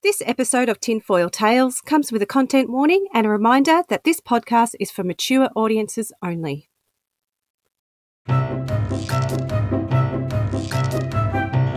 This 0.00 0.22
episode 0.24 0.68
of 0.68 0.78
Tinfoil 0.78 1.28
Tales 1.28 1.80
comes 1.80 2.12
with 2.12 2.22
a 2.22 2.26
content 2.26 2.70
warning 2.70 3.08
and 3.12 3.26
a 3.26 3.30
reminder 3.30 3.82
that 3.88 4.04
this 4.04 4.20
podcast 4.20 4.76
is 4.78 4.92
for 4.92 5.02
mature 5.02 5.48
audiences 5.56 6.12
only. 6.22 6.70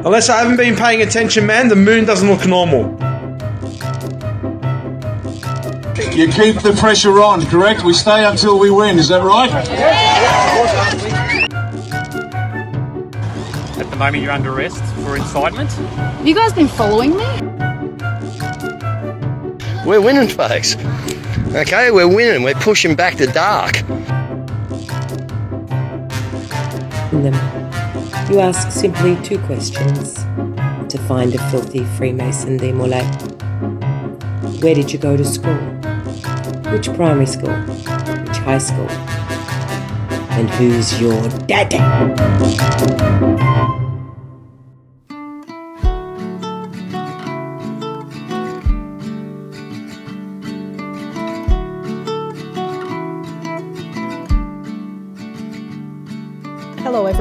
Unless 0.06 0.30
I 0.30 0.38
haven't 0.38 0.58
been 0.58 0.76
paying 0.76 1.02
attention, 1.02 1.48
man, 1.48 1.68
the 1.68 1.76
moon 1.76 2.06
doesn't 2.06 2.30
look 2.30 2.46
normal. 2.46 2.92
You 6.14 6.28
keep 6.28 6.62
the 6.62 6.78
pressure 6.80 7.24
on, 7.24 7.44
correct? 7.48 7.84
We 7.84 7.94
stay 7.94 8.24
until 8.24 8.60
we 8.60 8.70
win, 8.70 9.00
is 9.00 9.08
that 9.08 9.24
right? 9.24 9.50
At 13.80 13.90
the 13.90 13.96
moment, 13.96 14.22
you're 14.22 14.32
under 14.32 14.54
arrest 14.54 14.84
for 15.04 15.18
incitement. 15.18 15.72
Have 15.72 16.28
you 16.28 16.36
guys 16.36 16.54
been 16.54 16.68
following 16.68 17.18
me? 17.18 17.71
We're 19.86 20.00
winning, 20.00 20.30
folks. 20.30 20.76
Okay, 21.56 21.90
we're 21.92 22.08
winning. 22.08 22.44
We're 22.44 22.54
pushing 22.54 22.96
back 22.96 23.18
the 23.18 23.28
dark. 23.28 23.82
You 28.32 28.40
ask 28.40 28.72
simply 28.72 29.18
two 29.24 29.40
questions 29.40 30.14
to 30.90 30.98
find 31.08 31.34
a 31.34 31.50
filthy 31.50 31.84
Freemason 31.98 32.60
DeMolay. 32.60 33.04
Where 34.62 34.76
did 34.76 34.94
you 34.94 35.00
go 35.00 35.18
to 35.18 35.26
school? 35.26 35.56
Which 36.72 36.94
primary 36.94 37.26
school? 37.26 37.54
Which 37.54 38.38
high 38.38 38.60
school? 38.60 38.90
And 40.38 40.50
who's 40.52 41.02
your 41.02 41.28
daddy? 41.48 41.80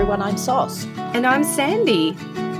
Everyone. 0.00 0.22
I'm 0.22 0.38
SOS. 0.38 0.86
And 0.96 1.26
I'm 1.26 1.42
Sandee. 1.42 2.14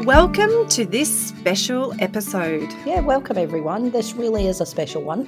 Welcome 0.05 0.69
to 0.69 0.85
this 0.85 1.29
special 1.29 1.95
episode. 1.99 2.71
Yeah, 2.85 3.01
welcome, 3.01 3.39
everyone. 3.39 3.91
This 3.93 4.13
really 4.13 4.47
is 4.47 4.61
a 4.61 4.67
special 4.67 5.03
one. 5.03 5.27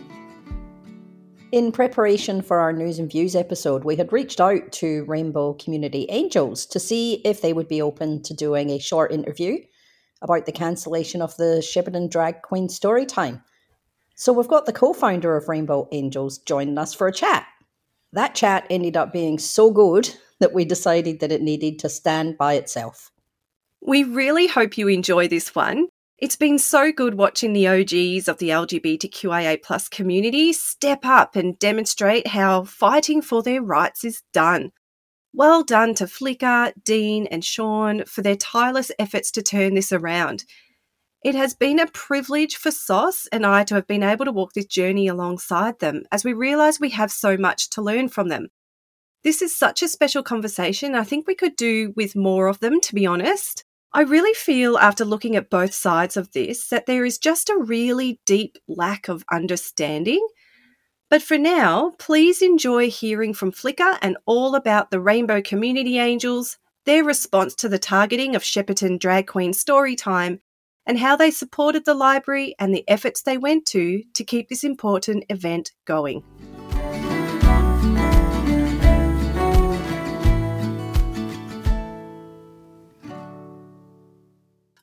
In 1.52 1.72
preparation 1.72 2.42
for 2.42 2.58
our 2.58 2.70
news 2.70 2.98
and 2.98 3.10
views 3.10 3.34
episode, 3.34 3.84
we 3.84 3.96
had 3.96 4.12
reached 4.12 4.42
out 4.42 4.72
to 4.72 5.06
Rainbow 5.06 5.54
Community 5.54 6.04
Angels 6.10 6.66
to 6.66 6.78
see 6.78 7.14
if 7.24 7.40
they 7.40 7.54
would 7.54 7.66
be 7.66 7.80
open 7.80 8.22
to 8.24 8.34
doing 8.34 8.68
a 8.68 8.78
short 8.78 9.10
interview 9.10 9.56
about 10.20 10.44
the 10.44 10.52
cancellation 10.52 11.22
of 11.22 11.34
the 11.38 11.62
Shepparton 11.64 12.10
Drag 12.10 12.42
Queen 12.42 12.68
story 12.68 13.06
time. 13.06 13.42
So 14.16 14.34
we've 14.34 14.46
got 14.46 14.66
the 14.66 14.74
co 14.74 14.92
founder 14.92 15.34
of 15.34 15.48
Rainbow 15.48 15.88
Angels 15.92 16.36
joining 16.40 16.76
us 16.76 16.92
for 16.92 17.06
a 17.06 17.12
chat. 17.12 17.46
That 18.12 18.34
chat 18.34 18.66
ended 18.68 18.98
up 18.98 19.14
being 19.14 19.38
so 19.38 19.70
good 19.70 20.14
that 20.42 20.52
we 20.52 20.64
decided 20.64 21.20
that 21.20 21.30
it 21.30 21.40
needed 21.40 21.78
to 21.78 21.88
stand 21.88 22.36
by 22.36 22.54
itself. 22.54 23.12
We 23.80 24.02
really 24.02 24.48
hope 24.48 24.76
you 24.76 24.88
enjoy 24.88 25.28
this 25.28 25.54
one. 25.54 25.86
It's 26.18 26.34
been 26.34 26.58
so 26.58 26.90
good 26.90 27.14
watching 27.14 27.52
the 27.52 27.68
OGs 27.68 28.26
of 28.26 28.38
the 28.38 28.48
LGBTQIA 28.48 29.62
plus 29.62 29.88
community 29.88 30.52
step 30.52 31.04
up 31.04 31.36
and 31.36 31.56
demonstrate 31.60 32.26
how 32.26 32.64
fighting 32.64 33.22
for 33.22 33.44
their 33.44 33.62
rights 33.62 34.04
is 34.04 34.24
done. 34.32 34.72
Well 35.32 35.62
done 35.62 35.94
to 35.94 36.06
Flikka, 36.06 36.72
Dean, 36.82 37.28
and 37.28 37.44
Sean 37.44 38.04
for 38.04 38.22
their 38.22 38.36
tireless 38.36 38.90
efforts 38.98 39.30
to 39.32 39.42
turn 39.42 39.74
this 39.74 39.92
around. 39.92 40.44
It 41.24 41.36
has 41.36 41.54
been 41.54 41.78
a 41.78 41.86
privilege 41.86 42.56
for 42.56 42.72
SOS 42.72 43.28
and 43.30 43.46
I 43.46 43.62
to 43.64 43.76
have 43.76 43.86
been 43.86 44.02
able 44.02 44.24
to 44.24 44.32
walk 44.32 44.54
this 44.54 44.66
journey 44.66 45.06
alongside 45.06 45.78
them 45.78 46.02
as 46.10 46.24
we 46.24 46.32
realise 46.32 46.80
we 46.80 46.90
have 46.90 47.12
so 47.12 47.36
much 47.36 47.70
to 47.70 47.80
learn 47.80 48.08
from 48.08 48.26
them. 48.26 48.48
This 49.24 49.40
is 49.40 49.54
such 49.54 49.82
a 49.82 49.88
special 49.88 50.22
conversation. 50.22 50.94
I 50.94 51.04
think 51.04 51.26
we 51.26 51.36
could 51.36 51.54
do 51.54 51.92
with 51.96 52.16
more 52.16 52.48
of 52.48 52.58
them, 52.60 52.80
to 52.80 52.94
be 52.94 53.06
honest. 53.06 53.64
I 53.94 54.02
really 54.02 54.34
feel 54.34 54.78
after 54.78 55.04
looking 55.04 55.36
at 55.36 55.50
both 55.50 55.74
sides 55.74 56.16
of 56.16 56.32
this 56.32 56.68
that 56.68 56.86
there 56.86 57.04
is 57.04 57.18
just 57.18 57.48
a 57.48 57.56
really 57.58 58.20
deep 58.26 58.56
lack 58.66 59.08
of 59.08 59.24
understanding. 59.30 60.26
But 61.10 61.22
for 61.22 61.36
now, 61.36 61.92
please 61.98 62.40
enjoy 62.40 62.90
hearing 62.90 63.34
from 63.34 63.52
Flikka 63.52 63.98
and 64.00 64.16
all 64.24 64.54
about 64.54 64.90
the 64.90 64.98
Rainbow 64.98 65.42
Community 65.42 65.98
Angels, 65.98 66.56
their 66.86 67.04
response 67.04 67.54
to 67.56 67.68
the 67.68 67.78
targeting 67.78 68.34
of 68.34 68.42
Shepparton 68.42 68.98
Drag 68.98 69.26
Queen 69.26 69.52
Storytime, 69.52 70.40
and 70.86 70.98
how 70.98 71.14
they 71.14 71.30
supported 71.30 71.84
the 71.84 71.94
library 71.94 72.54
and 72.58 72.74
the 72.74 72.88
efforts 72.88 73.22
they 73.22 73.38
went 73.38 73.66
to 73.66 74.02
to 74.14 74.24
keep 74.24 74.48
this 74.48 74.64
important 74.64 75.24
event 75.28 75.72
going. 75.84 76.24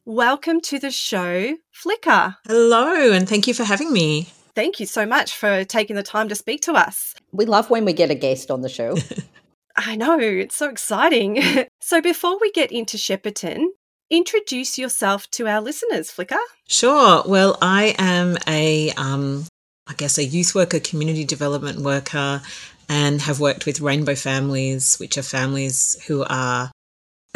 Welcome 0.10 0.60
to 0.62 0.80
the 0.80 0.90
show, 0.90 1.56
Flikka. 1.72 2.38
Hello, 2.48 3.12
and 3.12 3.30
thank 3.30 3.46
you 3.46 3.54
for 3.54 3.64
having 3.64 3.94
me. 3.94 4.30
Thank 4.56 4.80
you 4.80 4.88
so 4.88 5.06
much 5.06 5.36
for 5.36 5.64
taking 5.64 5.96
the 5.96 6.02
time 6.02 6.28
to 6.30 6.36
speak 6.36 6.62
to 6.62 6.74
us. 6.74 7.14
We 7.32 7.46
love 7.46 7.70
when 7.70 7.86
we 7.86 7.94
get 7.94 8.10
a 8.10 8.16
guest 8.16 8.50
on 8.50 8.62
the 8.62 8.70
show. 8.70 8.98
I 9.76 9.96
know, 9.96 10.18
it's 10.18 10.56
so 10.56 10.68
exciting. 10.68 11.40
so, 11.80 12.02
before 12.02 12.40
we 12.42 12.52
get 12.54 12.72
into 12.72 12.98
Shepparton, 12.98 13.68
introduce 14.10 14.80
yourself 14.80 15.30
to 15.30 15.46
our 15.48 15.62
listeners, 15.62 16.10
Flikka. 16.10 16.40
Sure. 16.68 17.22
Well, 17.28 17.60
I 17.62 17.94
am 18.00 18.36
a, 18.48 18.90
um, 18.94 19.46
I 19.86 19.94
guess, 19.94 20.18
a 20.18 20.26
youth 20.26 20.56
worker, 20.56 20.80
community 20.80 21.24
development 21.24 21.82
worker, 21.82 22.42
and 22.90 23.22
have 23.22 23.40
worked 23.40 23.68
with 23.68 23.80
rainbow 23.80 24.16
families, 24.16 24.98
which 24.98 25.20
are 25.20 25.22
families 25.22 26.02
who 26.08 26.26
are 26.28 26.72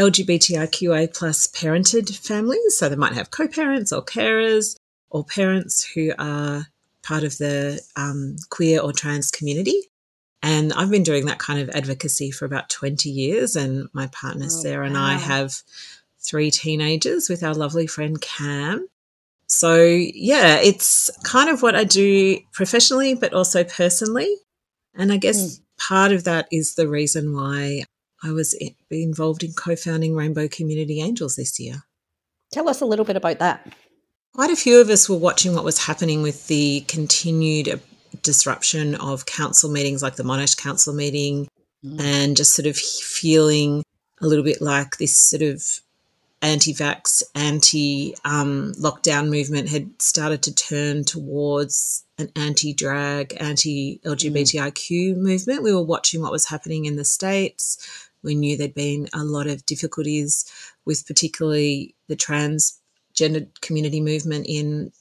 LGBTIQA 0.09 1.13
plus 1.13 1.47
parented 1.47 2.15
families. 2.15 2.77
So 2.77 2.89
they 2.89 2.95
might 2.95 3.13
have 3.13 3.31
co-parents 3.31 3.91
or 3.91 4.03
carers 4.03 4.75
or 5.09 5.23
parents 5.23 5.83
who 5.83 6.11
are 6.17 6.67
part 7.03 7.23
of 7.23 7.37
the 7.37 7.81
um, 7.95 8.35
queer 8.49 8.81
or 8.81 8.93
trans 8.93 9.31
community. 9.31 9.79
And 10.41 10.73
I've 10.73 10.89
been 10.89 11.03
doing 11.03 11.25
that 11.27 11.39
kind 11.39 11.59
of 11.59 11.69
advocacy 11.69 12.31
for 12.31 12.45
about 12.45 12.69
20 12.69 13.09
years. 13.09 13.55
And 13.55 13.87
my 13.93 14.07
partner 14.07 14.45
Oh, 14.45 14.49
Sarah 14.49 14.85
and 14.85 14.97
I 14.97 15.13
have 15.13 15.61
three 16.19 16.51
teenagers 16.51 17.29
with 17.29 17.43
our 17.43 17.53
lovely 17.53 17.87
friend 17.87 18.19
Cam. 18.19 18.87
So, 19.47 19.83
yeah, 19.83 20.57
it's 20.57 21.09
kind 21.23 21.49
of 21.49 21.61
what 21.61 21.75
I 21.75 21.83
do 21.83 22.39
professionally, 22.51 23.13
but 23.13 23.33
also 23.33 23.63
personally. 23.63 24.33
And 24.95 25.11
I 25.11 25.17
guess 25.17 25.61
part 25.77 26.11
of 26.11 26.23
that 26.23 26.47
is 26.51 26.75
the 26.75 26.87
reason 26.87 27.33
why 27.33 27.83
I 28.23 28.31
was 28.31 28.57
involved 28.89 29.43
in 29.43 29.53
co 29.53 29.75
founding 29.75 30.15
Rainbow 30.15 30.47
Community 30.47 31.01
Angels 31.01 31.35
this 31.35 31.59
year. 31.59 31.83
Tell 32.51 32.69
us 32.69 32.81
a 32.81 32.85
little 32.85 33.05
bit 33.05 33.15
about 33.15 33.39
that. 33.39 33.73
Quite 34.33 34.51
a 34.51 34.55
few 34.55 34.79
of 34.79 34.89
us 34.89 35.09
were 35.09 35.17
watching 35.17 35.53
what 35.53 35.63
was 35.63 35.85
happening 35.85 36.21
with 36.21 36.47
the 36.47 36.81
continued 36.87 37.69
uh, 37.69 37.77
disruption 38.21 38.95
of 38.95 39.25
council 39.25 39.69
meetings 39.69 40.01
like 40.01 40.15
the 40.15 40.23
Monash 40.23 40.57
Council 40.57 40.93
meeting 40.93 41.47
and 41.99 42.37
just 42.37 42.55
sort 42.55 42.65
of 42.65 42.77
feeling 42.77 43.83
a 44.21 44.27
little 44.27 44.43
bit 44.43 44.61
like 44.61 44.97
this 44.97 45.17
sort 45.17 45.41
of 45.41 45.61
anti 46.41 46.73
vax, 46.73 47.23
anti 47.35 48.15
um, 48.25 48.73
lockdown 48.79 49.29
movement 49.29 49.69
had 49.69 50.01
started 50.01 50.43
to 50.43 50.53
turn 50.53 51.03
towards 51.03 52.03
an 52.17 52.29
anti 52.35 52.73
drag, 52.73 53.35
anti 53.39 53.99
LGBTIQ 54.05 55.17
movement. 55.17 55.63
We 55.63 55.73
were 55.73 55.83
watching 55.83 56.21
what 56.21 56.31
was 56.31 56.47
happening 56.47 56.85
in 56.85 56.95
the 56.95 57.05
States. 57.05 57.77
We 58.23 58.35
knew 58.35 58.57
there'd 58.57 58.73
been 58.73 59.09
a 59.13 59.23
lot 59.23 59.47
of 59.47 59.65
difficulties 59.65 60.45
with 60.85 61.05
particularly 61.05 61.95
the 62.07 62.15
transgender 62.15 63.47
community 63.61 64.01
movement 64.01 64.45
in 64.47 64.91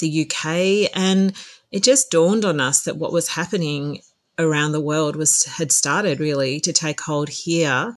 the 0.00 0.22
UK. 0.22 0.90
And 0.94 1.32
it 1.70 1.82
just 1.82 2.10
dawned 2.10 2.44
on 2.44 2.60
us 2.60 2.82
that 2.82 2.96
what 2.96 3.12
was 3.12 3.28
happening 3.28 4.00
around 4.38 4.72
the 4.72 4.80
world 4.80 5.16
was 5.16 5.44
had 5.44 5.72
started 5.72 6.20
really 6.20 6.60
to 6.60 6.72
take 6.72 7.00
hold 7.00 7.28
here. 7.28 7.94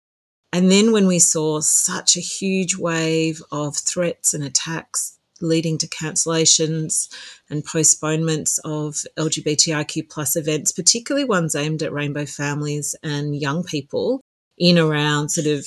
And 0.52 0.70
then 0.70 0.92
when 0.92 1.06
we 1.06 1.18
saw 1.18 1.60
such 1.60 2.16
a 2.16 2.20
huge 2.20 2.76
wave 2.76 3.42
of 3.50 3.76
threats 3.76 4.34
and 4.34 4.44
attacks 4.44 5.18
leading 5.40 5.76
to 5.78 5.88
cancellations 5.88 7.08
and 7.50 7.64
postponements 7.64 8.58
of 8.64 9.02
LGBTIQ 9.18 10.08
plus 10.08 10.36
events, 10.36 10.72
particularly 10.72 11.24
ones 11.24 11.54
aimed 11.54 11.82
at 11.82 11.92
rainbow 11.92 12.24
families 12.24 12.94
and 13.02 13.36
young 13.36 13.62
people, 13.62 14.20
in 14.58 14.78
around 14.78 15.30
sort 15.30 15.46
of 15.46 15.66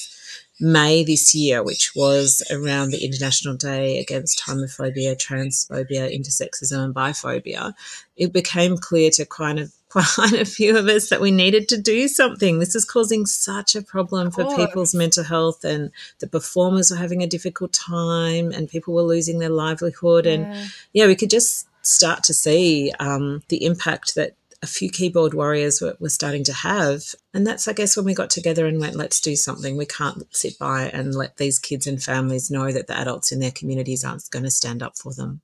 May 0.61 1.05
this 1.05 1.33
year, 1.33 1.63
which 1.63 1.95
was 1.95 2.43
around 2.51 2.91
the 2.91 3.05
International 3.05 3.55
Day 3.55 3.99
Against 3.99 4.43
Homophobia, 4.45 5.15
Transphobia, 5.15 6.13
Intersexism, 6.13 6.83
and 6.83 6.93
Biphobia, 6.93 7.73
it 8.17 8.33
became 8.33 8.77
clear 8.77 9.09
to 9.11 9.25
kind 9.25 9.59
of 9.59 9.71
quite 9.89 10.33
a 10.33 10.45
few 10.45 10.77
of 10.77 10.87
us 10.87 11.09
that 11.09 11.21
we 11.21 11.31
needed 11.31 11.67
to 11.69 11.77
do 11.81 12.07
something. 12.07 12.59
This 12.59 12.75
is 12.75 12.85
causing 12.85 13.25
such 13.25 13.75
a 13.75 13.81
problem 13.81 14.29
for 14.31 14.55
people's 14.55 14.93
mental 14.93 15.23
health, 15.23 15.63
and 15.63 15.91
the 16.19 16.27
performers 16.27 16.91
were 16.91 16.97
having 16.97 17.23
a 17.23 17.27
difficult 17.27 17.73
time, 17.73 18.51
and 18.51 18.69
people 18.69 18.93
were 18.93 19.01
losing 19.01 19.39
their 19.39 19.49
livelihood. 19.49 20.25
Yeah. 20.25 20.31
And 20.33 20.71
yeah, 20.93 21.07
we 21.07 21.15
could 21.15 21.29
just 21.29 21.67
start 21.81 22.23
to 22.25 22.33
see 22.33 22.91
um, 22.99 23.41
the 23.47 23.65
impact 23.65 24.15
that 24.15 24.35
a 24.61 24.67
few 24.67 24.89
keyboard 24.89 25.33
warriors 25.33 25.81
were, 25.81 25.95
were, 25.99 26.09
starting 26.09 26.43
to 26.43 26.53
have. 26.53 27.03
And 27.33 27.47
that's, 27.47 27.67
I 27.67 27.73
guess, 27.73 27.95
when 27.95 28.05
we 28.05 28.13
got 28.13 28.29
together 28.29 28.65
and 28.65 28.79
went, 28.79 28.95
let's 28.95 29.21
do 29.21 29.35
something. 29.35 29.77
We 29.77 29.85
can't 29.85 30.23
sit 30.35 30.59
by 30.59 30.89
and 30.89 31.15
let 31.15 31.37
these 31.37 31.59
kids 31.59 31.87
and 31.87 32.01
families 32.01 32.51
know 32.51 32.71
that 32.71 32.87
the 32.87 32.97
adults 32.97 33.31
in 33.31 33.39
their 33.39 33.51
communities 33.51 34.03
aren't 34.03 34.29
going 34.31 34.43
to 34.43 34.51
stand 34.51 34.83
up 34.83 34.97
for 34.97 35.13
them. 35.13 35.41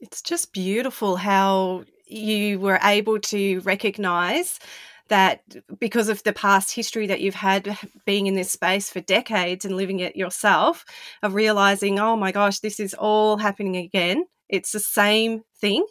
It's 0.00 0.22
just 0.22 0.52
beautiful 0.52 1.16
how 1.16 1.84
you 2.06 2.58
were 2.58 2.78
able 2.82 3.18
to 3.18 3.60
recognize 3.60 4.58
that 5.08 5.42
because 5.78 6.08
of 6.08 6.22
the 6.22 6.32
past 6.32 6.74
history 6.74 7.06
that 7.06 7.20
you've 7.20 7.34
had 7.34 7.76
being 8.06 8.26
in 8.26 8.34
this 8.34 8.50
space 8.50 8.90
for 8.90 9.00
decades 9.00 9.64
and 9.64 9.76
living 9.76 10.00
it 10.00 10.16
yourself, 10.16 10.84
of 11.22 11.34
realizing, 11.34 11.98
oh 11.98 12.16
my 12.16 12.32
gosh, 12.32 12.60
this 12.60 12.80
is 12.80 12.94
all 12.94 13.36
happening 13.36 13.76
again. 13.76 14.24
It's 14.48 14.72
the 14.72 14.80
same 14.80 15.42
thing. 15.60 15.86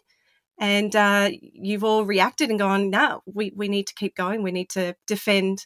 And 0.60 0.96
uh, 0.96 1.30
you've 1.42 1.84
all 1.84 2.06
reacted 2.06 2.50
and 2.50 2.60
gone, 2.60 2.90
no, 2.90 3.22
we, 3.26 3.52
we 3.56 3.68
need 3.68 3.88
to 3.88 3.96
keep 3.96 4.16
going. 4.16 4.44
We 4.44 4.52
need 4.52 4.70
to 4.72 4.96
defend 5.08 5.66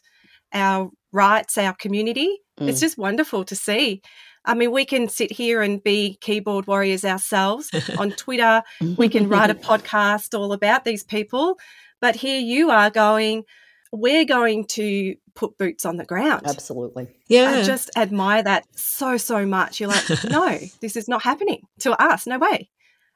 our 0.52 0.90
rights, 1.12 1.58
our 1.58 1.74
community. 1.74 2.38
Mm. 2.58 2.68
It's 2.68 2.80
just 2.80 2.98
wonderful 2.98 3.44
to 3.44 3.54
see. 3.54 4.02
I 4.44 4.54
mean, 4.54 4.72
we 4.72 4.84
can 4.84 5.08
sit 5.08 5.30
here 5.30 5.60
and 5.60 5.82
be 5.82 6.16
keyboard 6.20 6.66
warriors 6.66 7.04
ourselves 7.04 7.70
on 7.98 8.12
Twitter. 8.12 8.62
we 8.96 9.08
can 9.08 9.28
write 9.28 9.50
a 9.50 9.54
podcast 9.70 10.38
all 10.38 10.52
about 10.52 10.84
these 10.84 11.04
people. 11.04 11.58
But 12.00 12.16
here 12.16 12.40
you 12.40 12.70
are 12.70 12.90
going, 12.90 13.44
we're 13.92 14.24
going 14.24 14.66
to 14.68 15.16
put 15.34 15.56
boots 15.58 15.84
on 15.84 15.96
the 15.96 16.04
ground. 16.04 16.42
Absolutely. 16.46 17.08
Yeah. 17.28 17.50
I 17.50 17.62
just 17.62 17.90
admire 17.96 18.42
that 18.42 18.64
so, 18.76 19.16
so 19.16 19.46
much. 19.46 19.80
You're 19.80 19.90
like, 19.90 20.24
no, 20.24 20.58
this 20.80 20.96
is 20.96 21.08
not 21.08 21.22
happening 21.22 21.62
to 21.80 21.92
us. 22.02 22.26
No 22.26 22.38
way. 22.38 22.70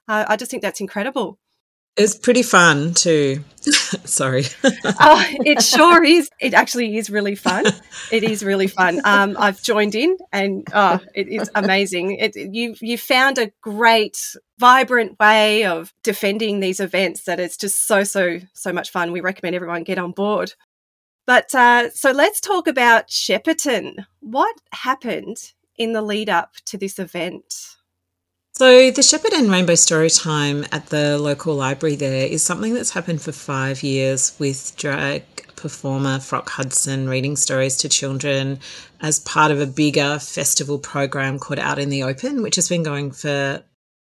Uh, 0.08 0.24
I 0.28 0.36
just 0.36 0.50
think 0.50 0.62
that's 0.62 0.80
incredible. 0.80 1.38
It's 1.96 2.16
pretty 2.16 2.42
fun 2.42 2.94
too. 2.94 3.44
Sorry. 3.60 4.44
oh, 4.64 5.24
it 5.44 5.62
sure 5.62 6.02
is. 6.02 6.30
It 6.40 6.54
actually 6.54 6.96
is 6.96 7.10
really 7.10 7.34
fun. 7.34 7.66
It 8.10 8.24
is 8.24 8.42
really 8.42 8.66
fun. 8.66 9.00
Um, 9.04 9.36
I've 9.38 9.62
joined 9.62 9.94
in, 9.94 10.16
and 10.32 10.66
oh, 10.72 11.00
it, 11.14 11.28
it's 11.28 11.50
amazing. 11.54 12.16
It, 12.16 12.34
you 12.34 12.74
you 12.80 12.96
found 12.96 13.36
a 13.36 13.52
great, 13.60 14.18
vibrant 14.58 15.18
way 15.20 15.64
of 15.64 15.92
defending 16.02 16.60
these 16.60 16.80
events 16.80 17.24
that 17.24 17.38
is 17.38 17.58
just 17.58 17.86
so 17.86 18.04
so 18.04 18.40
so 18.54 18.72
much 18.72 18.90
fun. 18.90 19.12
We 19.12 19.20
recommend 19.20 19.54
everyone 19.54 19.84
get 19.84 19.98
on 19.98 20.12
board. 20.12 20.54
But 21.26 21.54
uh, 21.54 21.90
so 21.90 22.10
let's 22.10 22.40
talk 22.40 22.66
about 22.66 23.08
Shepparton. 23.08 24.06
What 24.20 24.56
happened 24.72 25.36
in 25.76 25.92
the 25.92 26.02
lead 26.02 26.30
up 26.30 26.54
to 26.66 26.78
this 26.78 26.98
event? 26.98 27.76
So, 28.54 28.90
the 28.90 29.00
Shepparton 29.00 29.50
Rainbow 29.50 29.72
Storytime 29.72 30.68
at 30.72 30.88
the 30.88 31.18
local 31.18 31.54
library 31.54 31.96
there 31.96 32.26
is 32.26 32.42
something 32.42 32.74
that's 32.74 32.90
happened 32.90 33.22
for 33.22 33.32
five 33.32 33.82
years 33.82 34.36
with 34.38 34.76
drag 34.76 35.24
performer 35.56 36.18
Frock 36.18 36.50
Hudson 36.50 37.08
reading 37.08 37.34
stories 37.36 37.78
to 37.78 37.88
children 37.88 38.58
as 39.00 39.20
part 39.20 39.52
of 39.52 39.60
a 39.60 39.66
bigger 39.66 40.18
festival 40.18 40.78
program 40.78 41.38
called 41.38 41.60
Out 41.60 41.78
in 41.78 41.88
the 41.88 42.02
Open, 42.02 42.42
which 42.42 42.56
has 42.56 42.68
been 42.68 42.82
going 42.82 43.10
for 43.10 43.64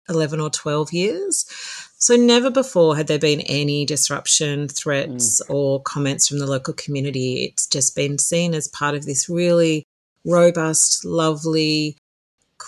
11 0.10 0.40
or 0.40 0.52
12 0.52 0.94
years. 0.94 1.46
So, 1.98 2.16
never 2.16 2.52
before 2.52 2.96
had 2.96 3.08
there 3.08 3.18
been 3.18 3.42
any 3.42 3.84
disruption, 3.84 4.68
threats, 4.68 5.42
mm. 5.42 5.54
or 5.54 5.82
comments 5.82 6.28
from 6.28 6.38
the 6.38 6.46
local 6.46 6.76
community. 6.76 7.46
It's 7.46 7.66
just 7.66 7.96
been 7.96 8.20
seen 8.20 8.54
as 8.54 8.68
part 8.68 8.94
of 8.94 9.08
this 9.08 9.28
really 9.28 9.88
robust, 10.24 11.04
lovely, 11.04 11.98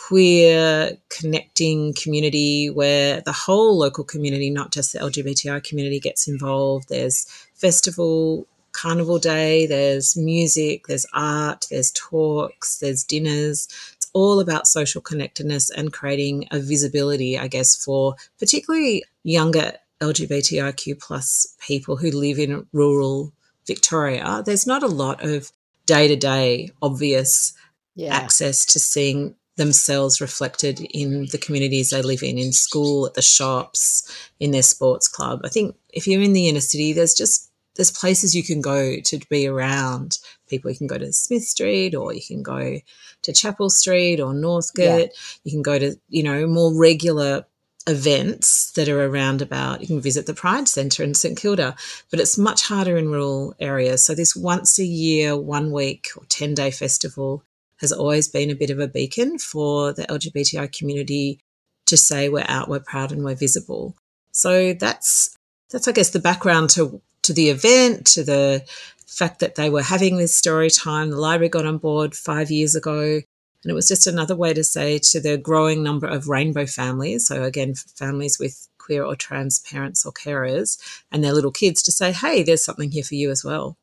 queer 0.08 0.98
connecting 1.10 1.94
community 1.94 2.70
where 2.70 3.20
the 3.22 3.34
whole 3.34 3.78
local 3.78 4.06
community, 4.06 4.50
not 4.50 4.72
just 4.72 4.94
the 4.94 5.00
LGBTI 5.00 5.62
community, 5.66 6.00
gets 6.00 6.30
involved. 6.30 6.88
There's 6.88 7.26
festival, 7.56 8.48
carnival 8.72 9.20
day, 9.20 9.66
there's 9.66 10.16
music, 10.16 10.88
there's 10.88 11.06
art, 11.14 11.66
there's 11.70 11.92
talks, 11.92 12.78
there's 12.78 13.04
dinners. 13.04 13.68
It's 13.98 14.10
all 14.14 14.40
about 14.40 14.66
social 14.66 15.02
connectedness 15.02 15.70
and 15.70 15.92
creating 15.92 16.48
a 16.52 16.60
visibility, 16.60 17.38
I 17.38 17.48
guess, 17.48 17.76
for 17.76 18.16
particularly 18.40 19.04
younger 19.24 19.74
LGBTIQ 20.00 21.02
plus 21.02 21.54
people 21.60 21.98
who 21.98 22.12
live 22.12 22.40
in 22.40 22.66
rural 22.72 23.34
Victoria. 23.66 24.42
There's 24.46 24.68
not 24.68 24.84
a 24.84 24.88
lot 24.88 25.22
of 25.22 25.52
day 25.86 26.08
to 26.08 26.16
day 26.16 26.70
obvious 26.82 27.52
yeah. 27.96 28.16
access 28.16 28.66
to 28.68 28.80
seeing 28.80 29.36
themselves 29.58 30.22
reflected 30.22 30.80
in 30.80 31.28
the 31.32 31.38
communities 31.38 31.90
they 31.90 32.02
live 32.02 32.24
in, 32.24 32.38
in 32.38 32.54
school, 32.54 33.06
at 33.06 33.16
the 33.16 33.22
shops, 33.22 34.10
in 34.40 34.52
their 34.52 34.64
sports 34.64 35.08
club. 35.08 35.42
I 35.44 35.50
think 35.50 35.76
if 35.90 36.08
you're 36.08 36.22
in 36.22 36.34
the 36.34 36.48
inner 36.48 36.62
city, 36.62 36.94
there's 36.94 37.14
just 37.14 37.52
there's 37.76 37.92
places 37.92 38.36
you 38.36 38.44
can 38.44 38.60
go 38.60 39.00
to 39.00 39.20
be 39.30 39.48
around 39.48 40.18
people. 40.50 40.72
You 40.72 40.78
can 40.78 40.88
go 40.88 40.98
to 40.98 41.14
Smith 41.14 41.44
Street 41.44 41.94
or 41.94 42.14
you 42.14 42.22
can 42.26 42.42
go 42.42 42.80
to 43.22 43.34
Chapel 43.34 43.70
Street 43.70 44.20
or 44.20 44.34
Northcote. 44.34 45.12
Yeah. 45.12 45.40
You 45.44 45.52
can 45.52 45.62
go 45.62 45.78
to, 45.78 45.96
you 46.10 46.24
know, 46.24 46.48
more 46.48 46.74
regular 46.76 47.46
events 47.88 48.72
that 48.72 48.90
are 48.90 49.06
around 49.06 49.42
about. 49.42 49.82
You 49.82 49.88
can 49.88 50.02
visit 50.02 50.26
the 50.26 50.34
Pride 50.34 50.68
Centre 50.68 51.04
in 51.04 51.14
St 51.14 51.38
Kilda, 51.38 51.76
but 52.10 52.20
it's 52.20 52.38
much 52.38 52.64
harder 52.64 52.98
in 52.98 53.10
rural 53.10 53.54
areas. 53.60 54.04
So 54.04 54.14
this 54.14 54.36
once 54.36 54.80
a 54.80 54.86
year, 54.86 55.38
one 55.38 55.72
week 55.72 56.08
or 56.18 56.26
10 56.30 56.56
day 56.56 56.72
festival 56.72 57.44
has 57.80 57.92
always 57.92 58.28
been 58.28 58.50
a 58.50 58.56
bit 58.56 58.70
of 58.70 58.80
a 58.80 58.88
beacon 58.88 59.38
for 59.38 59.94
the 59.94 60.04
LGBTI 60.04 60.72
community 60.78 61.40
to 61.86 61.98
say 61.98 62.30
we're 62.30 62.46
out, 62.48 62.70
we're 62.70 62.80
proud, 62.80 63.12
and 63.12 63.24
we're 63.24 63.36
visible. 63.36 63.96
So 64.32 64.74
that's 64.74 65.36
that's 65.72 65.88
I 65.88 65.92
guess 65.92 66.12
the 66.12 66.20
background 66.20 66.70
to 66.72 67.02
to 67.24 67.34
the 67.34 67.50
event, 67.50 68.06
to 68.08 68.24
the 68.24 68.64
fact 69.06 69.40
that 69.40 69.56
they 69.56 69.70
were 69.70 69.82
having 69.82 70.18
this 70.18 70.36
story 70.36 70.70
time. 70.70 71.10
The 71.10 71.18
library 71.18 71.50
got 71.50 71.66
on 71.66 71.78
board 71.78 72.16
five 72.16 72.52
years 72.52 72.76
ago, 72.76 73.22
and 73.64 73.72
it 73.72 73.74
was 73.74 73.88
just 73.88 74.08
another 74.08 74.36
way 74.36 74.54
to 74.54 74.64
say 74.64 75.00
to 75.12 75.20
the 75.20 75.38
growing 75.38 75.84
number 75.84 76.08
of 76.08 76.28
rainbow 76.28 76.66
families. 76.66 77.28
So 77.28 77.44
again, 77.44 77.74
families 77.76 78.38
with 78.40 78.68
queer 78.78 79.04
or 79.04 79.16
trans 79.16 79.60
parents 79.60 80.06
or 80.06 80.14
carers 80.14 80.80
and 81.12 81.24
their 81.24 81.34
little 81.34 81.52
kids 81.52 81.84
to 81.84 81.92
say, 81.92 82.12
hey, 82.14 82.44
there's 82.44 82.64
something 82.64 82.92
here 82.92 83.04
for 83.04 83.16
you 83.16 83.30
as 83.30 83.44
well. 83.44 83.78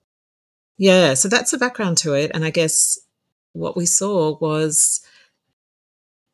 Yeah, 0.79 1.14
so 1.14 1.29
that's 1.29 1.50
the 1.50 1.58
background 1.58 1.99
to 1.99 2.14
it. 2.14 2.31
And 2.35 2.44
I 2.44 2.50
guess 2.50 2.99
what 3.54 3.76
we 3.76 3.86
saw 3.86 4.36
was 4.38 5.00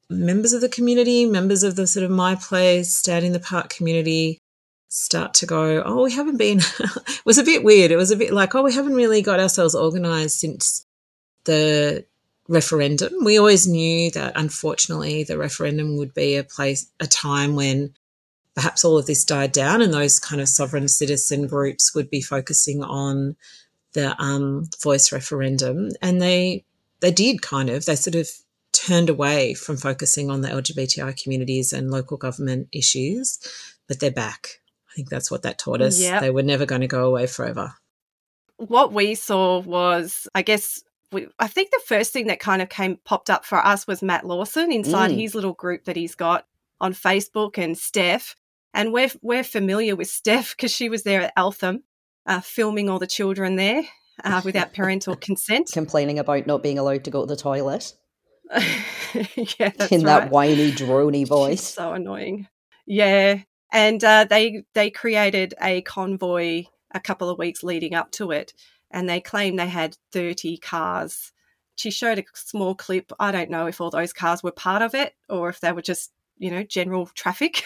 members 0.08 0.52
of 0.52 0.60
the 0.60 0.68
community, 0.68 1.24
members 1.24 1.62
of 1.62 1.76
the 1.76 1.86
sort 1.86 2.04
of 2.04 2.10
My 2.10 2.34
Place, 2.34 2.92
Stand 2.94 3.24
in 3.24 3.32
the 3.32 3.40
Park 3.40 3.68
community 3.70 4.40
start 4.88 5.34
to 5.34 5.46
go, 5.46 5.82
oh, 5.84 6.02
we 6.02 6.12
haven't 6.12 6.36
been, 6.36 6.58
it 6.80 7.22
was 7.24 7.38
a 7.38 7.44
bit 7.44 7.62
weird. 7.62 7.92
It 7.92 7.96
was 7.96 8.10
a 8.10 8.16
bit 8.16 8.32
like, 8.32 8.54
oh, 8.54 8.62
we 8.62 8.74
haven't 8.74 8.94
really 8.94 9.22
got 9.22 9.38
ourselves 9.38 9.74
organized 9.74 10.38
since 10.38 10.84
the 11.44 12.04
referendum. 12.48 13.12
We 13.24 13.38
always 13.38 13.68
knew 13.68 14.10
that 14.10 14.32
unfortunately 14.34 15.22
the 15.22 15.38
referendum 15.38 15.96
would 15.96 16.12
be 16.12 16.36
a 16.36 16.44
place, 16.44 16.90
a 16.98 17.06
time 17.06 17.54
when 17.54 17.94
perhaps 18.56 18.84
all 18.84 18.98
of 18.98 19.06
this 19.06 19.24
died 19.24 19.52
down 19.52 19.80
and 19.80 19.94
those 19.94 20.18
kind 20.18 20.40
of 20.40 20.48
sovereign 20.48 20.88
citizen 20.88 21.46
groups 21.46 21.94
would 21.94 22.10
be 22.10 22.20
focusing 22.20 22.82
on 22.82 23.36
the 23.92 24.20
um, 24.20 24.68
voice 24.82 25.12
referendum. 25.12 25.90
And 26.02 26.20
they 26.20 26.64
they 27.00 27.10
did 27.10 27.42
kind 27.42 27.70
of, 27.70 27.84
they 27.86 27.96
sort 27.96 28.14
of 28.14 28.28
turned 28.72 29.10
away 29.10 29.54
from 29.54 29.76
focusing 29.76 30.30
on 30.30 30.40
the 30.40 30.48
LGBTI 30.48 31.20
communities 31.22 31.72
and 31.72 31.90
local 31.90 32.16
government 32.16 32.68
issues, 32.72 33.38
but 33.88 34.00
they're 34.00 34.10
back. 34.10 34.60
I 34.90 34.94
think 34.94 35.08
that's 35.08 35.30
what 35.30 35.42
that 35.42 35.58
taught 35.58 35.80
us. 35.80 36.00
Yep. 36.00 36.20
They 36.20 36.30
were 36.30 36.42
never 36.42 36.66
going 36.66 36.80
to 36.80 36.86
go 36.86 37.06
away 37.06 37.26
forever. 37.26 37.74
What 38.56 38.92
we 38.92 39.14
saw 39.14 39.60
was, 39.60 40.28
I 40.34 40.42
guess, 40.42 40.82
we, 41.12 41.28
I 41.38 41.46
think 41.46 41.70
the 41.70 41.80
first 41.86 42.12
thing 42.12 42.26
that 42.26 42.40
kind 42.40 42.62
of 42.62 42.68
came 42.68 42.98
popped 43.04 43.30
up 43.30 43.44
for 43.44 43.58
us 43.58 43.86
was 43.86 44.02
Matt 44.02 44.26
Lawson 44.26 44.70
inside 44.70 45.10
mm. 45.10 45.20
his 45.20 45.34
little 45.34 45.54
group 45.54 45.84
that 45.84 45.96
he's 45.96 46.14
got 46.14 46.46
on 46.80 46.92
Facebook 46.92 47.58
and 47.58 47.76
Steph. 47.76 48.36
And 48.72 48.92
we're, 48.92 49.10
we're 49.22 49.44
familiar 49.44 49.96
with 49.96 50.08
Steph 50.08 50.56
because 50.56 50.70
she 50.70 50.88
was 50.88 51.02
there 51.02 51.22
at 51.22 51.32
Eltham 51.36 51.82
uh, 52.26 52.40
filming 52.40 52.88
all 52.88 52.98
the 52.98 53.06
children 53.06 53.56
there 53.56 53.82
uh, 54.24 54.42
without 54.44 54.72
parental 54.74 55.16
consent. 55.16 55.70
Complaining 55.72 56.18
about 56.18 56.46
not 56.46 56.62
being 56.62 56.78
allowed 56.78 57.04
to 57.04 57.10
go 57.10 57.22
to 57.22 57.26
the 57.26 57.36
toilet. 57.36 57.92
yeah, 58.54 59.72
in 59.90 60.02
right. 60.02 60.04
that 60.04 60.30
whiny, 60.30 60.72
drony 60.72 61.26
voice. 61.28 61.60
She's 61.60 61.74
so 61.74 61.92
annoying. 61.92 62.48
Yeah, 62.86 63.40
and 63.72 64.02
uh, 64.02 64.24
they 64.28 64.64
they 64.74 64.90
created 64.90 65.54
a 65.62 65.82
convoy 65.82 66.64
a 66.92 67.00
couple 67.00 67.28
of 67.28 67.38
weeks 67.38 67.62
leading 67.62 67.94
up 67.94 68.10
to 68.12 68.32
it, 68.32 68.52
and 68.90 69.08
they 69.08 69.20
claimed 69.20 69.58
they 69.58 69.68
had 69.68 69.96
thirty 70.12 70.56
cars. 70.56 71.32
She 71.76 71.90
showed 71.90 72.18
a 72.18 72.24
small 72.34 72.74
clip. 72.74 73.12
I 73.20 73.30
don't 73.32 73.50
know 73.50 73.66
if 73.66 73.80
all 73.80 73.90
those 73.90 74.12
cars 74.12 74.42
were 74.42 74.50
part 74.50 74.82
of 74.82 74.94
it 74.94 75.14
or 75.30 75.48
if 75.48 75.60
they 75.60 75.72
were 75.72 75.80
just 75.80 76.10
you 76.40 76.50
know 76.50 76.64
general 76.64 77.06
traffic. 77.14 77.62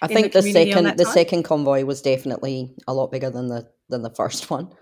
I 0.00 0.06
think 0.06 0.32
the, 0.32 0.40
the 0.40 0.52
second 0.52 0.96
the 0.96 1.04
second 1.04 1.42
convoy 1.42 1.84
was 1.84 2.00
definitely 2.00 2.74
a 2.88 2.94
lot 2.94 3.10
bigger 3.10 3.28
than 3.28 3.48
the 3.48 3.68
than 3.90 4.00
the 4.00 4.10
first 4.10 4.48
one. 4.48 4.72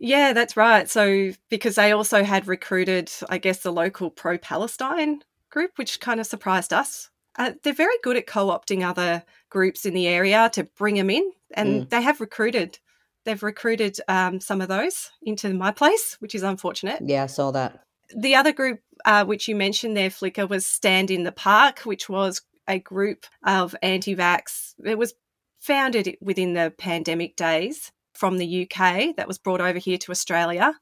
Yeah, 0.00 0.32
that's 0.32 0.56
right. 0.56 0.88
So 0.88 1.32
because 1.50 1.74
they 1.74 1.92
also 1.92 2.22
had 2.22 2.46
recruited, 2.46 3.10
I 3.28 3.38
guess, 3.38 3.58
the 3.58 3.72
local 3.72 4.10
pro-Palestine 4.10 5.22
group, 5.50 5.72
which 5.76 6.00
kind 6.00 6.20
of 6.20 6.26
surprised 6.26 6.72
us. 6.72 7.10
Uh, 7.36 7.52
they're 7.62 7.72
very 7.72 7.96
good 8.02 8.16
at 8.16 8.26
co-opting 8.26 8.86
other 8.86 9.22
groups 9.48 9.86
in 9.86 9.94
the 9.94 10.08
area 10.08 10.50
to 10.52 10.64
bring 10.64 10.96
them 10.96 11.10
in, 11.10 11.30
and 11.54 11.86
mm. 11.86 11.90
they 11.90 12.02
have 12.02 12.20
recruited. 12.20 12.78
They've 13.24 13.42
recruited 13.42 13.98
um, 14.08 14.40
some 14.40 14.60
of 14.60 14.68
those 14.68 15.10
into 15.22 15.52
my 15.54 15.70
place, 15.70 16.16
which 16.20 16.34
is 16.34 16.42
unfortunate. 16.42 17.00
Yeah, 17.04 17.24
I 17.24 17.26
saw 17.26 17.50
that. 17.52 17.80
The 18.16 18.34
other 18.34 18.52
group, 18.52 18.80
uh, 19.04 19.24
which 19.24 19.46
you 19.48 19.54
mentioned 19.54 19.96
there, 19.96 20.10
Flikka, 20.10 20.48
was 20.48 20.66
Stand 20.66 21.10
in 21.10 21.24
the 21.24 21.32
Park, 21.32 21.80
which 21.80 22.08
was 22.08 22.42
a 22.66 22.78
group 22.78 23.26
of 23.44 23.74
anti-vax. 23.82 24.74
It 24.84 24.98
was 24.98 25.14
founded 25.58 26.16
within 26.20 26.54
the 26.54 26.72
pandemic 26.76 27.36
days 27.36 27.92
from 28.18 28.38
the 28.38 28.62
UK 28.62 29.14
that 29.16 29.28
was 29.28 29.38
brought 29.38 29.60
over 29.60 29.78
here 29.78 29.98
to 29.98 30.10
Australia. 30.10 30.74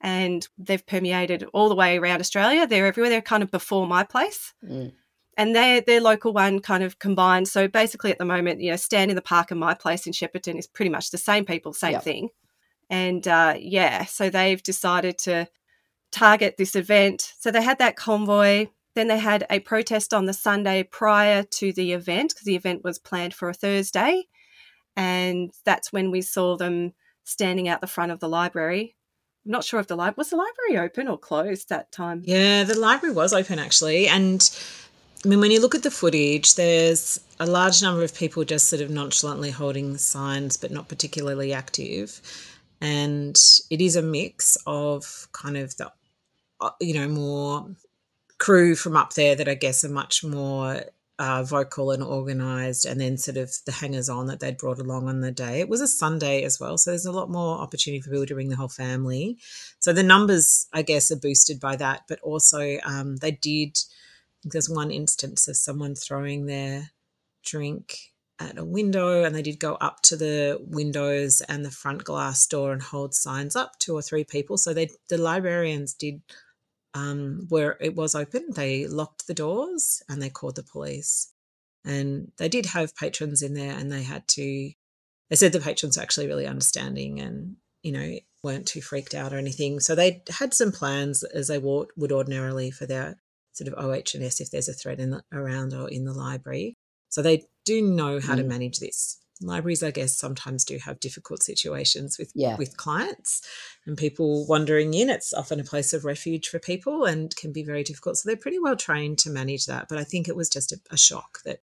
And 0.00 0.46
they've 0.58 0.86
permeated 0.86 1.44
all 1.54 1.70
the 1.70 1.74
way 1.74 1.96
around 1.96 2.20
Australia. 2.20 2.66
They're 2.66 2.86
everywhere. 2.86 3.08
They're 3.08 3.22
kind 3.22 3.42
of 3.42 3.50
before 3.50 3.86
my 3.86 4.04
place. 4.04 4.52
Mm. 4.62 4.92
And 5.36 5.56
their 5.56 5.80
their 5.80 6.00
local 6.00 6.32
one 6.32 6.60
kind 6.60 6.84
of 6.84 6.98
combined. 6.98 7.48
So 7.48 7.66
basically 7.68 8.10
at 8.12 8.18
the 8.18 8.24
moment, 8.24 8.60
you 8.60 8.70
know, 8.70 8.76
Stand 8.76 9.10
in 9.10 9.16
the 9.16 9.22
Park 9.22 9.50
and 9.50 9.58
my 9.58 9.74
place 9.74 10.06
in 10.06 10.12
Shepparton 10.12 10.58
is 10.58 10.66
pretty 10.66 10.90
much 10.90 11.10
the 11.10 11.18
same 11.18 11.44
people, 11.44 11.72
same 11.72 11.92
yep. 11.92 12.04
thing. 12.04 12.28
And 12.90 13.26
uh, 13.26 13.54
yeah, 13.58 14.04
so 14.04 14.28
they've 14.28 14.62
decided 14.62 15.18
to 15.20 15.48
target 16.12 16.56
this 16.58 16.76
event. 16.76 17.32
So 17.38 17.50
they 17.50 17.62
had 17.62 17.78
that 17.78 17.96
convoy. 17.96 18.68
Then 18.94 19.08
they 19.08 19.18
had 19.18 19.46
a 19.50 19.58
protest 19.60 20.14
on 20.14 20.26
the 20.26 20.32
Sunday 20.32 20.82
prior 20.84 21.42
to 21.42 21.72
the 21.72 21.92
event 21.92 22.30
because 22.30 22.44
the 22.44 22.56
event 22.56 22.84
was 22.84 22.98
planned 22.98 23.34
for 23.34 23.48
a 23.48 23.54
Thursday. 23.54 24.26
And 24.96 25.52
that's 25.64 25.92
when 25.92 26.10
we 26.10 26.22
saw 26.22 26.56
them 26.56 26.92
standing 27.24 27.68
out 27.68 27.80
the 27.80 27.86
front 27.86 28.12
of 28.12 28.20
the 28.20 28.28
library. 28.28 28.96
I'm 29.44 29.52
not 29.52 29.64
sure 29.64 29.80
if 29.80 29.86
the 29.86 29.96
library 29.96 30.14
was 30.18 30.30
the 30.30 30.36
library 30.36 30.86
open 30.86 31.08
or 31.08 31.18
closed 31.18 31.68
that 31.68 31.92
time. 31.92 32.22
Yeah, 32.24 32.64
the 32.64 32.78
library 32.78 33.14
was 33.14 33.32
open 33.32 33.58
actually. 33.58 34.08
And 34.08 34.48
I 35.24 35.28
mean, 35.28 35.40
when 35.40 35.50
you 35.50 35.60
look 35.60 35.74
at 35.74 35.82
the 35.82 35.90
footage, 35.90 36.54
there's 36.54 37.20
a 37.40 37.46
large 37.46 37.82
number 37.82 38.02
of 38.02 38.14
people 38.14 38.44
just 38.44 38.68
sort 38.68 38.82
of 38.82 38.90
nonchalantly 38.90 39.50
holding 39.50 39.96
signs, 39.96 40.56
but 40.56 40.70
not 40.70 40.88
particularly 40.88 41.52
active. 41.52 42.20
And 42.80 43.36
it 43.70 43.80
is 43.80 43.96
a 43.96 44.02
mix 44.02 44.56
of 44.66 45.28
kind 45.32 45.56
of 45.56 45.76
the, 45.76 45.90
uh, 46.60 46.70
you 46.80 46.94
know, 46.94 47.08
more 47.08 47.66
crew 48.38 48.74
from 48.74 48.96
up 48.96 49.14
there 49.14 49.34
that 49.34 49.48
I 49.48 49.54
guess 49.54 49.84
are 49.84 49.88
much 49.88 50.22
more 50.22 50.82
uh, 51.18 51.44
vocal 51.44 51.90
and 51.92 52.02
organized, 52.02 52.86
and 52.86 53.00
then 53.00 53.16
sort 53.16 53.36
of 53.36 53.52
the 53.66 53.72
hangers 53.72 54.08
on 54.08 54.26
that 54.26 54.40
they'd 54.40 54.58
brought 54.58 54.78
along 54.78 55.08
on 55.08 55.20
the 55.20 55.30
day. 55.30 55.60
It 55.60 55.68
was 55.68 55.80
a 55.80 55.88
Sunday 55.88 56.42
as 56.42 56.58
well, 56.58 56.76
so 56.76 56.90
there's 56.90 57.06
a 57.06 57.12
lot 57.12 57.30
more 57.30 57.58
opportunity 57.58 58.00
for 58.00 58.10
people 58.10 58.26
to 58.26 58.34
bring 58.34 58.48
the 58.48 58.56
whole 58.56 58.68
family. 58.68 59.38
So 59.78 59.92
the 59.92 60.02
numbers, 60.02 60.66
I 60.72 60.82
guess, 60.82 61.10
are 61.10 61.16
boosted 61.16 61.60
by 61.60 61.76
that, 61.76 62.02
but 62.08 62.20
also 62.20 62.78
um, 62.84 63.16
they 63.16 63.32
did. 63.32 63.78
There's 64.42 64.68
one 64.68 64.90
instance 64.90 65.48
of 65.48 65.56
someone 65.56 65.94
throwing 65.94 66.46
their 66.46 66.90
drink 67.44 67.98
at 68.40 68.58
a 68.58 68.64
window 68.64 69.22
and 69.22 69.34
they 69.34 69.42
did 69.42 69.60
go 69.60 69.74
up 69.74 70.02
to 70.02 70.16
the 70.16 70.58
windows 70.60 71.40
and 71.48 71.64
the 71.64 71.70
front 71.70 72.02
glass 72.02 72.46
door 72.46 72.72
and 72.72 72.82
hold 72.82 73.14
signs 73.14 73.54
up 73.54 73.78
two 73.78 73.94
or 73.94 74.02
three 74.02 74.24
people 74.24 74.58
so 74.58 74.74
they 74.74 74.88
the 75.08 75.16
librarians 75.16 75.94
did 75.94 76.20
um, 76.94 77.46
where 77.48 77.76
it 77.80 77.94
was 77.94 78.14
open, 78.14 78.46
they 78.54 78.86
locked 78.86 79.26
the 79.26 79.34
doors 79.34 80.02
and 80.08 80.22
they 80.22 80.30
called 80.30 80.56
the 80.56 80.62
police. 80.62 81.32
And 81.84 82.32
they 82.38 82.48
did 82.48 82.66
have 82.66 82.96
patrons 82.96 83.42
in 83.42 83.52
there, 83.52 83.76
and 83.76 83.92
they 83.92 84.02
had 84.02 84.26
to. 84.28 84.70
They 85.30 85.36
said 85.36 85.52
the 85.52 85.60
patrons 85.60 85.96
were 85.96 86.02
actually 86.02 86.28
really 86.28 86.46
understanding 86.46 87.20
and 87.20 87.56
you 87.82 87.92
know 87.92 88.18
weren't 88.42 88.66
too 88.66 88.80
freaked 88.80 89.14
out 89.14 89.34
or 89.34 89.38
anything. 89.38 89.80
So 89.80 89.94
they 89.94 90.22
had 90.30 90.54
some 90.54 90.72
plans 90.72 91.22
as 91.24 91.48
they 91.48 91.58
would 91.58 91.90
ordinarily 92.12 92.70
for 92.70 92.86
their 92.86 93.18
sort 93.52 93.68
of 93.68 93.84
OH&S 93.84 94.40
if 94.40 94.50
there's 94.50 94.68
a 94.68 94.72
threat 94.72 94.98
in 94.98 95.10
the, 95.10 95.22
around 95.32 95.74
or 95.74 95.88
in 95.88 96.04
the 96.04 96.12
library. 96.12 96.74
So 97.10 97.22
they 97.22 97.44
do 97.64 97.82
know 97.82 98.18
how 98.20 98.34
mm. 98.34 98.38
to 98.38 98.44
manage 98.44 98.78
this 98.78 99.18
libraries 99.46 99.82
i 99.82 99.90
guess 99.90 100.16
sometimes 100.16 100.64
do 100.64 100.78
have 100.78 101.00
difficult 101.00 101.42
situations 101.42 102.18
with 102.18 102.30
yeah. 102.34 102.56
with 102.56 102.76
clients 102.76 103.42
and 103.86 103.96
people 103.96 104.46
wandering 104.46 104.94
in 104.94 105.10
it's 105.10 105.32
often 105.32 105.60
a 105.60 105.64
place 105.64 105.92
of 105.92 106.04
refuge 106.04 106.48
for 106.48 106.58
people 106.58 107.04
and 107.04 107.34
can 107.36 107.52
be 107.52 107.62
very 107.62 107.82
difficult 107.82 108.16
so 108.16 108.28
they're 108.28 108.36
pretty 108.36 108.58
well 108.58 108.76
trained 108.76 109.18
to 109.18 109.30
manage 109.30 109.66
that 109.66 109.86
but 109.88 109.98
i 109.98 110.04
think 110.04 110.28
it 110.28 110.36
was 110.36 110.48
just 110.48 110.72
a, 110.72 110.80
a 110.90 110.96
shock 110.96 111.40
that 111.44 111.60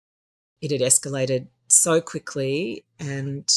it 0.61 0.71
had 0.71 0.81
escalated 0.81 1.47
so 1.67 1.99
quickly 2.01 2.85
and 2.99 3.49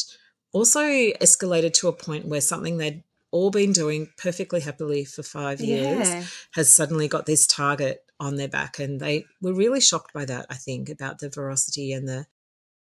also 0.52 0.80
escalated 0.80 1.72
to 1.72 1.88
a 1.88 1.92
point 1.92 2.26
where 2.26 2.40
something 2.40 2.78
they'd 2.78 3.02
all 3.30 3.50
been 3.50 3.72
doing 3.72 4.08
perfectly 4.16 4.60
happily 4.60 5.04
for 5.04 5.22
five 5.22 5.60
years 5.60 6.08
yeah. 6.08 6.24
has 6.52 6.74
suddenly 6.74 7.08
got 7.08 7.26
this 7.26 7.46
target 7.46 8.04
on 8.18 8.36
their 8.36 8.48
back 8.48 8.78
and 8.78 9.00
they 9.00 9.24
were 9.40 9.52
really 9.52 9.80
shocked 9.80 10.12
by 10.12 10.24
that 10.24 10.46
i 10.50 10.54
think 10.54 10.88
about 10.88 11.18
the 11.18 11.28
veracity 11.28 11.92
and 11.92 12.08
the 12.08 12.26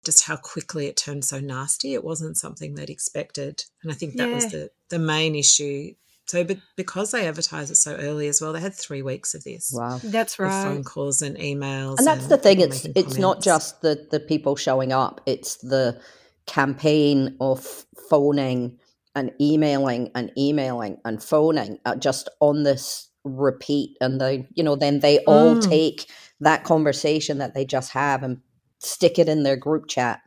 just 0.07 0.25
how 0.25 0.37
quickly 0.37 0.87
it 0.87 0.97
turned 0.97 1.25
so 1.25 1.41
nasty. 1.41 1.93
It 1.93 2.05
wasn't 2.05 2.39
something 2.39 2.75
they'd 2.75 2.89
expected. 2.89 3.65
And 3.83 3.91
I 3.91 3.95
think 3.95 4.15
that 4.15 4.29
yeah. 4.29 4.35
was 4.35 4.47
the, 4.47 4.71
the 4.89 5.01
main 5.01 5.35
issue. 5.35 5.95
So, 6.27 6.45
but 6.45 6.59
because 6.77 7.11
they 7.11 7.27
advertised 7.27 7.71
it 7.71 7.77
so 7.77 7.95
early 7.97 8.29
as 8.29 8.41
well, 8.41 8.53
they 8.53 8.61
had 8.61 8.75
three 8.75 9.03
weeks 9.03 9.35
of 9.35 9.45
this. 9.45 9.73
Wow, 9.75 10.01
that's 10.03 10.39
right. 10.39 10.65
Phone 10.65 10.83
calls 10.83 11.23
and 11.23 11.37
emails, 11.37 11.99
and 11.99 12.07
that's 12.07 12.23
and 12.23 12.31
the 12.33 12.39
thing. 12.39 12.61
It's 12.61 12.85
it's 12.85 12.95
comments. 12.95 13.19
not 13.19 13.43
just 13.43 13.81
the 13.83 14.09
the 14.11 14.19
people 14.19 14.57
showing 14.57 14.93
up. 14.93 15.21
It's 15.25 15.57
the 15.59 16.01
campaign 16.47 17.37
of 17.41 17.85
phoning 18.11 18.77
and 19.15 19.31
emailing 19.41 20.11
and 20.17 20.33
emailing 20.37 20.99
and 21.05 21.23
phoning 21.23 21.79
uh, 21.85 21.95
just 21.95 22.29
on 22.41 22.65
this 22.65 23.09
repeat, 23.23 23.97
and 24.01 24.21
they 24.21 24.49
you 24.55 24.65
know 24.65 24.75
then 24.75 24.99
they 24.99 25.21
all 25.27 25.55
mm. 25.55 25.69
take 25.69 26.11
that 26.41 26.65
conversation 26.65 27.39
that 27.39 27.55
they 27.55 27.65
just 27.65 27.93
have 27.93 28.25
and 28.25 28.41
stick 28.87 29.19
it 29.19 29.29
in 29.29 29.43
their 29.43 29.57
group 29.57 29.89
chat. 29.89 30.21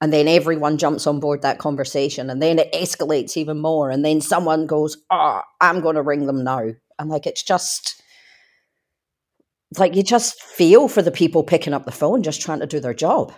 And 0.00 0.12
then 0.12 0.28
everyone 0.28 0.76
jumps 0.76 1.06
on 1.06 1.20
board 1.20 1.42
that 1.42 1.58
conversation 1.58 2.28
and 2.28 2.42
then 2.42 2.58
it 2.58 2.72
escalates 2.72 3.36
even 3.36 3.58
more 3.58 3.90
and 3.90 4.04
then 4.04 4.20
someone 4.20 4.66
goes 4.66 4.98
oh 5.10 5.40
i'm 5.60 5.80
going 5.80 5.94
to 5.94 6.02
ring 6.02 6.26
them 6.26 6.44
now. 6.44 6.70
And 6.98 7.08
like 7.08 7.26
it's 7.26 7.42
just 7.42 8.02
like 9.78 9.94
you 9.94 10.02
just 10.02 10.42
feel 10.42 10.88
for 10.88 11.00
the 11.00 11.10
people 11.10 11.42
picking 11.42 11.72
up 11.72 11.84
the 11.84 11.92
phone 11.92 12.22
just 12.22 12.42
trying 12.42 12.60
to 12.60 12.66
do 12.66 12.80
their 12.80 12.94
job. 12.94 13.32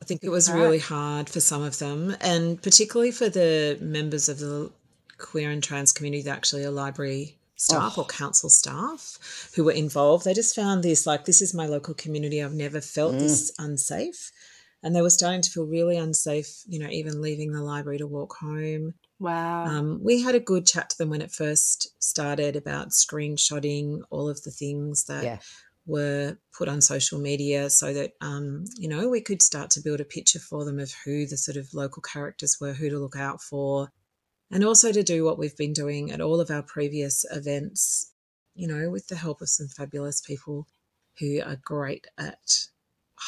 I 0.00 0.04
think 0.04 0.22
it 0.22 0.28
was 0.28 0.52
really 0.52 0.78
hard 0.78 1.28
for 1.28 1.40
some 1.40 1.62
of 1.62 1.78
them 1.78 2.14
and 2.20 2.62
particularly 2.62 3.10
for 3.10 3.28
the 3.28 3.76
members 3.80 4.28
of 4.28 4.38
the 4.38 4.70
queer 5.18 5.50
and 5.50 5.62
trans 5.62 5.90
community 5.90 6.22
that 6.24 6.36
actually 6.36 6.62
a 6.62 6.70
library 6.70 7.38
staff 7.56 7.94
oh. 7.96 8.02
or 8.02 8.06
council 8.06 8.50
staff 8.50 9.50
who 9.56 9.64
were 9.64 9.72
involved. 9.72 10.24
They 10.24 10.34
just 10.34 10.54
found 10.54 10.82
this 10.82 11.06
like, 11.06 11.24
this 11.24 11.42
is 11.42 11.54
my 11.54 11.66
local 11.66 11.94
community. 11.94 12.42
I've 12.42 12.54
never 12.54 12.80
felt 12.80 13.14
mm. 13.14 13.20
this 13.20 13.52
unsafe. 13.58 14.30
And 14.82 14.94
they 14.94 15.02
were 15.02 15.10
starting 15.10 15.40
to 15.40 15.50
feel 15.50 15.66
really 15.66 15.96
unsafe, 15.96 16.62
you 16.68 16.78
know, 16.78 16.88
even 16.90 17.20
leaving 17.20 17.52
the 17.52 17.62
library 17.62 17.98
to 17.98 18.06
walk 18.06 18.36
home. 18.36 18.94
Wow. 19.18 19.64
Um, 19.64 20.00
we 20.04 20.22
had 20.22 20.34
a 20.34 20.40
good 20.40 20.66
chat 20.66 20.90
to 20.90 20.98
them 20.98 21.10
when 21.10 21.22
it 21.22 21.32
first 21.32 21.90
started 21.98 22.54
about 22.54 22.90
screenshotting 22.90 24.02
all 24.10 24.28
of 24.28 24.42
the 24.42 24.50
things 24.50 25.04
that 25.04 25.24
yeah. 25.24 25.38
were 25.86 26.36
put 26.56 26.68
on 26.68 26.82
social 26.82 27.18
media 27.18 27.70
so 27.70 27.94
that, 27.94 28.12
um, 28.20 28.64
you 28.76 28.88
know, 28.88 29.08
we 29.08 29.22
could 29.22 29.40
start 29.40 29.70
to 29.70 29.80
build 29.80 30.00
a 30.00 30.04
picture 30.04 30.38
for 30.38 30.64
them 30.64 30.78
of 30.78 30.92
who 31.04 31.26
the 31.26 31.38
sort 31.38 31.56
of 31.56 31.72
local 31.72 32.02
characters 32.02 32.58
were, 32.60 32.74
who 32.74 32.90
to 32.90 32.98
look 32.98 33.16
out 33.16 33.40
for, 33.40 33.90
and 34.50 34.64
also 34.64 34.92
to 34.92 35.02
do 35.02 35.24
what 35.24 35.38
we've 35.38 35.56
been 35.56 35.72
doing 35.72 36.10
at 36.10 36.20
all 36.20 36.40
of 36.40 36.50
our 36.50 36.62
previous 36.62 37.24
events, 37.30 38.12
you 38.54 38.66
know, 38.68 38.90
with 38.90 39.08
the 39.08 39.16
help 39.16 39.40
of 39.40 39.48
some 39.48 39.68
fabulous 39.68 40.20
people 40.20 40.66
who 41.18 41.40
are 41.42 41.58
great 41.62 42.06
at 42.18 42.66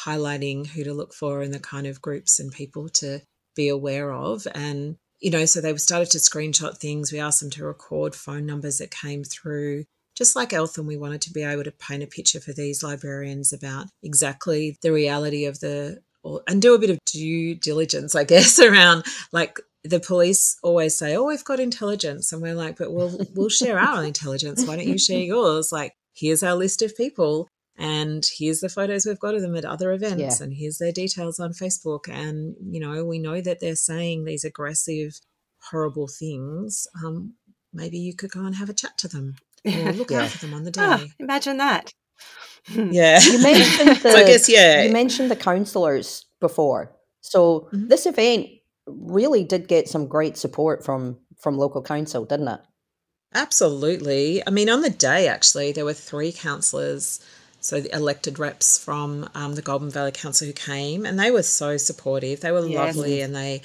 highlighting 0.05 0.67
who 0.67 0.83
to 0.83 0.93
look 0.93 1.13
for 1.13 1.41
and 1.41 1.53
the 1.53 1.59
kind 1.59 1.87
of 1.87 2.01
groups 2.01 2.39
and 2.39 2.51
people 2.51 2.89
to 2.89 3.21
be 3.55 3.67
aware 3.67 4.11
of. 4.11 4.47
And, 4.53 4.97
you 5.19 5.31
know, 5.31 5.45
so 5.45 5.59
they 5.59 5.75
started 5.77 6.11
to 6.11 6.19
screenshot 6.19 6.77
things. 6.77 7.11
We 7.11 7.19
asked 7.19 7.41
them 7.41 7.49
to 7.51 7.65
record 7.65 8.15
phone 8.15 8.45
numbers 8.45 8.77
that 8.77 8.91
came 8.91 9.23
through. 9.23 9.85
Just 10.15 10.35
like 10.35 10.53
Eltham, 10.53 10.85
we 10.85 10.97
wanted 10.97 11.21
to 11.23 11.33
be 11.33 11.43
able 11.43 11.63
to 11.63 11.71
paint 11.71 12.03
a 12.03 12.07
picture 12.07 12.39
for 12.39 12.53
these 12.53 12.83
librarians 12.83 13.53
about 13.53 13.87
exactly 14.03 14.77
the 14.81 14.91
reality 14.91 15.45
of 15.45 15.59
the 15.59 16.01
and 16.47 16.61
do 16.61 16.75
a 16.75 16.79
bit 16.79 16.89
of 16.89 16.99
due 17.05 17.55
diligence, 17.55 18.15
I 18.15 18.25
guess, 18.25 18.59
around 18.59 19.05
like 19.31 19.59
the 19.83 19.99
police 19.99 20.57
always 20.63 20.97
say, 20.97 21.15
"Oh, 21.15 21.25
we've 21.25 21.43
got 21.43 21.59
intelligence," 21.59 22.31
and 22.31 22.41
we're 22.41 22.55
like, 22.55 22.77
"But 22.77 22.91
we'll 22.91 23.19
we'll 23.35 23.49
share 23.49 23.79
our 23.79 24.03
intelligence. 24.03 24.65
Why 24.65 24.75
don't 24.75 24.87
you 24.87 24.97
share 24.97 25.21
yours? 25.21 25.71
Like, 25.71 25.93
here's 26.13 26.43
our 26.43 26.55
list 26.55 26.81
of 26.81 26.95
people, 26.97 27.47
and 27.77 28.25
here's 28.37 28.59
the 28.59 28.69
photos 28.69 29.05
we've 29.05 29.19
got 29.19 29.35
of 29.35 29.41
them 29.41 29.55
at 29.55 29.65
other 29.65 29.91
events, 29.91 30.39
yeah. 30.39 30.43
and 30.43 30.53
here's 30.53 30.77
their 30.77 30.91
details 30.91 31.39
on 31.39 31.53
Facebook. 31.53 32.09
And 32.09 32.55
you 32.69 32.79
know, 32.79 33.05
we 33.05 33.19
know 33.19 33.41
that 33.41 33.59
they're 33.59 33.75
saying 33.75 34.25
these 34.25 34.43
aggressive, 34.43 35.19
horrible 35.71 36.07
things. 36.07 36.87
Um, 37.03 37.35
maybe 37.73 37.97
you 37.97 38.15
could 38.15 38.31
go 38.31 38.45
and 38.45 38.55
have 38.55 38.69
a 38.69 38.73
chat 38.73 38.97
to 38.99 39.07
them 39.07 39.35
or 39.65 39.71
look 39.93 40.11
yeah. 40.11 40.23
out 40.23 40.29
for 40.29 40.39
them 40.39 40.53
on 40.53 40.63
the 40.63 40.73
ah, 40.77 40.97
day. 40.97 41.03
Oh, 41.05 41.13
imagine 41.19 41.57
that. 41.57 41.93
Yeah. 42.75 43.19
You 43.21 43.41
mentioned 43.41 43.89
the 43.89 43.95
So 43.95 44.09
I 44.17 44.25
guess, 44.25 44.49
yeah. 44.49 44.83
you 44.83 44.91
mentioned 44.91 45.31
the 45.31 45.35
councillors 45.37 46.25
before. 46.41 46.91
So 47.21 47.69
Mhm. 47.73 47.87
this 47.87 48.05
event 48.05 48.47
really 48.97 49.43
did 49.43 49.67
get 49.67 49.87
some 49.87 50.07
great 50.07 50.37
support 50.37 50.83
from 50.83 51.17
from 51.39 51.57
local 51.57 51.81
council, 51.81 52.25
didn't 52.25 52.47
it? 52.49 52.59
Absolutely. 53.33 54.41
I 54.45 54.49
mean, 54.49 54.69
on 54.69 54.81
the 54.81 54.89
day, 54.89 55.27
actually, 55.27 55.71
there 55.71 55.85
were 55.85 55.93
three 55.93 56.31
councillors, 56.31 57.19
so 57.61 57.79
the 57.79 57.95
elected 57.95 58.39
reps 58.39 58.83
from 58.83 59.29
um, 59.35 59.55
the 59.55 59.61
Goulburn 59.61 59.91
Valley 59.91 60.11
Council 60.11 60.47
who 60.47 60.53
came, 60.53 61.05
and 61.05 61.19
they 61.19 61.31
were 61.31 61.43
so 61.43 61.77
supportive. 61.77 62.41
They 62.41 62.51
were 62.51 62.65
Yes. 62.65 62.95
lovely, 62.95 63.21
and 63.21 63.35
they 63.35 63.61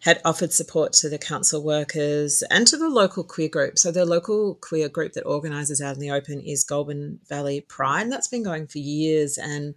had 0.00 0.20
offered 0.24 0.52
support 0.52 0.92
to 0.92 1.08
the 1.08 1.18
council 1.18 1.62
workers 1.62 2.42
and 2.50 2.66
to 2.66 2.76
the 2.76 2.88
local 2.88 3.22
queer 3.22 3.48
group. 3.48 3.78
So 3.78 3.92
the 3.92 4.04
local 4.04 4.56
queer 4.56 4.88
group 4.88 5.12
that 5.12 5.24
organises 5.24 5.80
out 5.80 5.94
in 5.94 6.00
the 6.00 6.10
open 6.10 6.40
is 6.40 6.64
Goulburn 6.64 7.20
Valley 7.28 7.60
Pride, 7.60 8.02
and 8.02 8.12
that's 8.12 8.28
been 8.28 8.42
going 8.42 8.66
for 8.66 8.78
years 8.78 9.38
and 9.38 9.74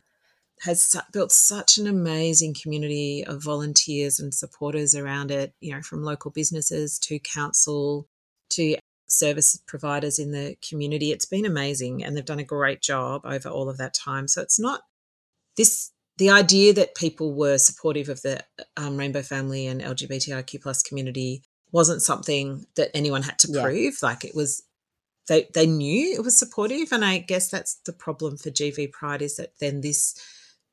has 0.65 0.95
built 1.13 1.31
such 1.31 1.77
an 1.77 1.87
amazing 1.87 2.55
community 2.61 3.23
of 3.25 3.43
volunteers 3.43 4.19
and 4.19 4.33
supporters 4.33 4.95
around 4.95 5.31
it. 5.31 5.53
You 5.61 5.73
know, 5.75 5.81
from 5.81 6.03
local 6.03 6.31
businesses 6.31 6.99
to 6.99 7.19
council 7.19 8.07
to 8.51 8.77
service 9.07 9.61
providers 9.67 10.19
in 10.19 10.31
the 10.31 10.55
community. 10.67 11.11
It's 11.11 11.25
been 11.25 11.45
amazing 11.45 12.03
and 12.03 12.15
they've 12.15 12.25
done 12.25 12.39
a 12.39 12.43
great 12.43 12.81
job 12.81 13.21
over 13.23 13.49
all 13.49 13.69
of 13.69 13.77
that 13.77 13.93
time. 13.93 14.27
So 14.27 14.41
it's 14.41 14.59
not 14.59 14.81
this 15.57 15.91
the 16.17 16.29
idea 16.29 16.73
that 16.73 16.95
people 16.95 17.33
were 17.35 17.57
supportive 17.57 18.07
of 18.09 18.21
the 18.21 18.41
um, 18.77 18.97
rainbow 18.97 19.21
family 19.21 19.67
and 19.67 19.81
LGBTIQ 19.81 20.61
plus 20.61 20.81
community 20.81 21.43
wasn't 21.71 22.01
something 22.01 22.65
that 22.77 22.89
anyone 22.93 23.21
had 23.21 23.37
to 23.39 23.51
Yeah. 23.51 23.63
prove. 23.63 23.97
Like 24.01 24.23
it 24.25 24.33
was 24.33 24.63
they 25.27 25.47
they 25.53 25.67
knew 25.67 26.13
it 26.13 26.23
was 26.23 26.37
supportive 26.37 26.91
and 26.91 27.03
I 27.03 27.17
guess 27.19 27.49
that's 27.49 27.75
the 27.85 27.93
problem 27.93 28.37
for 28.37 28.49
GV 28.49 28.91
Pride 28.91 29.21
is 29.21 29.35
that 29.37 29.53
then 29.59 29.81
this 29.81 30.15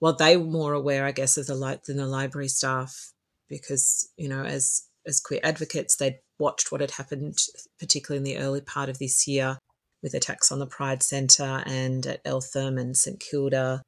well 0.03 0.13
they 0.13 0.37
were 0.37 0.45
more 0.45 0.75
aware 0.75 1.07
I 1.07 1.13
guess 1.13 1.39
of 1.39 1.47
the 1.47 1.55
light 1.55 1.85
than 1.85 1.97
the 1.97 2.07
library 2.07 2.49
staff 2.49 3.13
because 3.49 4.11
you 4.19 4.29
know 4.29 4.45
as 4.45 4.83
as 5.07 5.21
queer 5.21 5.41
advocates 5.43 5.97
they'd 5.97 6.19
watched 6.39 6.71
what 6.71 6.83
had 6.83 6.91
happened 6.91 7.39
particularly 7.79 8.19
in 8.19 8.25
the 8.25 8.45
early 8.45 8.61
part 8.61 8.91
of 8.91 8.99
this 8.99 9.27
year 9.27 9.59
with 10.03 10.15
attacks 10.15 10.51
on 10.51 10.59
the 10.59 10.67
Pride 10.67 11.03
Centre 11.03 11.63
and 11.65 12.05
at 12.07 12.21
Eltham 12.25 12.77
and 12.77 12.97
St 12.97 13.21
Kilda 13.21 13.83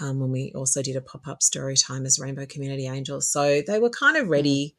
um, 0.00 0.20
when 0.20 0.30
we 0.30 0.52
also 0.54 0.82
did 0.82 0.96
a 0.96 1.00
pop-up 1.00 1.42
story 1.42 1.76
time 1.76 2.06
as 2.06 2.18
Rainbow 2.18 2.46
Community 2.46 2.86
Angels. 2.86 3.30
So 3.30 3.60
they 3.66 3.78
were 3.78 3.90
kind 3.90 4.16
of 4.16 4.28
ready 4.28 4.76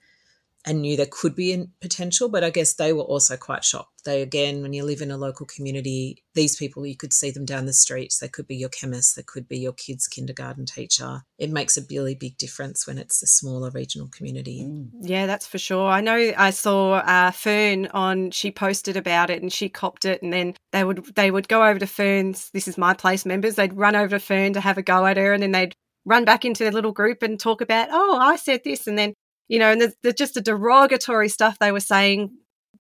and 0.65 0.82
knew 0.82 0.96
there 0.96 1.08
could 1.10 1.36
be 1.36 1.53
a 1.53 1.65
potential, 1.82 2.29
but 2.29 2.43
I 2.43 2.50
guess 2.50 2.74
they 2.74 2.93
were 2.93 3.03
also 3.03 3.38
quite 3.38 3.63
shocked. 3.63 4.03
They, 4.05 4.22
again, 4.22 4.62
when 4.62 4.74
you 4.74 4.84
live 4.84 5.01
in 5.01 5.12
a 5.12 5.17
local 5.17 5.46
community, 5.46 6.24
these 6.34 6.58
people, 6.58 6.86
you 6.86 6.98
could 6.98 7.13
see 7.13 7.32
them 7.32 7.46
down 7.46 7.65
the 7.65 7.74
streets. 7.74 8.20
They 8.20 8.27
could 8.27 8.48
be 8.48 8.55
your 8.55 8.70
chemist, 8.70 9.15
they 9.15 9.24
could 9.24 9.48
be 9.48 9.60
your 9.60 9.74
kid's 9.74 10.08
kindergarten 10.08 10.65
teacher. 10.65 11.22
It 11.38 11.51
makes 11.51 11.77
a 11.77 11.86
really 11.89 12.15
big 12.15 12.38
difference 12.38 12.86
when 12.86 12.98
it's 12.98 13.22
a 13.24 13.27
smaller 13.27 13.70
regional 13.72 14.10
community. 14.10 14.67
Yeah, 15.01 15.25
that's 15.25 15.48
for 15.48 15.58
sure. 15.58 15.88
I 15.88 16.01
know 16.01 16.34
I 16.38 16.50
saw 16.51 16.93
uh, 16.93 17.32
Fern 17.32 17.88
on. 17.88 18.32
She 18.32 18.51
posted 18.51 18.98
about 18.98 19.29
it 19.29 19.41
and 19.41 19.51
she 19.51 19.70
copped 19.70 20.05
it, 20.05 20.22
and 20.22 20.32
then 20.32 20.55
they 20.72 20.84
would 20.84 21.15
they 21.15 21.32
would 21.32 21.48
go 21.48 21.63
over 21.65 21.79
to 21.79 21.88
Fern's. 21.88 22.50
This 22.51 22.67
is 22.67 22.77
my 22.77 22.93
place 22.93 23.25
members. 23.25 23.55
They'd 23.55 23.74
run 23.74 23.96
over 23.96 24.10
to 24.10 24.20
Fern 24.20 24.53
to 24.53 24.62
have 24.62 24.77
a 24.77 24.84
go 24.84 25.05
at 25.05 25.17
her, 25.17 25.34
and 25.34 25.43
then 25.43 25.51
they'd 25.51 25.75
run 26.05 26.25
back 26.25 26.46
into 26.46 26.63
their 26.63 26.72
little 26.72 26.91
group 26.91 27.24
and 27.24 27.39
talk 27.39 27.62
about, 27.62 27.88
oh, 27.91 28.17
I 28.20 28.36
said 28.36 28.62
this, 28.63 28.88
and 28.88 28.98
then 28.98 29.13
you 29.48 29.60
know, 29.60 29.72
and 29.72 29.82
there's, 29.82 29.94
there's 30.02 30.16
just 30.16 30.34
the 30.34 30.42
derogatory 30.42 31.30
stuff 31.30 31.60
they 31.60 31.72
were 31.72 31.80
saying 31.80 32.32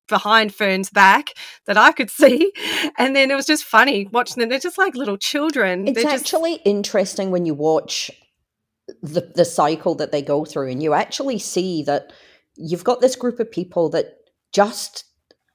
behind 0.07 0.53
Fern's 0.53 0.89
back 0.89 1.33
that 1.65 1.77
I 1.77 1.91
could 1.91 2.09
see, 2.21 2.51
and 2.97 3.15
then 3.15 3.31
it 3.31 3.35
was 3.35 3.45
just 3.45 3.63
funny 3.63 4.07
watching 4.11 4.39
them. 4.39 4.49
They're 4.49 4.59
just 4.59 4.77
like 4.77 4.95
little 4.95 5.17
children. 5.17 5.87
It's 5.87 6.01
just 6.01 6.21
actually 6.21 6.55
interesting 6.65 7.31
when 7.31 7.45
you 7.45 7.53
watch 7.53 8.11
the 9.01 9.31
the 9.35 9.45
cycle 9.45 9.95
that 9.95 10.11
they 10.11 10.21
go 10.21 10.45
through, 10.45 10.69
and 10.69 10.81
you 10.81 10.93
actually 10.93 11.39
see 11.39 11.83
that 11.83 12.13
you've 12.55 12.83
got 12.83 13.01
this 13.01 13.15
group 13.15 13.39
of 13.39 13.51
people 13.51 13.89
that 13.89 14.17
just 14.53 15.05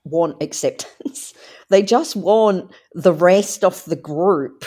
want 0.05 0.43
acceptance. 0.43 1.35
they 1.69 1.83
just 1.83 2.17
want 2.17 2.71
the 2.95 3.13
rest 3.13 3.65
of 3.65 3.85
the 3.85 3.97
group 3.97 4.65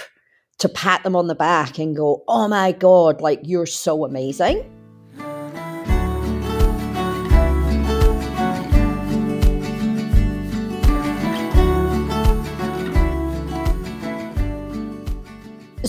to 0.59 0.69
pat 0.69 1.03
them 1.03 1.15
on 1.15 1.27
the 1.27 1.35
back 1.35 1.79
and 1.79 1.95
go, 1.95 2.23
"Oh 2.27 2.47
my 2.47 2.71
god, 2.71 3.21
like 3.21 3.41
you're 3.43 3.65
so 3.65 4.05
amazing." 4.05 4.80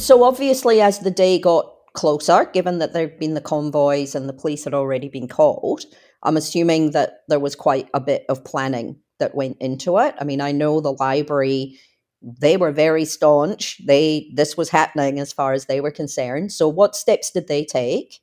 So 0.03 0.25
obviously, 0.25 0.81
as 0.81 0.99
the 0.99 1.13
day 1.13 1.39
got 1.39 1.73
closer, 1.93 2.51
given 2.53 2.81
that 2.81 2.93
there'd 2.93 3.21
been 3.21 3.35
the 3.35 3.41
convoys 3.41 4.17
and 4.17 4.29
the 4.29 4.33
police 4.33 4.65
had 4.65 4.75
already 4.75 5.09
been 5.09 5.29
called, 5.29 5.85
I'm 6.25 6.37
assuming 6.37 6.91
that 6.91 7.21
there 7.29 7.39
was 7.39 7.55
quite 7.55 7.89
a 7.95 8.01
bit 8.01 8.25
of 8.29 8.45
planning 8.45 8.97
that 9.21 9.37
went 9.37 9.59
into 9.61 9.99
it. 9.99 10.17
I 10.19 10.25
mean, 10.25 10.41
I 10.41 10.51
know 10.51 10.81
the 10.81 10.95
library 10.95 11.79
they 12.21 12.57
were 12.57 12.73
very 12.73 13.05
staunch. 13.05 13.81
They 13.87 14.29
this 14.35 14.57
was 14.57 14.71
happening 14.71 15.21
as 15.21 15.33
far 15.33 15.53
as 15.53 15.67
they 15.67 15.81
were 15.81 15.93
concerned. 15.93 16.51
So 16.51 16.67
what 16.67 16.97
steps 16.97 17.31
did 17.31 17.47
they 17.47 17.65
take 17.65 18.19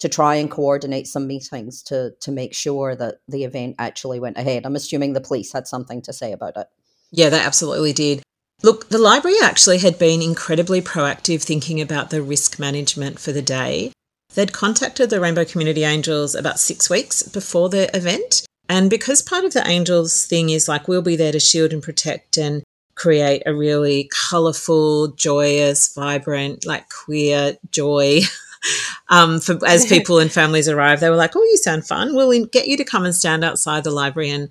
to 0.00 0.08
try 0.08 0.34
and 0.34 0.50
coordinate 0.50 1.06
some 1.06 1.28
meetings 1.28 1.80
to 1.84 2.10
to 2.22 2.32
make 2.32 2.54
sure 2.54 2.96
that 2.96 3.20
the 3.28 3.44
event 3.44 3.76
actually 3.78 4.18
went 4.18 4.36
ahead? 4.36 4.66
I'm 4.66 4.76
assuming 4.76 5.12
the 5.12 5.20
police 5.20 5.52
had 5.52 5.68
something 5.68 6.02
to 6.02 6.12
say 6.12 6.32
about 6.32 6.56
it. 6.56 6.66
Yeah, 7.12 7.28
they 7.28 7.40
absolutely 7.40 7.92
did. 7.92 8.22
Look, 8.62 8.90
the 8.90 8.98
library 8.98 9.36
actually 9.42 9.78
had 9.78 9.98
been 9.98 10.20
incredibly 10.20 10.82
proactive 10.82 11.42
thinking 11.42 11.80
about 11.80 12.10
the 12.10 12.22
risk 12.22 12.58
management 12.58 13.18
for 13.18 13.32
the 13.32 13.42
day. 13.42 13.92
They'd 14.34 14.52
contacted 14.52 15.08
the 15.08 15.20
Rainbow 15.20 15.46
Community 15.46 15.82
Angels 15.82 16.34
about 16.34 16.60
six 16.60 16.90
weeks 16.90 17.22
before 17.22 17.70
the 17.70 17.94
event. 17.96 18.46
And 18.68 18.90
because 18.90 19.22
part 19.22 19.44
of 19.44 19.54
the 19.54 19.66
Angels 19.66 20.26
thing 20.26 20.50
is 20.50 20.68
like, 20.68 20.88
we'll 20.88 21.02
be 21.02 21.16
there 21.16 21.32
to 21.32 21.40
shield 21.40 21.72
and 21.72 21.82
protect 21.82 22.36
and 22.36 22.62
create 22.94 23.42
a 23.46 23.54
really 23.54 24.10
colourful, 24.28 25.08
joyous, 25.12 25.92
vibrant, 25.94 26.66
like 26.66 26.84
queer 26.90 27.56
joy. 27.70 28.20
um, 29.08 29.40
for, 29.40 29.58
as 29.66 29.86
people 29.88 30.18
and 30.18 30.30
families 30.30 30.68
arrive, 30.68 31.00
they 31.00 31.08
were 31.08 31.16
like, 31.16 31.34
oh, 31.34 31.42
you 31.42 31.56
sound 31.56 31.86
fun. 31.86 32.14
We'll 32.14 32.44
get 32.44 32.68
you 32.68 32.76
to 32.76 32.84
come 32.84 33.06
and 33.06 33.14
stand 33.14 33.42
outside 33.42 33.84
the 33.84 33.90
library 33.90 34.30
and 34.30 34.50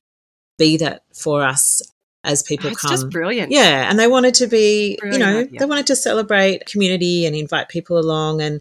be 0.57 0.77
that 0.77 1.03
for 1.13 1.43
us 1.43 1.81
as 2.23 2.43
people 2.43 2.69
it's 2.69 2.81
come. 2.81 2.91
just 2.91 3.09
brilliant. 3.09 3.51
Yeah, 3.51 3.89
and 3.89 3.97
they 3.97 4.07
wanted 4.07 4.33
to 4.35 4.47
be, 4.47 4.97
Brilliant 4.99 5.21
you 5.21 5.25
know, 5.33 5.39
idea. 5.41 5.59
they 5.59 5.65
wanted 5.65 5.87
to 5.87 5.95
celebrate 5.95 6.65
community 6.65 7.25
and 7.25 7.35
invite 7.35 7.69
people 7.69 7.97
along. 7.97 8.41
And 8.41 8.59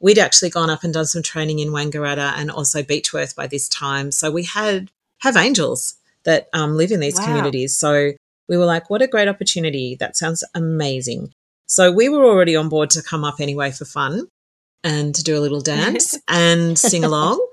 we'd 0.00 0.18
actually 0.18 0.50
gone 0.50 0.70
up 0.70 0.82
and 0.84 0.92
done 0.92 1.06
some 1.06 1.22
training 1.22 1.58
in 1.60 1.68
Wangaratta 1.70 2.32
and 2.36 2.50
also 2.50 2.82
Beechworth 2.82 3.34
by 3.36 3.46
this 3.46 3.68
time. 3.68 4.10
So 4.10 4.30
we 4.30 4.42
had 4.44 4.90
have 5.20 5.36
angels 5.36 5.96
that 6.24 6.48
um, 6.52 6.76
live 6.76 6.90
in 6.90 7.00
these 7.00 7.14
Wow. 7.18 7.24
communities. 7.24 7.76
So 7.76 8.12
we 8.48 8.56
were 8.56 8.66
like, 8.66 8.90
what 8.90 9.02
a 9.02 9.06
great 9.06 9.28
opportunity! 9.28 9.96
That 9.98 10.16
sounds 10.16 10.44
amazing. 10.54 11.32
So 11.66 11.90
we 11.90 12.08
were 12.08 12.24
already 12.24 12.54
on 12.56 12.68
board 12.68 12.90
to 12.90 13.02
come 13.02 13.24
up 13.24 13.40
anyway 13.40 13.70
for 13.72 13.84
fun 13.84 14.28
and 14.84 15.14
to 15.14 15.22
do 15.24 15.36
a 15.38 15.40
little 15.40 15.60
dance 15.74 16.16
and 16.28 16.78
sing 16.78 17.04
along. 17.04 17.44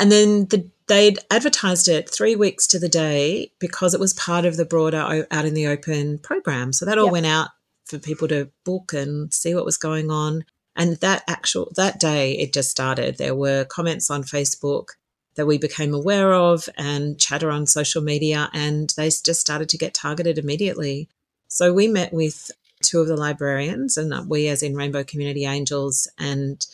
And 0.00 0.12
then 0.12 0.46
the, 0.46 0.68
they'd 0.88 1.18
advertised 1.30 1.88
it 1.88 2.10
three 2.10 2.34
weeks 2.34 2.66
to 2.68 2.78
the 2.78 2.88
day 2.88 3.52
because 3.58 3.94
it 3.94 4.00
was 4.00 4.14
part 4.14 4.44
of 4.44 4.56
the 4.56 4.64
broader 4.64 5.26
Out 5.30 5.44
in 5.44 5.54
the 5.54 5.66
Open 5.66 6.18
program. 6.18 6.72
So 6.72 6.84
that 6.84 6.98
all 6.98 7.06
Yep. 7.06 7.12
went 7.12 7.26
out 7.26 7.48
for 7.86 7.98
people 7.98 8.28
to 8.28 8.50
book 8.64 8.92
and 8.92 9.32
see 9.32 9.54
what 9.54 9.64
was 9.64 9.76
going 9.76 10.10
on. 10.10 10.44
And 10.76 10.96
that 10.98 11.24
actual 11.26 11.72
that 11.76 11.98
day, 11.98 12.32
it 12.38 12.52
just 12.52 12.70
started. 12.70 13.18
There 13.18 13.34
were 13.34 13.64
comments 13.64 14.10
on 14.10 14.22
Facebook 14.22 14.90
that 15.34 15.46
we 15.46 15.58
became 15.58 15.94
aware 15.94 16.32
of 16.34 16.68
and 16.76 17.18
chatter 17.18 17.50
on 17.50 17.66
social 17.66 18.02
media, 18.02 18.50
and 18.52 18.92
they 18.96 19.06
just 19.06 19.40
started 19.40 19.68
to 19.70 19.78
get 19.78 19.94
targeted 19.94 20.38
immediately. 20.38 21.08
So 21.48 21.72
we 21.72 21.88
met 21.88 22.12
with 22.12 22.50
two 22.82 23.00
of 23.00 23.08
the 23.08 23.16
librarians, 23.16 23.96
and 23.96 24.12
uh, 24.12 24.24
we, 24.26 24.48
as 24.48 24.62
in 24.62 24.76
Rainbow 24.76 25.02
Community 25.04 25.44
Angels, 25.46 26.08
and 26.18 26.64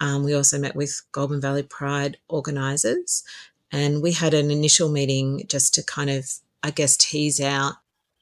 um, 0.00 0.22
we 0.22 0.34
also 0.34 0.58
met 0.58 0.76
with 0.76 1.02
Goulburn 1.12 1.40
Valley 1.40 1.62
Pride 1.64 2.18
organisers, 2.28 3.24
and 3.72 4.02
we 4.02 4.12
had 4.12 4.34
an 4.34 4.50
initial 4.50 4.88
meeting 4.88 5.44
just 5.48 5.74
to 5.74 5.82
kind 5.82 6.10
of, 6.10 6.30
I 6.62 6.70
guess, 6.70 6.96
tease 6.96 7.40
out 7.40 7.74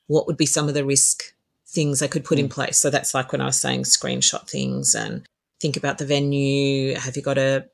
what 0.06 0.26
would 0.26 0.36
be 0.36 0.46
some 0.46 0.68
of 0.68 0.74
the 0.74 0.84
risk 0.84 1.34
things 1.68 2.00
I 2.00 2.06
could 2.06 2.24
put 2.24 2.38
in 2.38 2.48
mm. 2.48 2.52
place. 2.52 2.78
So 2.78 2.90
that's 2.90 3.14
like 3.14 3.32
when 3.32 3.40
I 3.40 3.46
was 3.46 3.58
saying 3.58 3.82
screenshot 3.82 4.48
things 4.48 4.94
and 4.94 5.26
think 5.60 5.76
about 5.76 5.98
the 5.98 6.06
venue. 6.06 6.94
Have 6.94 7.16
you 7.16 7.22
got 7.22 7.38
a 7.38 7.66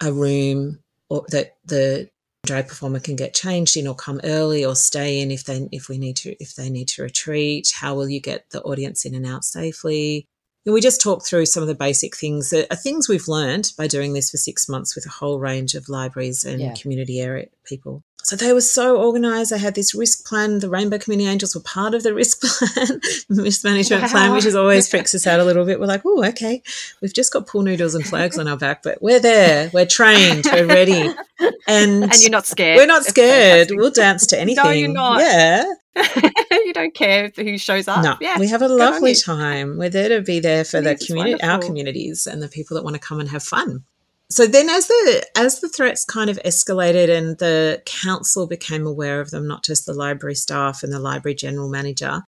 a 0.00 0.12
room 0.12 0.78
or 1.08 1.24
that 1.28 1.56
the 1.64 2.08
drag 2.46 2.68
performer 2.68 3.00
can 3.00 3.16
get 3.16 3.34
changed 3.34 3.76
in 3.76 3.86
or 3.86 3.94
come 3.94 4.20
early 4.24 4.64
or 4.64 4.74
stay 4.74 5.20
in 5.20 5.30
if 5.30 5.44
they 5.44 5.68
if 5.72 5.88
we 5.88 5.98
need 5.98 6.16
to 6.16 6.34
if 6.42 6.54
they 6.54 6.70
need 6.70 6.88
to 6.88 7.02
retreat? 7.02 7.72
How 7.74 7.94
will 7.94 8.08
you 8.08 8.20
get 8.20 8.48
the 8.50 8.62
audience 8.62 9.04
in 9.04 9.14
and 9.14 9.26
out 9.26 9.44
safely? 9.44 10.26
And 10.66 10.74
we 10.74 10.80
just 10.80 11.00
talked 11.00 11.26
through 11.26 11.46
some 11.46 11.62
of 11.62 11.68
the 11.68 11.74
basic 11.74 12.16
things 12.16 12.50
that 12.50 12.70
are 12.70 12.76
things 12.76 13.08
we've 13.08 13.28
learned 13.28 13.72
by 13.78 13.86
doing 13.86 14.12
this 14.12 14.30
for 14.30 14.36
six 14.36 14.68
months 14.68 14.94
with 14.94 15.06
a 15.06 15.10
whole 15.10 15.38
range 15.38 15.74
of 15.74 15.88
libraries 15.88 16.44
and 16.44 16.60
Yeah. 16.60 16.74
community 16.74 17.20
area 17.20 17.48
people. 17.64 18.02
So 18.22 18.36
they 18.36 18.52
were 18.52 18.60
so 18.60 18.96
organized. 18.96 19.50
They 19.50 19.58
had 19.58 19.74
this 19.74 19.94
risk 19.94 20.26
plan. 20.26 20.58
The 20.58 20.68
Rainbow 20.68 20.98
Community 20.98 21.28
Angels 21.28 21.54
were 21.54 21.60
part 21.62 21.94
of 21.94 22.02
the 22.02 22.14
risk 22.20 22.40
plan, 22.40 23.00
mismanagement 23.28 24.02
wow. 24.02 24.08
plan, 24.08 24.32
which 24.32 24.44
is 24.44 24.54
always 24.54 24.88
freaks 24.88 25.14
us 25.14 25.26
out 25.26 25.40
a 25.40 25.44
little 25.44 25.64
bit. 25.64 25.80
We're 25.80 25.86
like, 25.86 26.02
oh, 26.04 26.24
okay, 26.26 26.62
we've 27.00 27.14
just 27.14 27.32
got 27.32 27.46
pool 27.46 27.62
noodles 27.62 27.94
and 27.94 28.06
flags 28.06 28.38
on 28.38 28.48
our 28.48 28.56
back, 28.56 28.82
but 28.82 29.00
we're 29.02 29.20
there. 29.20 29.70
We're 29.72 29.86
trained. 29.86 30.46
We're 30.52 30.66
ready. 30.66 31.12
And, 31.66 32.04
and 32.04 32.20
you're 32.20 32.30
not 32.30 32.46
scared. 32.46 32.76
We're 32.76 32.86
not 32.86 33.04
scared. 33.04 33.70
We'll 33.70 33.90
dance 33.90 34.26
to 34.28 34.40
anything. 34.40 34.64
no, 34.64 34.70
you're 34.70 34.88
not. 34.88 35.20
Yeah. 35.20 35.64
you 36.50 36.72
don't 36.72 36.94
care 36.94 37.32
who 37.34 37.58
shows 37.58 37.88
up. 37.88 38.04
No, 38.04 38.16
yeah, 38.20 38.38
we 38.38 38.48
have 38.48 38.62
a 38.62 38.68
lovely 38.68 39.14
time. 39.14 39.76
We're 39.76 39.90
there 39.90 40.08
to 40.10 40.22
be 40.22 40.38
there 40.40 40.64
for 40.64 40.78
it 40.78 40.84
the 40.84 41.06
community, 41.06 41.42
our 41.42 41.58
communities, 41.58 42.26
and 42.26 42.40
the 42.40 42.48
people 42.48 42.76
that 42.76 42.84
want 42.84 42.94
to 42.94 43.00
come 43.00 43.18
and 43.18 43.28
have 43.28 43.42
fun 43.42 43.84
so 44.30 44.46
then 44.46 44.68
as 44.68 44.86
the 44.86 45.26
as 45.36 45.60
the 45.60 45.68
threats 45.68 46.04
kind 46.04 46.30
of 46.30 46.38
escalated 46.44 47.10
and 47.10 47.38
the 47.38 47.82
council 47.84 48.46
became 48.46 48.86
aware 48.86 49.20
of 49.20 49.30
them 49.30 49.46
not 49.46 49.64
just 49.64 49.86
the 49.86 49.92
library 49.92 50.34
staff 50.34 50.82
and 50.82 50.92
the 50.92 50.98
library 50.98 51.34
general 51.34 51.68
manager 51.68 52.22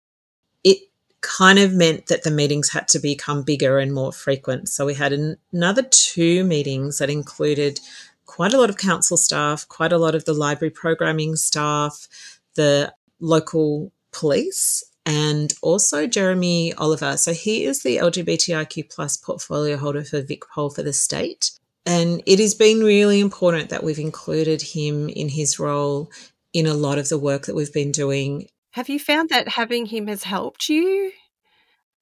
it 0.64 0.78
kind 1.20 1.58
of 1.58 1.72
meant 1.72 2.06
that 2.06 2.24
the 2.24 2.30
meetings 2.30 2.70
had 2.70 2.88
to 2.88 2.98
become 2.98 3.42
bigger 3.42 3.78
and 3.78 3.92
more 3.92 4.12
frequent 4.12 4.68
so 4.68 4.84
we 4.84 4.94
had 4.94 5.12
an, 5.12 5.36
another 5.52 5.82
two 5.82 6.44
meetings 6.44 6.98
that 6.98 7.10
included 7.10 7.80
quite 8.26 8.52
a 8.52 8.58
lot 8.58 8.70
of 8.70 8.76
council 8.76 9.16
staff 9.16 9.66
quite 9.68 9.92
a 9.92 9.98
lot 9.98 10.14
of 10.14 10.24
the 10.24 10.34
library 10.34 10.70
programming 10.70 11.36
staff 11.36 12.08
the 12.54 12.92
local 13.20 13.92
police 14.12 14.84
and 15.04 15.52
also 15.62 16.06
Jeremy 16.06 16.72
Oliver. 16.74 17.16
So 17.16 17.32
he 17.32 17.64
is 17.64 17.82
the 17.82 17.96
LGBTIQ 17.96 18.90
plus 18.90 19.16
portfolio 19.16 19.76
holder 19.76 20.04
for 20.04 20.22
VicPol 20.22 20.72
for 20.72 20.82
the 20.82 20.92
state. 20.92 21.50
And 21.84 22.22
it 22.26 22.38
has 22.38 22.54
been 22.54 22.80
really 22.80 23.20
important 23.20 23.70
that 23.70 23.82
we've 23.82 23.98
included 23.98 24.62
him 24.62 25.08
in 25.08 25.28
his 25.28 25.58
role 25.58 26.10
in 26.52 26.66
a 26.66 26.74
lot 26.74 26.98
of 26.98 27.08
the 27.08 27.18
work 27.18 27.46
that 27.46 27.54
we've 27.54 27.72
been 27.72 27.92
doing. 27.92 28.48
Have 28.70 28.88
you 28.88 28.98
found 28.98 29.30
that 29.30 29.48
having 29.48 29.86
him 29.86 30.06
has 30.06 30.22
helped 30.24 30.68
you 30.68 31.12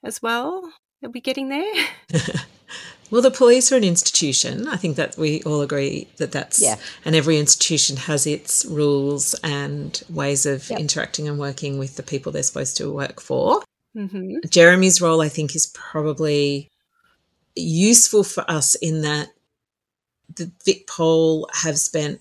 as 0.04 0.20
well? 0.20 0.72
Are 1.02 1.10
we 1.10 1.20
getting 1.20 1.48
there? 1.48 1.86
well, 3.10 3.22
the 3.22 3.30
police 3.30 3.72
are 3.72 3.76
an 3.76 3.84
institution. 3.84 4.68
I 4.68 4.76
think 4.76 4.96
that 4.96 5.16
we 5.16 5.42
all 5.44 5.62
agree 5.62 6.08
that 6.18 6.32
that's, 6.32 6.60
yeah. 6.60 6.76
and 7.04 7.16
every 7.16 7.38
institution 7.38 7.96
has 7.96 8.26
its 8.26 8.66
rules 8.66 9.34
and 9.42 10.02
ways 10.10 10.44
of 10.44 10.68
yep. 10.68 10.78
interacting 10.78 11.26
and 11.26 11.38
working 11.38 11.78
with 11.78 11.96
the 11.96 12.02
people 12.02 12.32
they're 12.32 12.42
supposed 12.42 12.76
to 12.76 12.92
work 12.92 13.20
for. 13.20 13.62
Mm-hmm. 13.96 14.48
Jeremy's 14.48 15.00
role, 15.00 15.22
I 15.22 15.28
think, 15.28 15.56
is 15.56 15.66
probably 15.68 16.70
useful 17.56 18.24
for 18.24 18.48
us 18.48 18.74
in 18.76 19.00
that 19.02 19.30
the 20.40 20.50
Vic 20.64 20.86
VicPol 20.86 21.44
have 21.62 21.78
spent 21.78 22.20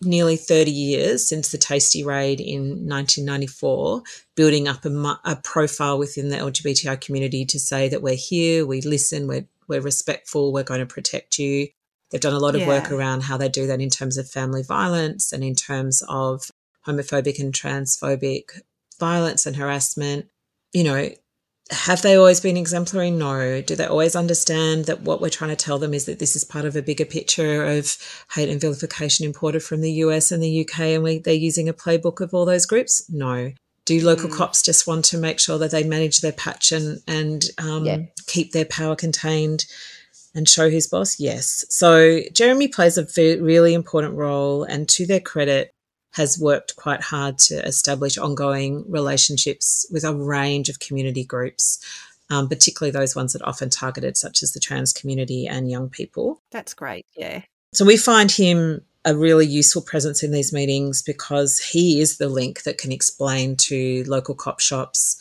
nearly 0.00 0.36
30 0.36 0.70
years 0.70 1.26
since 1.26 1.50
the 1.50 1.58
Tasty 1.58 2.04
Raid 2.04 2.40
in 2.40 2.88
1994, 2.88 4.02
building 4.34 4.68
up 4.68 4.84
a, 4.84 5.20
a, 5.24 5.36
profile 5.42 5.98
within 5.98 6.28
the 6.28 6.36
LGBTI 6.36 7.00
community 7.00 7.44
to 7.46 7.58
say 7.58 7.88
that 7.88 8.02
we're 8.02 8.14
here, 8.14 8.66
we 8.66 8.80
listen, 8.82 9.26
we're, 9.26 9.46
we're 9.68 9.80
respectful, 9.80 10.52
we're 10.52 10.62
going 10.62 10.80
to 10.80 10.86
protect 10.86 11.38
you. 11.38 11.68
They've 12.10 12.20
done 12.20 12.34
a 12.34 12.38
lot 12.38 12.54
of 12.54 12.60
yeah. 12.60 12.68
work 12.68 12.92
around 12.92 13.22
how 13.22 13.36
they 13.36 13.48
do 13.48 13.66
that 13.66 13.80
in 13.80 13.90
terms 13.90 14.16
of 14.16 14.30
family 14.30 14.62
violence 14.62 15.32
and 15.32 15.42
in 15.42 15.54
terms 15.54 16.02
of 16.08 16.50
homophobic 16.86 17.40
and 17.40 17.52
transphobic 17.52 18.60
violence 19.00 19.44
and 19.44 19.56
harassment. 19.56 20.26
You 20.72 20.84
know, 20.84 21.10
have 21.70 22.02
they 22.02 22.14
always 22.14 22.40
been 22.40 22.56
exemplary? 22.56 23.10
No. 23.10 23.60
Do 23.60 23.74
they 23.74 23.86
always 23.86 24.14
understand 24.14 24.84
that 24.84 25.02
what 25.02 25.20
we're 25.20 25.30
trying 25.30 25.50
to 25.50 25.56
tell 25.56 25.78
them 25.78 25.94
is 25.94 26.04
that 26.06 26.20
this 26.20 26.36
is 26.36 26.44
part 26.44 26.64
of 26.64 26.76
a 26.76 26.82
bigger 26.82 27.04
picture 27.04 27.64
of 27.64 27.96
hate 28.34 28.48
and 28.48 28.60
vilification 28.60 29.26
imported 29.26 29.62
from 29.62 29.80
the 29.80 29.92
US 29.92 30.30
and 30.30 30.42
the 30.42 30.60
UK 30.60 30.80
and 30.80 31.02
we, 31.02 31.18
they're 31.18 31.34
using 31.34 31.68
a 31.68 31.74
playbook 31.74 32.20
of 32.20 32.32
all 32.32 32.44
those 32.44 32.66
groups? 32.66 33.04
No. 33.10 33.52
Do 33.84 34.04
local 34.04 34.28
mm. 34.28 34.36
cops 34.36 34.62
just 34.62 34.86
want 34.86 35.04
to 35.06 35.18
make 35.18 35.40
sure 35.40 35.58
that 35.58 35.72
they 35.72 35.82
manage 35.82 36.20
their 36.20 36.32
patch 36.32 36.70
and, 36.70 37.00
and 37.08 37.44
um, 37.58 37.84
yeah. 37.84 37.98
keep 38.26 38.52
their 38.52 38.64
power 38.64 38.94
contained 38.94 39.66
and 40.36 40.48
show 40.48 40.70
who's 40.70 40.86
boss? 40.86 41.18
Yes. 41.18 41.64
So 41.68 42.20
Jeremy 42.32 42.68
plays 42.68 42.98
a 42.98 43.06
really 43.40 43.74
important 43.74 44.14
role, 44.14 44.64
and 44.64 44.88
to 44.90 45.06
their 45.06 45.20
credit, 45.20 45.72
has 46.16 46.38
worked 46.38 46.76
quite 46.76 47.02
hard 47.02 47.38
to 47.38 47.62
establish 47.66 48.16
ongoing 48.16 48.90
relationships 48.90 49.86
with 49.92 50.02
a 50.02 50.14
range 50.14 50.70
of 50.70 50.80
community 50.80 51.22
groups, 51.22 51.78
um, 52.30 52.48
particularly 52.48 52.90
those 52.90 53.14
ones 53.14 53.34
that 53.34 53.42
are 53.42 53.48
often 53.50 53.68
targeted, 53.68 54.16
such 54.16 54.42
as 54.42 54.52
the 54.52 54.60
trans 54.60 54.94
community 54.94 55.46
and 55.46 55.70
young 55.70 55.90
people. 55.90 56.40
That's 56.50 56.72
great, 56.72 57.04
yeah. 57.14 57.42
So 57.74 57.84
we 57.84 57.98
find 57.98 58.30
him 58.30 58.80
a 59.04 59.14
really 59.14 59.44
useful 59.44 59.82
presence 59.82 60.22
in 60.22 60.32
these 60.32 60.54
meetings 60.54 61.02
because 61.02 61.58
he 61.58 62.00
is 62.00 62.16
the 62.16 62.30
link 62.30 62.62
that 62.62 62.78
can 62.78 62.92
explain 62.92 63.54
to 63.54 64.02
local 64.06 64.34
cop 64.34 64.58
shops 64.58 65.20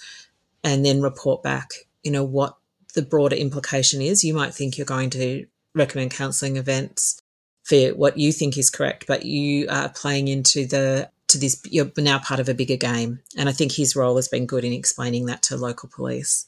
and 0.63 0.86
then 0.86 1.01
report 1.01 1.43
back, 1.43 1.71
you 2.03 2.12
know, 2.12 2.23
what 2.23 2.55
the 2.93 3.01
broader 3.01 3.36
implication 3.36 4.01
is. 4.01 4.23
You 4.23 4.34
might 4.34 4.53
think 4.53 4.77
you're 4.77 4.86
going 4.86 5.10
to 5.10 5.45
recommend 5.73 6.12
counselling 6.12 6.55
events 6.55 7.21
for 7.65 7.89
what 7.89 8.17
you 8.17 8.32
think 8.32 8.58
is 8.58 8.69
correct, 8.69 9.06
but 9.08 9.25
you 9.25 9.67
are 9.69 9.89
playing 9.89 10.28
into 10.28 10.65
the 10.65 11.10
to 11.28 11.38
this. 11.38 11.62
You're 11.65 11.91
now 11.97 12.19
part 12.19 12.39
of 12.39 12.47
a 12.47 12.54
bigger 12.54 12.78
game, 12.78 13.19
and 13.38 13.49
I 13.49 13.51
think 13.51 13.73
his 13.73 13.95
role 13.95 14.15
has 14.15 14.28
been 14.28 14.45
good 14.45 14.63
in 14.63 14.71
explaining 14.71 15.25
that 15.25 15.43
to 15.43 15.58
local 15.58 15.89
police. 15.93 16.45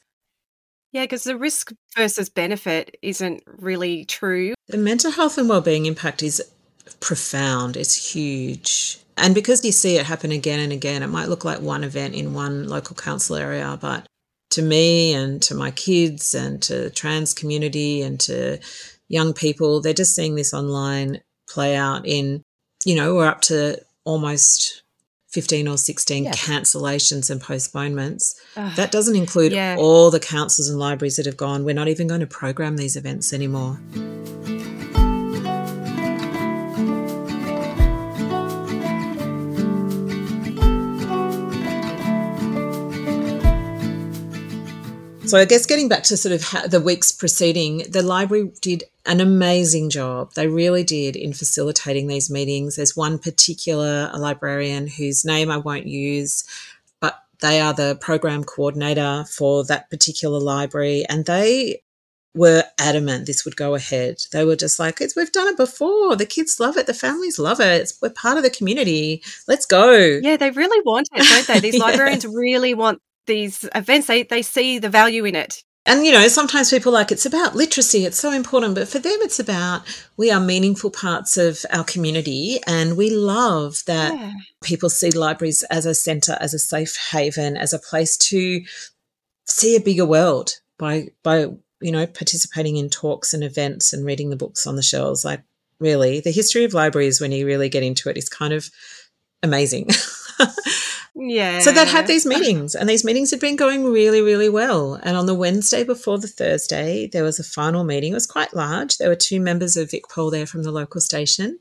Yeah, 0.94 1.04
because 1.04 1.26
the 1.26 1.38
risk 1.38 1.74
versus 1.96 2.30
benefit 2.30 2.98
isn't 3.02 3.44
really 3.46 4.06
true. 4.06 4.54
The 4.68 4.78
mental 4.78 5.12
health 5.12 5.38
and 5.38 5.50
well-being 5.50 5.86
impact 5.86 6.24
is 6.24 6.42
profound. 7.02 7.76
It's 7.76 8.14
huge. 8.14 9.00
And 9.18 9.36
because 9.36 9.66
you 9.66 9.72
see 9.72 9.98
it 9.98 10.06
happen 10.06 10.32
again 10.32 10.60
and 10.60 10.72
again, 10.72 11.04
it 11.04 11.08
might 11.08 11.28
look 11.28 11.44
like 11.44 11.60
one 11.60 11.84
event 11.84 12.16
in 12.16 12.34
one 12.34 12.70
local 12.70 12.96
council 12.96 13.36
area, 13.36 13.78
but 13.82 14.08
to 14.52 14.62
me 14.62 15.14
and 15.14 15.42
to 15.42 15.56
my 15.56 15.72
kids 15.72 16.34
and 16.34 16.62
to 16.64 16.84
the 16.84 16.90
trans 16.90 17.34
community 17.34 18.02
and 18.02 18.20
to 18.22 18.60
young 19.08 19.34
people, 19.34 19.82
they're 19.82 19.94
just 19.94 20.16
seeing 20.16 20.36
this 20.36 20.54
online 20.54 21.22
play 21.50 21.76
out 21.76 22.06
in, 22.06 22.44
you 22.86 22.96
know, 22.96 23.16
we're 23.16 23.28
up 23.28 23.42
to 23.42 23.82
almost 24.04 24.84
15 25.30 25.68
or 25.68 25.78
16 25.78 26.24
yeah. 26.24 26.32
cancellations 26.32 27.30
and 27.30 27.42
postponements. 27.42 28.40
that 28.56 28.92
doesn't 28.92 29.16
include 29.16 29.52
yeah. 29.52 29.76
all 29.78 30.10
the 30.10 30.20
councils 30.20 30.70
and 30.70 30.80
libraries 30.80 31.18
that 31.18 31.26
have 31.26 31.38
gone, 31.38 31.64
we're 31.64 31.76
not 31.76 31.88
even 31.88 32.08
going 32.08 32.22
to 32.22 32.28
program 32.28 32.78
these 32.78 32.96
events 32.96 33.34
anymore. 33.34 33.80
So 45.28 45.38
I 45.38 45.44
guess 45.44 45.66
getting 45.66 45.90
back 45.90 46.04
to 46.04 46.16
sort 46.16 46.32
of 46.32 46.72
the 46.72 46.80
weeks 46.80 47.12
preceding, 47.12 47.84
the 47.90 48.02
library 48.02 48.50
did 48.62 48.86
an 49.08 49.22
amazing 49.22 49.90
job. 49.90 50.34
They 50.34 50.48
really 50.48 50.84
did 50.84 51.16
in 51.16 51.34
facilitating 51.34 52.08
these 52.08 52.30
meetings. 52.30 52.76
There's 52.76 52.96
one 52.96 53.18
particular 53.18 54.12
librarian 54.16 54.88
whose 54.88 55.26
name 55.26 55.50
I 55.50 55.58
won't 55.58 55.88
use, 55.88 56.44
but 57.00 57.24
they 57.40 57.60
are 57.62 57.74
the 57.74 57.98
program 58.00 58.44
coordinator 58.44 59.26
for 59.30 59.64
that 59.66 59.90
particular 59.90 60.40
library, 60.40 61.06
and 61.10 61.26
they 61.26 61.82
were 62.36 62.64
adamant 62.80 63.26
this 63.26 63.46
would 63.46 63.56
go 63.56 63.74
ahead. 63.74 64.18
They 64.32 64.46
were 64.46 64.56
just 64.56 64.78
like, 64.78 65.02
it's 65.02 65.16
we've 65.16 65.32
done 65.32 65.48
it 65.48 65.58
before. 65.58 66.16
The 66.16 66.26
kids 66.26 66.60
love 66.60 66.78
it. 66.78 66.86
The 66.86 66.94
families 66.94 67.40
love 67.40 67.60
it. 67.60 67.82
It's, 67.82 68.00
we're 68.02 68.12
part 68.12 68.38
of 68.38 68.44
the 68.44 68.50
community. 68.50 69.24
Let's 69.48 69.66
go. 69.66 70.20
Yeah, 70.22 70.38
they 70.38 70.52
really 70.52 70.82
want 70.86 71.10
it, 71.14 71.24
don't 71.24 71.48
they? 71.48 71.60
These 71.60 71.76
yeah. 71.80 71.86
librarians 71.86 72.28
really 72.28 72.74
want 72.76 73.02
these 73.28 73.68
events, 73.76 74.08
they, 74.08 74.24
they 74.24 74.42
see 74.42 74.80
the 74.80 74.90
value 74.90 75.26
in 75.26 75.36
it. 75.36 75.64
And, 75.88 76.06
you 76.06 76.12
know, 76.12 76.28
sometimes 76.28 76.70
people 76.70 76.92
like 76.92 77.12
it's 77.12 77.26
about 77.26 77.56
literacy, 77.56 78.06
it's 78.06 78.20
so 78.20 78.32
important. 78.32 78.76
But 78.76 78.90
for 78.90 79.00
them, 79.00 79.18
it's 79.22 79.40
about 79.40 79.84
we 80.18 80.30
are 80.30 80.40
meaningful 80.40 80.92
parts 80.92 81.38
of 81.38 81.66
our 81.72 81.86
community. 81.86 82.60
And 82.68 82.98
we 82.98 83.10
love 83.10 83.84
that 83.88 84.14
yeah. 84.14 84.34
people 84.62 84.90
see 84.90 85.12
libraries 85.12 85.64
as 85.72 85.86
a 85.86 85.96
centre, 85.96 86.38
as 86.42 86.54
a 86.54 86.60
safe 86.60 86.98
haven, 87.12 87.56
as 87.56 87.72
a 87.72 87.80
place 87.80 88.18
to 88.18 88.62
see 89.46 89.78
a 89.78 89.82
bigger 89.82 90.06
world 90.06 90.60
by, 90.78 91.08
by, 91.24 91.48
you 91.80 91.92
know, 91.92 92.06
participating 92.06 92.76
in 92.76 92.90
talks 92.90 93.34
and 93.34 93.44
events 93.44 93.94
and 93.94 94.06
reading 94.06 94.30
the 94.30 94.36
books 94.36 94.68
on 94.68 94.76
the 94.76 94.84
shelves. 94.84 95.24
Like, 95.24 95.42
really, 95.80 96.20
the 96.20 96.32
history 96.32 96.66
of 96.66 96.74
libraries, 96.74 97.22
when 97.22 97.32
you 97.32 97.46
really 97.46 97.70
get 97.70 97.84
into 97.84 98.10
it, 98.10 98.18
is 98.18 98.28
kind 98.28 98.52
of 98.52 98.70
amazing. 99.44 99.90
Yeah. 101.20 101.60
So 101.62 101.72
they'd 101.72 101.88
had 101.88 102.06
these 102.06 102.28
meetings, 102.28 102.76
and 102.76 102.88
these 102.88 103.04
meetings 103.04 103.32
had 103.32 103.40
been 103.40 103.56
going 103.56 103.86
really, 103.86 104.22
really 104.22 104.50
well. 104.50 105.00
And 105.02 105.18
on 105.18 105.26
the 105.26 105.34
Wednesday 105.34 105.84
before 105.84 106.20
the 106.20 106.28
Thursday, 106.28 107.08
there 107.08 107.24
was 107.24 107.40
a 107.40 107.44
final 107.44 107.84
meeting. 107.84 108.12
It 108.12 108.16
was 108.16 108.28
quite 108.28 108.54
large. 108.54 108.98
There 108.98 109.10
were 109.10 109.16
two 109.16 109.42
members 109.42 109.76
of 109.76 109.90
VicPol 109.90 110.32
there 110.32 110.46
from 110.46 110.62
the 110.62 110.72
local 110.72 111.02
station. 111.02 111.58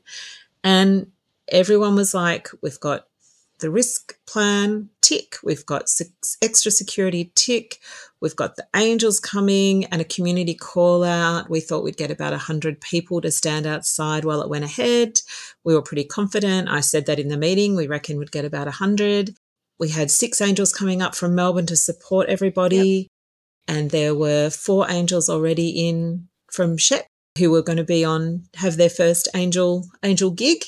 And 0.63 1.07
everyone 1.47 1.95
was 1.95 2.13
like, 2.13 2.49
We've 2.61 2.79
got 2.79 3.07
the 3.59 3.71
risk 3.71 4.17
plan 4.25 4.89
tick, 5.01 5.37
we've 5.43 5.65
got 5.65 5.89
six, 5.89 6.37
extra 6.41 6.71
security 6.71 7.31
tick, 7.35 7.79
We've 8.21 8.35
got 8.35 8.55
the 8.55 8.67
angels 8.75 9.19
coming 9.19 9.85
and 9.85 10.01
a 10.01 10.05
community 10.05 10.55
call 10.55 11.03
out. 11.03 11.49
We 11.49 11.59
thought 11.59 11.83
we'd 11.83 11.97
get 11.97 12.11
about 12.11 12.31
100 12.31 12.81
people 12.81 13.21
to 13.21 13.31
stand 13.31 13.67
outside 13.67 14.25
while 14.25 14.41
it 14.41 14.49
went 14.49 14.65
ahead. 14.65 15.19
We 15.63 15.75
were 15.75 15.81
pretty 15.81 16.03
confident. 16.03 16.69
I 16.69 16.79
said 16.79 17.05
that 17.05 17.19
in 17.19 17.27
the 17.27 17.37
meeting. 17.37 17.75
We 17.75 17.87
reckon 17.87 18.17
we'd 18.17 18.31
get 18.31 18.45
about 18.45 18.65
100. 18.65 19.35
We 19.79 19.89
had 19.89 20.09
six 20.09 20.41
angels 20.41 20.73
coming 20.73 21.01
up 21.01 21.15
from 21.15 21.35
Melbourne 21.35 21.67
to 21.67 21.75
support 21.75 22.29
everybody. 22.29 22.77
Yep. 23.67 23.75
And 23.75 23.91
there 23.91 24.15
were 24.15 24.49
four 24.49 24.89
angels 24.89 25.29
already 25.29 25.87
in 25.87 26.27
from 26.51 26.77
Shep 26.77 27.05
who 27.37 27.51
were 27.51 27.61
going 27.61 27.77
to 27.77 27.83
be 27.83 28.03
on, 28.03 28.43
have 28.55 28.77
their 28.77 28.89
first 28.89 29.27
angel, 29.35 29.85
angel 30.03 30.31
gig. 30.31 30.63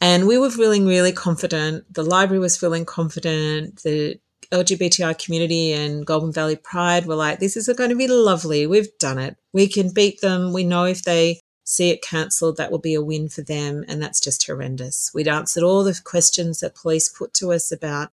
And 0.00 0.28
we 0.28 0.38
were 0.38 0.50
feeling 0.50 0.86
really 0.86 1.12
confident. 1.12 1.92
The 1.92 2.04
library 2.04 2.38
was 2.38 2.56
feeling 2.56 2.84
confident. 2.84 3.82
The 3.82 4.20
LGBTI 4.52 5.22
community 5.22 5.72
and 5.72 6.06
Goulburn 6.06 6.32
Valley 6.32 6.56
Pride 6.56 7.06
were 7.06 7.14
like, 7.14 7.38
this 7.38 7.56
is 7.56 7.68
going 7.76 7.90
to 7.90 7.96
be 7.96 8.08
lovely. 8.08 8.66
We've 8.66 8.96
done 8.98 9.18
it. 9.18 9.36
We 9.52 9.68
can 9.68 9.92
beat 9.92 10.20
them. 10.20 10.52
We 10.52 10.64
know 10.64 10.84
if 10.84 11.02
they 11.02 11.40
see 11.64 11.90
it 11.90 12.02
cancelled, 12.02 12.56
that 12.56 12.70
will 12.70 12.78
be 12.78 12.94
a 12.94 13.02
win 13.02 13.28
for 13.28 13.42
them. 13.42 13.84
And 13.88 14.00
that's 14.02 14.20
just 14.20 14.46
horrendous. 14.46 15.10
We'd 15.14 15.28
answered 15.28 15.62
all 15.62 15.84
the 15.84 16.00
questions 16.02 16.60
that 16.60 16.74
police 16.74 17.10
put 17.10 17.34
to 17.34 17.52
us 17.52 17.70
about 17.70 18.10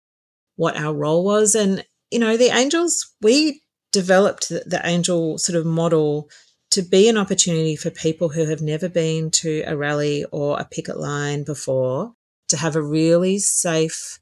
what 0.57 0.77
our 0.77 0.93
role 0.93 1.23
was. 1.23 1.55
And, 1.55 1.85
you 2.11 2.19
know, 2.19 2.35
the 2.35 2.55
Angels, 2.55 3.13
we 3.21 3.61
developed 3.93 4.49
the, 4.49 4.63
the 4.65 4.81
Angel 4.83 5.37
sort 5.37 5.57
of 5.57 5.65
model 5.65 6.29
to 6.71 6.81
be 6.81 7.07
an 7.07 7.17
opportunity 7.17 7.77
for 7.77 7.89
people 7.89 8.27
who 8.27 8.45
have 8.45 8.61
never 8.61 8.89
been 8.89 9.31
to 9.31 9.63
a 9.65 9.77
rally 9.77 10.25
or 10.33 10.59
a 10.59 10.65
picket 10.65 10.97
line 10.97 11.45
before 11.45 12.13
to 12.49 12.57
have 12.57 12.75
a 12.75 12.81
really 12.81 13.39
safe 13.39 14.19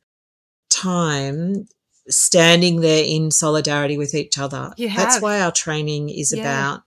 time 0.70 1.66
standing 2.10 2.82
there 2.82 3.04
in 3.06 3.32
solidarity 3.32 3.98
with 3.98 4.14
each 4.14 4.38
other. 4.38 4.74
That's 4.96 5.22
why 5.22 5.42
our 5.42 5.52
training 5.52 6.10
is 6.10 6.34
yeah. 6.36 6.42
about 6.42 6.84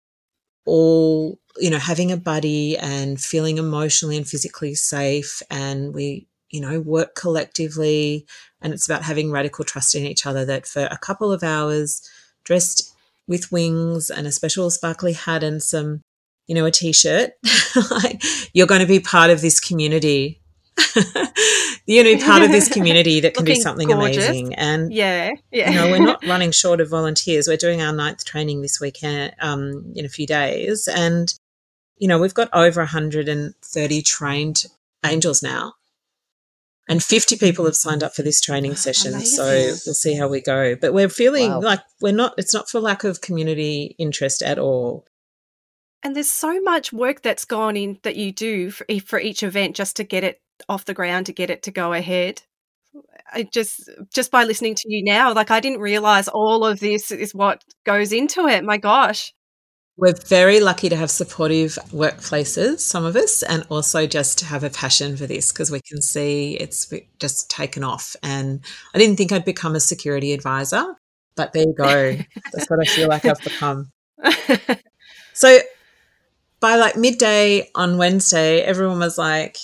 all, 0.66 1.38
you 1.57 1.70
know, 1.70 1.79
having 1.79 2.12
a 2.12 2.16
buddy 2.16 2.76
and 2.76 3.20
feeling 3.20 3.59
emotionally 3.59 4.16
and 4.16 4.29
physically 4.29 4.74
safe. 4.74 5.42
And 5.50 5.94
we, 5.94 6.26
you 6.50 6.61
know, 6.61 6.81
work 6.81 7.14
collectively. 7.14 8.26
And 8.61 8.72
it's 8.72 8.87
about 8.87 9.02
having 9.02 9.31
radical 9.31 9.64
trust 9.64 9.94
in 9.94 10.05
each 10.05 10.26
other 10.26 10.44
that 10.44 10.66
for 10.66 10.85
a 10.90 10.98
couple 10.98 11.33
of 11.33 11.42
hours, 11.42 12.02
dressed 12.44 12.92
with 13.26 13.50
wings 13.50 14.11
and 14.11 14.26
a 14.26 14.33
special 14.33 14.70
sparkly 14.70 15.12
hat 15.12 15.42
and 15.42 15.62
some, 15.62 16.02
you 16.46 16.55
know, 16.55 16.66
a 16.66 16.70
t-shirt, 16.70 17.33
like 17.90 18.22
you're 18.52 18.66
going 18.66 18.81
to 18.81 18.87
be 18.87 19.00
part 19.00 19.31
of 19.31 19.40
this 19.40 19.59
community 19.59 20.40
you 21.87 22.05
know, 22.05 22.25
part 22.25 22.43
of 22.43 22.51
this 22.51 22.69
community 22.73 23.21
that 23.21 23.35
can 23.35 23.45
do 23.45 23.55
something 23.55 23.89
gorgeous. 23.89 24.29
amazing. 24.29 24.55
And 24.55 24.93
yeah, 24.93 25.33
yeah. 25.51 25.71
you 25.71 25.77
know, 25.77 25.91
we're 25.91 26.05
not 26.05 26.25
running 26.27 26.51
short 26.51 26.81
of 26.81 26.91
volunteers. 26.91 27.49
We're 27.49 27.57
doing 27.57 27.83
our 27.83 27.93
ninth 27.93 28.25
training 28.25 28.62
this 28.62 28.81
weekend 28.81 29.35
um, 29.41 29.93
in 29.95 30.05
a 30.05 30.09
few 30.09 30.27
days, 30.27 30.89
and 30.89 31.33
you 31.99 32.09
know, 32.09 32.19
we've 32.19 32.35
got 32.35 32.51
over 32.53 32.81
130 32.81 34.03
trained 34.03 34.65
angels 35.05 35.43
now. 35.43 35.75
And 36.89 37.03
50 37.03 37.37
people 37.39 37.65
have 37.65 37.75
signed 37.75 38.05
up 38.05 38.15
for 38.15 38.23
this 38.23 38.41
training 38.41 38.77
session. 38.77 39.15
Amazing. 39.15 39.37
So 39.37 39.45
we'll 39.87 39.95
see 39.95 40.15
how 40.15 40.29
we 40.29 40.41
go. 40.41 40.77
But 40.77 40.93
we're 40.93 41.09
feeling 41.09 41.51
wow. 41.51 41.61
like 41.61 41.81
we're 42.01 42.12
not, 42.12 42.35
it's 42.39 42.55
not 42.55 42.69
for 42.69 42.81
lack 42.81 43.05
of 43.05 43.21
community 43.21 43.97
interest 43.99 44.43
at 44.43 44.59
all. 44.59 45.07
And 46.03 46.15
there's 46.15 46.31
so 46.31 46.61
much 46.61 46.93
work 46.93 47.23
that's 47.23 47.45
gone 47.45 47.77
in 47.77 47.99
that 48.03 48.17
you 48.17 48.31
do 48.31 48.71
for, 48.71 48.87
for 49.05 49.19
each 49.19 49.43
event 49.43 49.75
just 49.75 49.97
to 49.97 50.05
get 50.05 50.23
it 50.23 50.41
off 50.69 50.85
the 50.85 50.95
ground 50.95 51.27
to 51.27 51.33
get 51.33 51.51
it 51.51 51.62
to 51.64 51.71
go 51.71 51.92
ahead. 51.92 52.42
I 53.33 53.49
just 53.53 53.90
just 54.12 54.31
by 54.31 54.45
listening 54.45 54.75
to 54.77 54.85
you 54.87 55.05
now, 55.05 55.33
like 55.33 55.51
I 55.51 55.61
didn't 55.61 55.81
realize 55.81 56.29
all 56.29 56.64
of 56.64 56.81
this 56.81 57.11
is 57.11 57.35
what 57.35 57.62
goes 57.85 58.12
into 58.12 58.47
it. 58.47 58.64
My 58.64 58.79
gosh. 58.79 59.33
We're 59.99 60.14
very 60.14 60.61
lucky 60.61 60.90
to 60.90 60.97
have 60.97 61.11
supportive 61.11 61.79
workplaces, 61.88 62.81
some 62.81 63.07
of 63.07 63.16
us, 63.16 63.42
and 63.42 63.64
also 63.71 64.07
just 64.07 64.38
to 64.38 64.45
have 64.45 64.62
a 64.62 64.69
passion 64.69 65.16
for 65.16 65.27
this 65.27 65.53
because 65.53 65.71
we 65.71 65.81
can 65.81 66.03
see 66.03 66.55
it's 66.61 66.92
just 67.19 67.49
taken 67.49 67.83
off. 67.83 68.14
And 68.23 68.61
I 68.95 68.99
didn't 68.99 69.16
think 69.16 69.33
I'd 69.33 69.47
become 69.47 69.75
a 69.75 69.81
security 69.81 70.35
advisor, 70.35 70.85
but 71.35 71.55
there 71.55 71.62
you 71.62 71.75
go. 71.75 72.19
That's 72.53 72.69
what 72.69 72.81
I 72.81 72.85
feel 72.85 73.09
like 73.09 73.25
I've 73.25 73.40
become. 73.40 73.90
so 75.33 75.61
by 76.61 76.77
like 76.77 76.97
midday 76.97 77.71
on 77.75 77.97
Wednesday, 77.97 78.61
everyone 78.61 78.99
was 78.99 79.16
like, 79.16 79.57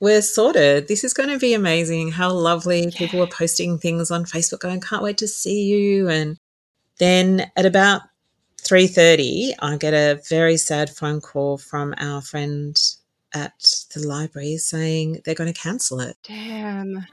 we're 0.00 0.22
sorted. 0.22 0.88
This 0.88 1.04
is 1.04 1.12
going 1.12 1.28
to 1.28 1.38
be 1.38 1.52
amazing. 1.52 2.10
How 2.10 2.30
lovely. 2.32 2.84
Yeah. 2.84 2.90
People 2.94 3.20
were 3.20 3.26
posting 3.26 3.78
things 3.78 4.10
on 4.10 4.24
Facebook 4.24 4.60
going, 4.60 4.80
can't 4.80 5.02
wait 5.02 5.18
to 5.18 5.28
see 5.28 5.64
you. 5.64 6.08
And 6.08 6.38
then 6.98 7.50
at 7.54 7.66
about 7.66 8.00
3.30, 8.62 9.52
I 9.60 9.76
get 9.76 9.92
a 9.92 10.20
very 10.28 10.56
sad 10.56 10.88
phone 10.90 11.20
call 11.20 11.58
from 11.58 11.94
our 11.98 12.22
friend 12.22 12.76
at 13.34 13.84
the 13.94 14.06
library 14.06 14.56
saying 14.56 15.20
they're 15.24 15.34
going 15.34 15.52
to 15.52 15.60
cancel 15.60 16.00
it. 16.00 16.16
Damn. 16.22 17.06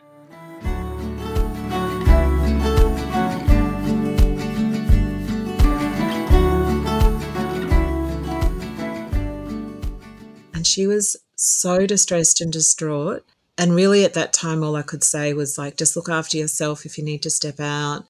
And 10.53 10.65
she 10.65 10.87
was 10.87 11.17
so 11.37 11.85
distressed 11.85 12.41
and 12.41 12.51
distraught. 12.51 13.23
And 13.57 13.73
really, 13.73 14.03
at 14.03 14.13
that 14.15 14.33
time, 14.33 14.63
all 14.63 14.75
I 14.75 14.81
could 14.81 15.03
say 15.03 15.33
was 15.33 15.57
like, 15.57 15.77
just 15.77 15.95
look 15.95 16.09
after 16.09 16.37
yourself 16.37 16.85
if 16.85 16.97
you 16.97 17.03
need 17.03 17.23
to 17.23 17.29
step 17.29 17.59
out, 17.59 18.05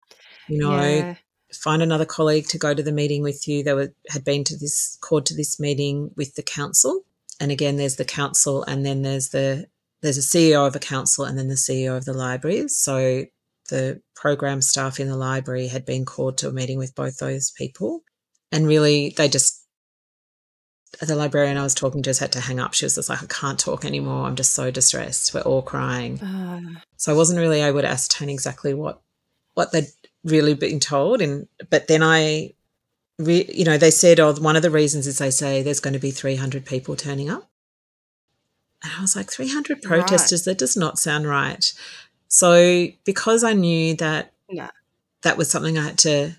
you 0.48 0.58
know, 0.58 0.82
yeah. 0.82 1.16
find 1.54 1.82
another 1.82 2.06
colleague 2.06 2.48
to 2.48 2.58
go 2.58 2.74
to 2.74 2.84
the 2.84 2.92
meeting 2.92 3.22
with 3.22 3.48
you. 3.48 3.64
They 3.64 3.74
were, 3.74 3.94
had 4.10 4.26
been 4.26 4.44
to 4.46 4.58
this, 4.58 4.98
called 5.00 5.26
to 5.28 5.36
this 5.36 5.60
meeting 5.60 6.12
with 6.18 6.36
the 6.36 6.44
council. 6.44 7.04
And 7.40 7.52
again, 7.52 7.78
there's 7.78 7.98
the 7.98 8.06
council, 8.06 8.64
and 8.64 8.86
then 8.86 9.04
there's 9.04 9.30
the, 9.30 9.68
there's 10.02 10.18
a 10.18 10.22
CEO 10.22 10.68
of 10.68 10.76
a 10.76 10.80
council, 10.80 11.24
and 11.24 11.38
then 11.38 11.48
the 11.48 11.56
CEO 11.56 11.96
of 11.96 12.06
the 12.06 12.14
libraries. 12.14 12.76
So 12.76 13.26
the 13.70 14.02
program 14.16 14.62
staff 14.62 15.00
in 15.00 15.08
the 15.08 15.18
library 15.18 15.68
had 15.68 15.86
been 15.86 16.04
called 16.04 16.38
to 16.40 16.48
a 16.48 16.54
meeting 16.54 16.78
with 16.78 16.96
both 16.96 17.18
those 17.18 17.52
people. 17.52 18.04
And 18.52 18.68
really, 18.68 19.14
they 19.16 19.30
just 19.30 19.67
the 21.06 21.16
librarian 21.16 21.58
I 21.58 21.64
was 21.64 21.76
talking 21.76 22.02
to 22.02 22.10
just 22.10 22.20
had 22.20 22.32
to 22.34 22.40
hang 22.40 22.60
up. 22.60 22.74
She 22.74 22.86
was 22.86 22.96
just 22.96 23.10
like, 23.10 23.22
I 23.22 23.28
can't 23.28 23.60
talk 23.60 23.86
anymore. 23.86 24.26
I'm 24.26 24.36
just 24.36 24.54
so 24.54 24.72
distressed. 24.72 25.34
We're 25.34 25.42
all 25.42 25.62
crying. 25.62 26.20
Uh, 26.20 26.80
so 26.96 27.14
I 27.14 27.16
wasn't 27.16 27.40
really 27.40 27.62
able 27.62 27.82
to 27.82 27.88
ascertain 27.88 28.30
exactly 28.30 28.74
what 28.74 29.02
what 29.54 29.72
they'd 29.72 29.88
really 30.24 30.54
been 30.54 30.80
told. 30.80 31.22
And 31.22 31.48
but 31.70 31.88
then 31.88 32.04
I, 32.04 32.54
re, 33.20 33.46
you 33.54 33.66
know, 33.66 33.78
they 33.78 33.92
said, 33.92 34.20
oh, 34.20 34.34
one 34.36 34.56
of 34.56 34.62
the 34.62 34.72
reasons 34.72 35.08
is 35.08 35.18
they 35.18 35.32
say 35.32 35.62
there's 35.62 35.80
going 35.80 35.94
to 35.94 36.00
be 36.00 36.12
300 36.12 36.66
people 36.66 36.96
turning 36.96 37.30
up. 37.30 37.50
And 38.84 38.94
I 38.98 39.02
was 39.02 39.16
like, 39.16 39.32
300 39.32 39.82
protesters. 39.82 40.42
Right. 40.42 40.52
That 40.52 40.60
does 40.60 40.78
not 40.78 41.00
sound 41.00 41.28
right. 41.28 41.74
So 42.28 42.88
because 43.06 43.44
I 43.44 43.54
knew 43.54 43.96
that 43.96 44.34
no. 44.50 44.70
that 45.24 45.38
was 45.38 45.50
something 45.50 45.78
I 45.78 45.86
had 45.86 45.98
to, 46.00 46.36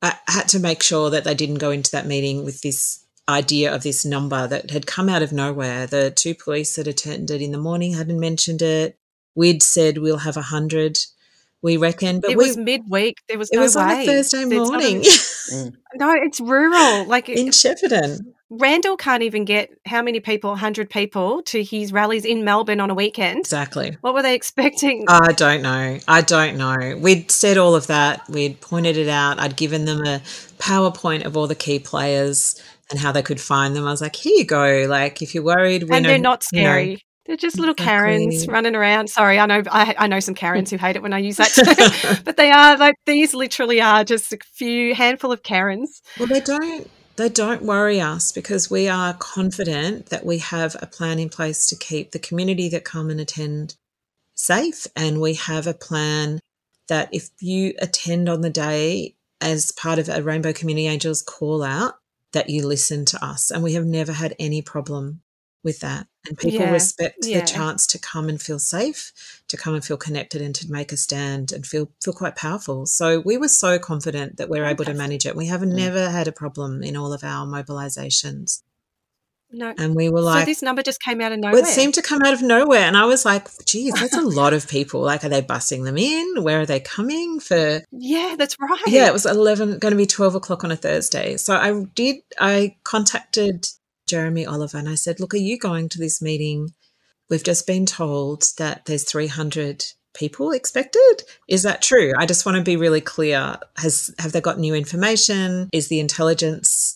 I 0.00 0.14
had 0.26 0.48
to 0.48 0.58
make 0.58 0.82
sure 0.82 1.10
that 1.10 1.24
they 1.24 1.34
didn't 1.34 1.56
go 1.56 1.70
into 1.70 1.90
that 1.92 2.06
meeting 2.06 2.44
with 2.44 2.62
this 2.62 3.03
idea 3.28 3.74
of 3.74 3.82
this 3.82 4.04
number 4.04 4.46
that 4.46 4.70
had 4.70 4.86
come 4.86 5.08
out 5.08 5.22
of 5.22 5.32
nowhere. 5.32 5.86
The 5.86 6.10
two 6.10 6.34
police 6.34 6.76
that 6.76 6.86
attended 6.86 7.40
in 7.40 7.52
the 7.52 7.58
morning 7.58 7.94
hadn't 7.94 8.20
mentioned 8.20 8.62
it. 8.62 8.98
We'd 9.34 9.62
said 9.62 9.98
we'll 9.98 10.18
have 10.18 10.36
a 10.36 10.42
hundred. 10.42 10.98
We 11.62 11.78
reckon, 11.78 12.20
but 12.20 12.30
it 12.30 12.36
we, 12.36 12.46
was 12.46 12.58
midweek. 12.58 13.22
There 13.26 13.38
was 13.38 13.50
it 13.50 13.56
no 13.56 13.62
was 13.62 13.74
way. 13.74 13.82
on 13.82 13.90
a 13.90 14.06
Thursday 14.06 14.44
morning. 14.44 15.00
Mm. 15.00 15.72
no, 15.94 16.12
it's 16.12 16.38
rural, 16.38 17.06
like 17.06 17.30
in 17.30 17.48
Shepparton. 17.48 18.20
Randall 18.50 18.98
can't 18.98 19.22
even 19.22 19.46
get 19.46 19.70
how 19.86 20.02
many 20.02 20.20
people, 20.20 20.50
100 20.50 20.90
people, 20.90 21.42
to 21.44 21.64
his 21.64 21.92
rallies 21.92 22.26
in 22.26 22.44
Melbourne 22.44 22.80
on 22.80 22.90
a 22.90 22.94
weekend. 22.94 23.40
Exactly. 23.40 23.96
What 24.02 24.12
were 24.12 24.22
they 24.22 24.34
expecting? 24.34 25.06
I 25.08 25.32
don't 25.32 25.62
know. 25.62 25.98
I 26.06 26.20
don't 26.20 26.58
know. 26.58 26.98
We'd 26.98 27.30
said 27.30 27.56
all 27.56 27.74
of 27.74 27.86
that. 27.86 28.28
We'd 28.28 28.60
pointed 28.60 28.98
it 28.98 29.08
out. 29.08 29.40
I'd 29.40 29.56
given 29.56 29.86
them 29.86 30.06
a 30.06 30.20
PowerPoint 30.58 31.24
of 31.24 31.36
all 31.36 31.46
the 31.46 31.54
key 31.54 31.78
players 31.78 32.62
and 32.90 32.98
how 32.98 33.12
they 33.12 33.22
could 33.22 33.40
find 33.40 33.74
them. 33.74 33.86
I 33.86 33.90
was 33.90 34.00
like, 34.00 34.16
here 34.16 34.36
you 34.36 34.44
go. 34.44 34.86
Like, 34.88 35.22
if 35.22 35.34
you're 35.34 35.44
worried, 35.44 35.88
and 35.90 36.04
they're 36.04 36.18
not 36.18 36.42
scary. 36.42 36.84
You 36.84 36.92
know, 36.92 36.98
they're 37.26 37.36
just 37.36 37.58
little 37.58 37.72
exactly. 37.72 37.90
Karens 37.90 38.48
running 38.48 38.76
around. 38.76 39.08
Sorry, 39.08 39.38
I 39.38 39.46
know 39.46 39.62
I, 39.70 39.94
I 39.98 40.06
know 40.08 40.20
some 40.20 40.34
Karens 40.34 40.70
who 40.70 40.76
hate 40.76 40.96
it 40.96 41.02
when 41.02 41.14
I 41.14 41.18
use 41.18 41.38
that 41.38 41.48
too. 42.16 42.22
but 42.24 42.36
they 42.36 42.50
are 42.50 42.76
like 42.76 42.96
these 43.06 43.32
literally 43.32 43.80
are 43.80 44.04
just 44.04 44.32
a 44.32 44.38
few 44.52 44.94
handful 44.94 45.32
of 45.32 45.42
Karens. 45.42 46.02
Well, 46.18 46.28
they 46.28 46.40
don't 46.40 46.90
they 47.16 47.28
don't 47.28 47.62
worry 47.62 48.00
us 48.00 48.32
because 48.32 48.70
we 48.70 48.88
are 48.88 49.14
confident 49.14 50.06
that 50.06 50.26
we 50.26 50.38
have 50.38 50.76
a 50.80 50.86
plan 50.86 51.18
in 51.18 51.28
place 51.30 51.66
to 51.68 51.76
keep 51.76 52.10
the 52.10 52.18
community 52.18 52.68
that 52.70 52.84
come 52.84 53.08
and 53.08 53.20
attend 53.20 53.76
safe 54.34 54.86
and 54.96 55.20
we 55.20 55.34
have 55.34 55.66
a 55.66 55.74
plan 55.74 56.40
that 56.88 57.08
if 57.12 57.30
you 57.40 57.72
attend 57.78 58.28
on 58.28 58.40
the 58.40 58.50
day 58.50 59.14
as 59.40 59.72
part 59.72 59.98
of 59.98 60.08
a 60.08 60.22
Rainbow 60.22 60.52
Community 60.52 60.88
Angels 60.88 61.22
call 61.22 61.62
out 61.62 61.94
that 62.34 62.50
you 62.50 62.66
listen 62.66 63.04
to 63.06 63.24
us. 63.24 63.50
And 63.50 63.62
we 63.62 63.72
have 63.74 63.86
never 63.86 64.12
had 64.12 64.36
any 64.38 64.60
problem 64.60 65.22
with 65.64 65.80
that. 65.80 66.06
And 66.28 66.36
people 66.36 66.60
Yeah, 66.60 66.72
respect 66.72 67.24
yeah. 67.26 67.40
the 67.40 67.46
chance 67.46 67.86
to 67.88 67.98
come 67.98 68.28
and 68.28 68.40
feel 68.40 68.58
safe, 68.58 69.42
to 69.48 69.56
come 69.56 69.74
and 69.74 69.84
feel 69.84 69.96
connected 69.96 70.42
and 70.42 70.54
to 70.56 70.70
make 70.70 70.92
a 70.92 70.96
stand 70.96 71.52
and 71.52 71.66
feel 71.66 71.90
feel 72.02 72.12
quite 72.12 72.36
powerful. 72.36 72.86
So 72.86 73.20
we 73.20 73.38
were 73.38 73.48
so 73.48 73.78
confident 73.78 74.36
that 74.36 74.48
we're 74.48 74.66
able 74.66 74.84
to 74.84 74.94
manage 74.94 75.24
it. 75.26 75.34
We 75.34 75.46
have 75.46 75.62
mm. 75.62 75.74
never 75.74 76.10
had 76.10 76.28
a 76.28 76.32
problem 76.32 76.82
in 76.82 76.96
all 76.96 77.12
of 77.12 77.24
our 77.24 77.46
mobilizations. 77.46 78.62
No. 79.54 79.72
And 79.78 79.94
we 79.94 80.08
were 80.08 80.20
like, 80.20 80.40
so 80.40 80.46
this 80.46 80.62
number 80.62 80.82
just 80.82 81.00
came 81.00 81.20
out 81.20 81.30
of 81.30 81.38
nowhere. 81.38 81.54
well, 81.54 81.62
it 81.62 81.72
seemed 81.72 81.94
to 81.94 82.02
come 82.02 82.22
out 82.22 82.34
of 82.34 82.42
nowhere. 82.42 82.80
And 82.80 82.96
I 82.96 83.04
was 83.04 83.24
like, 83.24 83.48
geez, 83.64 83.94
that's 83.94 84.16
a 84.16 84.20
lot 84.20 84.52
of 84.52 84.68
people. 84.68 85.00
Like, 85.00 85.24
are 85.24 85.28
they 85.28 85.42
busing 85.42 85.84
them 85.84 85.96
in? 85.96 86.42
Where 86.42 86.60
are 86.60 86.66
they 86.66 86.80
coming 86.80 87.38
for? 87.38 87.82
yeah, 87.92 88.34
that's 88.36 88.56
right. 88.58 88.80
Yeah, 88.88 89.06
it 89.06 89.12
was 89.12 89.26
11, 89.26 89.78
going 89.78 89.92
to 89.92 89.96
be 89.96 90.06
12 90.06 90.34
o'clock 90.34 90.64
on 90.64 90.72
a 90.72 90.76
Thursday. 90.76 91.36
So 91.36 91.54
I 91.54 91.84
did, 91.94 92.16
I 92.40 92.76
contacted 92.82 93.68
Jeremy 94.08 94.44
Oliver 94.44 94.78
and 94.78 94.88
I 94.88 94.96
said, 94.96 95.20
look, 95.20 95.34
are 95.34 95.38
you 95.38 95.58
going 95.58 95.88
to 95.90 95.98
this 95.98 96.20
meeting? 96.20 96.74
We've 97.30 97.44
just 97.44 97.66
been 97.66 97.86
told 97.86 98.44
that 98.58 98.86
there's 98.86 99.04
300 99.04 99.84
people 100.14 100.50
expected. 100.50 101.22
Is 101.48 101.62
that 101.62 101.80
true? 101.80 102.12
I 102.18 102.26
just 102.26 102.44
want 102.44 102.56
to 102.56 102.62
be 102.62 102.76
really 102.76 103.00
clear. 103.00 103.56
Has, 103.76 104.14
have 104.18 104.32
they 104.32 104.40
got 104.40 104.58
new 104.58 104.74
information? 104.74 105.68
Is 105.72 105.88
the 105.88 106.00
intelligence 106.00 106.93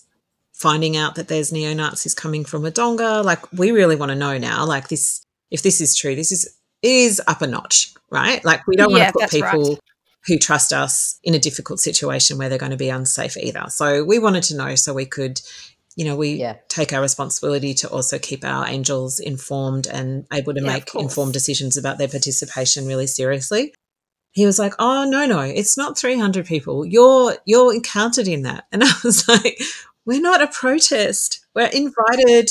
finding 0.58 0.96
out 0.96 1.14
that 1.14 1.28
there's 1.28 1.52
neo 1.52 1.72
Nazis 1.72 2.14
coming 2.14 2.44
from 2.44 2.62
Wodonga. 2.62 3.24
Like, 3.24 3.50
we 3.52 3.70
really 3.70 3.96
want 3.96 4.10
to 4.10 4.16
know 4.16 4.38
now. 4.38 4.66
Like, 4.66 4.88
this, 4.88 5.22
if 5.50 5.62
this 5.62 5.80
is 5.80 5.94
true, 5.96 6.14
this 6.14 6.32
is 6.32 6.54
is 6.82 7.20
up 7.26 7.42
a 7.42 7.46
notch, 7.46 7.92
right? 8.10 8.44
Like, 8.44 8.66
we 8.66 8.76
don't 8.76 8.90
Yeah, 8.90 8.98
want 8.98 9.08
to 9.08 9.12
put 9.12 9.20
that's 9.22 9.40
right. 9.40 9.52
people 9.52 9.78
who 10.26 10.38
trust 10.38 10.72
us 10.72 11.18
in 11.24 11.34
a 11.34 11.38
difficult 11.38 11.80
situation 11.80 12.38
where 12.38 12.48
they're 12.48 12.58
going 12.58 12.70
to 12.70 12.76
be 12.76 12.90
unsafe 12.90 13.36
either. 13.36 13.64
So 13.68 14.04
we 14.04 14.18
wanted 14.18 14.42
to 14.44 14.56
know 14.56 14.74
so 14.74 14.92
we 14.94 15.06
could, 15.06 15.40
you 15.96 16.04
know, 16.04 16.16
we 16.16 16.34
Yeah. 16.34 16.56
take 16.68 16.92
our 16.92 17.00
responsibility 17.00 17.74
to 17.74 17.88
also 17.88 18.18
keep 18.18 18.44
our 18.44 18.66
angels 18.66 19.18
informed 19.18 19.86
and 19.88 20.26
able 20.32 20.54
to 20.54 20.60
Yeah, 20.60 20.72
make 20.74 20.94
informed 20.94 21.32
decisions 21.32 21.76
about 21.76 21.98
their 21.98 22.08
participation 22.08 22.86
really 22.86 23.06
seriously 23.06 23.72
he 24.32 24.46
was 24.46 24.58
like, 24.58 24.74
"Oh 24.78 25.04
no, 25.08 25.26
no, 25.26 25.40
it's 25.40 25.76
not 25.76 25.98
300 25.98 26.46
people. 26.46 26.84
You're 26.84 27.36
you're 27.44 27.74
encountered 27.74 28.28
in 28.28 28.42
that." 28.42 28.66
And 28.72 28.84
I 28.84 28.92
was 29.02 29.26
like, 29.26 29.60
"We're 30.08 30.28
not 30.30 30.42
a 30.42 30.48
protest. 30.48 31.40
We're 31.54 31.66
invited 31.66 32.48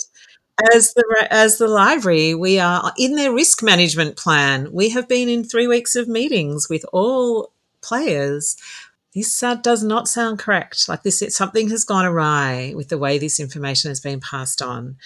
as 0.74 0.94
the 0.94 1.28
as 1.32 1.58
the 1.58 1.68
library. 1.68 2.36
We 2.36 2.60
are 2.60 2.94
in 2.98 3.16
their 3.16 3.34
risk 3.34 3.64
management 3.64 4.16
plan. 4.16 4.72
We 4.72 4.90
have 4.90 5.08
been 5.08 5.28
in 5.28 5.44
3 5.44 5.68
weeks 5.68 5.96
of 5.96 6.08
meetings 6.08 6.70
with 6.70 6.86
all 6.94 7.52
players." 7.82 8.56
This 9.16 9.42
uh, 9.42 9.56
does 9.56 9.84
not 9.84 10.08
sound 10.08 10.38
correct. 10.38 10.88
Like 10.88 11.02
this, 11.02 11.24
something 11.30 11.70
has 11.70 11.84
gone 11.84 12.06
awry 12.06 12.74
with 12.76 12.90
the 12.90 13.00
way 13.00 13.18
this 13.18 13.40
information 13.40 13.90
has 13.90 14.00
been 14.00 14.20
passed 14.20 14.62
on 14.62 14.98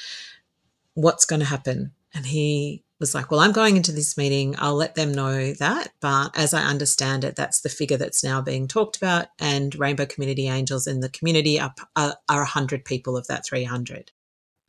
what's 0.96 1.24
going 1.24 1.40
to 1.40 1.46
happen? 1.46 1.94
And 2.14 2.26
he 2.26 2.84
was 3.02 3.14
like, 3.14 3.30
Well, 3.30 3.42
I'm 3.42 3.52
going 3.52 3.76
into 3.76 3.92
this 3.92 4.16
meeting. 4.16 4.56
I'll 4.58 4.76
let 4.76 4.96
them 4.96 5.12
know 5.12 5.52
that. 5.54 5.90
But 6.00 6.38
as 6.38 6.54
I 6.54 6.64
understand 6.64 7.26
it, 7.26 7.36
that's 7.36 7.60
the 7.60 7.68
figure 7.70 7.98
that's 7.98 8.24
now 8.24 8.42
being 8.42 8.68
talked 8.70 8.96
about. 8.96 9.28
And 9.40 9.76
Rainbow 9.76 10.06
Community 10.06 10.48
Angels 10.48 10.88
in 10.88 11.02
the 11.02 11.10
community 11.10 11.60
are, 11.60 11.74
are, 11.98 12.16
are 12.30 12.40
100 12.40 12.86
people 12.86 13.18
of 13.18 13.28
that 13.28 13.46
300. 13.46 14.12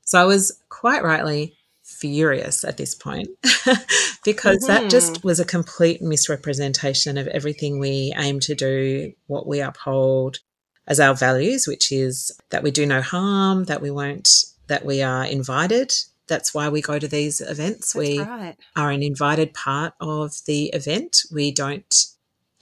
So 0.04 0.20
I 0.20 0.24
was 0.24 0.60
quite 0.68 1.04
rightly 1.04 1.56
furious 1.84 2.64
at 2.64 2.76
this 2.76 2.94
point 2.94 3.28
because 4.24 4.66
that 4.66 4.90
just 4.90 5.14
mm-hmm. 5.14 5.28
was 5.28 5.38
a 5.38 5.44
complete 5.44 6.00
misrepresentation 6.00 7.18
of 7.18 7.26
everything 7.28 7.78
we 7.78 8.12
aim 8.16 8.40
to 8.40 8.54
do, 8.54 9.12
what 9.26 9.46
we 9.46 9.60
uphold 9.60 10.38
as 10.86 10.98
our 10.98 11.14
values, 11.14 11.66
which 11.66 11.92
is 11.92 12.32
that 12.50 12.62
we 12.62 12.70
do 12.70 12.86
no 12.86 13.00
harm, 13.00 13.64
that 13.64 13.82
we 13.82 13.90
won't, 13.90 14.28
that 14.68 14.84
we 14.84 15.02
are 15.02 15.24
invited. 15.24 15.92
That's 16.28 16.54
why 16.54 16.68
we 16.68 16.80
go 16.80 16.98
to 16.98 17.08
these 17.08 17.40
events. 17.40 17.92
That's 17.92 17.94
we 17.94 18.20
right. 18.20 18.56
are 18.76 18.90
an 18.90 19.02
invited 19.02 19.54
part 19.54 19.94
of 20.00 20.32
the 20.46 20.66
event. 20.66 21.22
We 21.32 21.50
don't, 21.50 21.92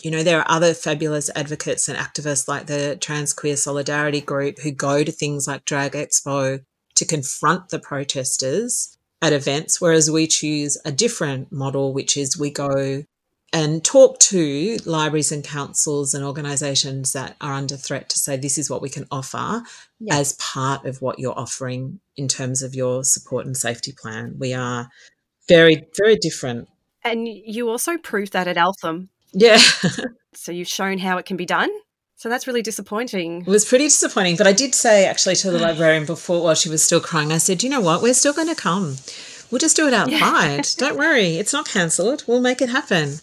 you 0.03 0.11
know, 0.11 0.23
there 0.23 0.41
are 0.41 0.51
other 0.51 0.75
fabulous 0.75 1.31
advocates 1.37 1.89
and 1.89 1.99
activists 1.99 2.49
like 2.49 2.67
the 2.67 2.97
Trans 3.01 3.33
Queer 3.33 3.57
Solidarity 3.57 4.21
Group 4.21 4.61
who 4.61 4.71
go 4.71 5.05
to 5.05 5.13
things 5.13 5.47
like 5.47 5.65
Drag 5.65 5.93
Expo 5.93 6.65
to 6.95 7.05
confront 7.05 7.69
the 7.69 7.79
protesters 7.79 8.97
at 9.23 9.33
events, 9.33 9.81
whereas 9.81 10.11
we 10.11 10.27
choose 10.27 10.79
a 10.85 10.93
different 10.93 11.53
model, 11.53 11.93
which 11.93 12.17
is 12.17 12.39
we 12.39 12.51
go 12.51 13.05
and 13.53 13.85
talk 13.85 14.19
to 14.21 14.77
libraries 14.85 15.33
and 15.33 15.43
councils 15.43 16.15
and 16.15 16.25
organisations 16.25 17.13
that 17.13 17.37
are 17.41 17.55
under 17.55 17.77
threat 17.77 18.09
to 18.11 18.19
say 18.19 18.37
this 18.37 18.59
is 18.59 18.71
what 18.71 18.83
we 18.83 18.89
can 18.89 19.07
offer 19.11 19.63
Yeah. 19.99 20.17
as 20.17 20.35
part 20.35 20.87
of 20.87 21.03
what 21.03 21.19
you're 21.19 21.39
offering 21.39 22.01
in 22.17 22.29
terms 22.29 22.63
of 22.63 22.75
your 22.75 23.03
support 23.05 23.47
and 23.47 23.57
safety 23.57 23.93
plan. 23.93 24.37
We 24.39 24.55
are 24.55 24.89
very, 25.49 25.87
very 25.97 26.17
different. 26.17 26.69
And 27.03 27.27
you 27.27 27.69
also 27.69 27.97
proved 27.99 28.33
that 28.35 28.47
at 28.47 28.57
Eltham. 28.57 29.09
Yeah, 29.33 29.59
So 30.35 30.53
you've 30.53 30.69
shown 30.69 30.99
how 30.99 31.19
it 31.19 31.27
can 31.27 31.37
be 31.37 31.47
done. 31.47 31.71
So 32.17 32.29
that's 32.29 32.47
really 32.47 32.63
disappointing. 32.63 33.41
it 33.43 33.47
was 33.49 33.65
pretty 33.65 33.85
disappointing. 33.87 34.37
But 34.37 34.47
I 34.47 34.53
did 34.53 34.75
say 34.75 35.07
actually 35.07 35.37
to 35.37 35.51
the 35.51 35.59
librarian 35.69 36.05
before 36.07 36.43
while 36.45 36.55
she 36.55 36.69
was 36.69 36.83
still 36.85 37.01
crying, 37.01 37.33
I 37.33 37.39
said, 37.39 37.63
you 37.63 37.71
know 37.71 37.81
what, 37.81 38.03
we're 38.03 38.15
still 38.15 38.33
going 38.35 38.49
to 38.49 38.55
come. 38.55 38.97
We'll 39.51 39.59
just 39.59 39.75
do 39.77 39.89
it 39.89 39.95
outside. 39.95 40.67
Don't 40.77 40.97
worry, 40.99 41.37
it's 41.37 41.53
not 41.53 41.67
cancelled. 41.69 42.23
We'll 42.29 42.41
make 42.41 42.63
it 42.63 42.69
happen. 42.69 43.15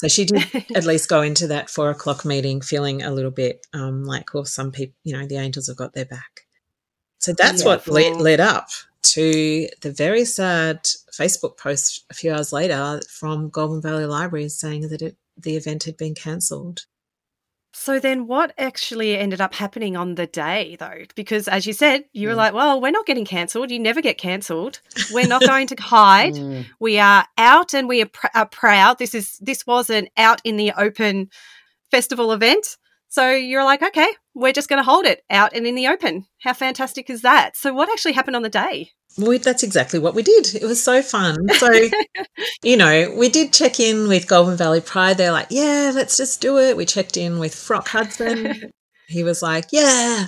So 0.00 0.08
she 0.08 0.24
did 0.24 0.64
at 0.74 0.86
least 0.86 1.10
go 1.10 1.20
into 1.20 1.46
that 1.48 1.68
four 1.68 1.90
o'clock 1.90 2.24
meeting 2.24 2.62
feeling 2.62 3.02
a 3.02 3.10
little 3.10 3.30
bit 3.30 3.66
um, 3.74 4.04
like, 4.04 4.32
well, 4.32 4.46
some 4.46 4.72
people, 4.72 4.94
you 5.04 5.12
know, 5.14 5.26
the 5.26 5.36
angels 5.36 5.66
have 5.66 5.76
got 5.76 5.92
their 5.92 6.06
back. 6.06 6.46
So 7.18 7.34
that's 7.34 7.66
what 7.66 7.86
led, 7.86 8.16
led 8.16 8.40
up 8.40 8.70
to 9.02 9.68
the 9.82 9.92
very 9.92 10.24
sad 10.24 10.84
Facebook 11.12 11.58
post 11.58 12.06
a 12.08 12.14
few 12.14 12.32
hours 12.32 12.50
later 12.50 13.02
from 13.10 13.50
Goulburn 13.50 13.82
Valley 13.82 14.06
Library 14.06 14.48
saying 14.48 14.88
that 14.88 15.02
it, 15.02 15.16
the 15.36 15.54
event 15.54 15.84
had 15.84 15.98
been 15.98 16.14
cancelled. 16.14 16.86
So 17.72 18.00
then 18.00 18.26
what 18.26 18.52
actually 18.58 19.16
ended 19.16 19.40
up 19.40 19.54
happening 19.54 19.96
on 19.96 20.16
the 20.16 20.26
day 20.26 20.76
though? 20.80 21.04
Because 21.14 21.46
as 21.48 21.66
you 21.66 21.72
said, 21.72 22.04
you 22.12 22.26
Mm. 22.26 22.30
were 22.30 22.36
like, 22.36 22.52
well, 22.54 22.80
we're 22.80 22.90
not 22.90 23.06
getting 23.06 23.24
cancelled. 23.24 23.70
You 23.70 23.78
never 23.78 24.02
get 24.02 24.18
cancelled. 24.18 24.80
We're 25.12 25.28
not 25.28 25.42
going 25.46 25.68
to 25.68 25.76
hide. 25.80 26.34
Mm. 26.34 26.66
We 26.80 26.98
are 26.98 27.26
out 27.38 27.72
and 27.74 27.88
we 27.88 28.02
are, 28.02 28.06
pr- 28.06 28.26
are 28.34 28.46
proud. 28.48 28.98
This 28.98 29.14
is 29.14 29.38
this 29.38 29.66
was 29.66 29.88
an 29.90 30.08
out 30.16 30.40
in 30.44 30.56
the 30.56 30.72
open 30.76 31.30
festival 31.90 32.32
event. 32.32 32.76
So 33.10 33.30
you're 33.32 33.64
like, 33.64 33.82
okay, 33.82 34.08
we're 34.34 34.52
just 34.52 34.68
going 34.68 34.78
to 34.78 34.84
hold 34.88 35.04
it 35.04 35.24
out 35.30 35.52
and 35.52 35.66
in 35.66 35.74
the 35.74 35.88
open. 35.88 36.26
How 36.42 36.52
fantastic 36.52 37.10
is 37.10 37.22
that? 37.22 37.56
So 37.56 37.74
what 37.74 37.90
actually 37.90 38.12
happened 38.12 38.36
on 38.36 38.42
the 38.42 38.48
day? 38.48 38.92
We, 39.18 39.38
that's 39.38 39.64
exactly 39.64 39.98
what 39.98 40.14
we 40.14 40.22
did. 40.22 40.54
It 40.54 40.62
was 40.62 40.80
so 40.80 41.02
fun. 41.02 41.48
So, 41.54 41.68
you 42.62 42.76
know, 42.76 43.12
we 43.18 43.28
did 43.28 43.52
check 43.52 43.80
in 43.80 44.06
with 44.06 44.28
Goulburn 44.28 44.56
Valley 44.56 44.80
Pride. 44.80 45.16
They're 45.18 45.32
like, 45.32 45.48
yeah, 45.50 45.90
let's 45.92 46.16
just 46.16 46.40
do 46.40 46.58
it. 46.58 46.76
We 46.76 46.86
checked 46.86 47.16
in 47.16 47.40
with 47.40 47.52
Frock 47.52 47.88
Hudson. 47.88 48.70
he 49.08 49.24
was 49.24 49.42
like, 49.42 49.66
yeah, 49.72 50.26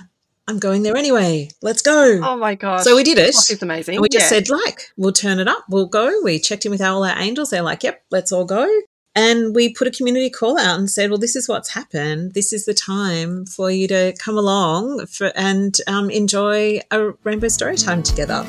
I'm 0.48 0.58
going 0.58 0.82
there 0.82 0.96
anyway. 0.96 1.50
Let's 1.62 1.82
go. 1.82 2.20
Oh 2.20 2.36
my 2.36 2.56
gosh. 2.56 2.82
so 2.82 2.96
we 2.96 3.04
did 3.04 3.16
it. 3.16 3.28
Is 3.28 3.62
amazing. 3.62 3.94
And 3.94 4.02
we 4.02 4.08
just 4.08 4.24
Yeah. 4.24 4.40
said, 4.40 4.50
like, 4.50 4.88
we'll 4.96 5.12
turn 5.12 5.38
it 5.38 5.46
up. 5.46 5.64
We'll 5.70 5.86
go. 5.86 6.20
We 6.24 6.40
checked 6.40 6.64
in 6.66 6.72
with 6.72 6.82
all 6.82 7.04
our 7.04 7.16
angels. 7.16 7.50
They're 7.50 7.62
like, 7.62 7.84
yep, 7.84 8.02
let's 8.10 8.32
all 8.32 8.44
go. 8.44 8.68
And 9.14 9.54
we 9.54 9.74
put 9.74 9.86
a 9.86 9.90
community 9.90 10.30
call 10.30 10.58
out 10.58 10.78
and 10.78 10.90
said, 10.90 11.10
well, 11.10 11.18
this 11.18 11.36
is 11.36 11.46
what's 11.46 11.74
happened. 11.74 12.32
This 12.32 12.50
is 12.52 12.64
the 12.64 12.72
time 12.72 13.44
for 13.44 13.70
you 13.70 13.86
to 13.88 14.14
come 14.18 14.38
along 14.38 15.06
for, 15.06 15.30
and 15.36 15.76
um, 15.86 16.08
enjoy 16.08 16.80
a 16.90 17.10
rainbow 17.22 17.48
story 17.48 17.76
time 17.76 18.02
together. 18.02 18.46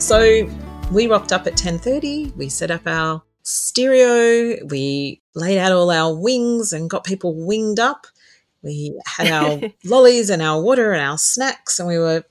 So 0.00 0.50
we 0.90 1.06
rocked 1.06 1.32
up 1.32 1.46
at 1.46 1.56
10:30. 1.56 2.36
We 2.36 2.48
set 2.48 2.70
up 2.70 2.82
our 2.86 3.22
stereo. 3.42 4.64
We 4.66 5.22
laid 5.34 5.58
out 5.58 5.72
all 5.72 5.90
our 5.90 6.14
wings 6.14 6.72
and 6.72 6.90
got 6.90 7.04
people 7.04 7.34
winged 7.34 7.78
up. 7.78 8.06
We 8.62 8.98
had 9.06 9.28
our 9.28 9.60
lollies 9.84 10.30
and 10.30 10.42
our 10.42 10.60
water 10.60 10.92
and 10.92 11.02
our 11.02 11.18
snacks, 11.18 11.78
and 11.78 11.88
we 11.88 11.98
were 11.98 12.24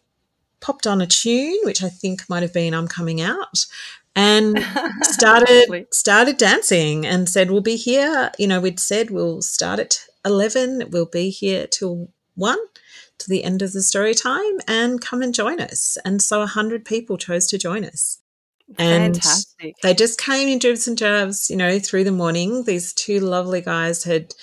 popped 0.60 0.86
on 0.86 1.02
a 1.02 1.08
tune, 1.08 1.60
which 1.64 1.82
I 1.84 1.90
think 1.90 2.30
might 2.30 2.44
have 2.44 2.54
been 2.54 2.74
"I'm 2.74 2.88
Coming 2.88 3.22
Out," 3.22 3.66
and 4.16 4.64
started 5.04 5.88
started 5.92 6.38
dancing 6.38 7.06
and 7.06 7.30
said, 7.30 7.52
"We'll 7.52 7.62
be 7.62 7.78
here." 7.78 8.32
You 8.38 8.48
know, 8.48 8.60
we'd 8.60 8.80
said 8.80 9.10
we'll 9.10 9.42
start 9.42 9.80
at 9.80 10.06
eleven. 10.26 10.90
We'll 10.92 11.06
be 11.06 11.30
here 11.30 11.66
till 11.66 12.10
one 12.36 12.60
to 13.20 13.30
the 13.30 13.44
end 13.44 13.62
of 13.62 13.74
the 13.74 13.82
story 13.82 14.14
time 14.14 14.60
and 14.68 15.02
come 15.02 15.22
and 15.22 15.34
join 15.34 15.60
us. 15.60 15.98
And 16.06 16.22
so 16.22 16.42
a 16.42 16.48
hundred 16.48 16.86
people 16.86 17.18
chose 17.18 17.48
to 17.48 17.58
join 17.58 17.84
us. 17.84 18.19
And 18.78 19.16
Fantastic. 19.16 19.76
they 19.82 19.94
just 19.94 20.20
came 20.20 20.48
in 20.48 20.60
dribs 20.60 20.88
and 20.88 20.96
drabs, 20.96 21.50
you 21.50 21.58
know, 21.58 21.80
through 21.80 22.04
the 22.04 22.12
morning. 22.12 22.64
These 22.66 22.94
two 22.94 23.20
lovely 23.20 23.62
guys 23.62 24.04
had 24.04 24.34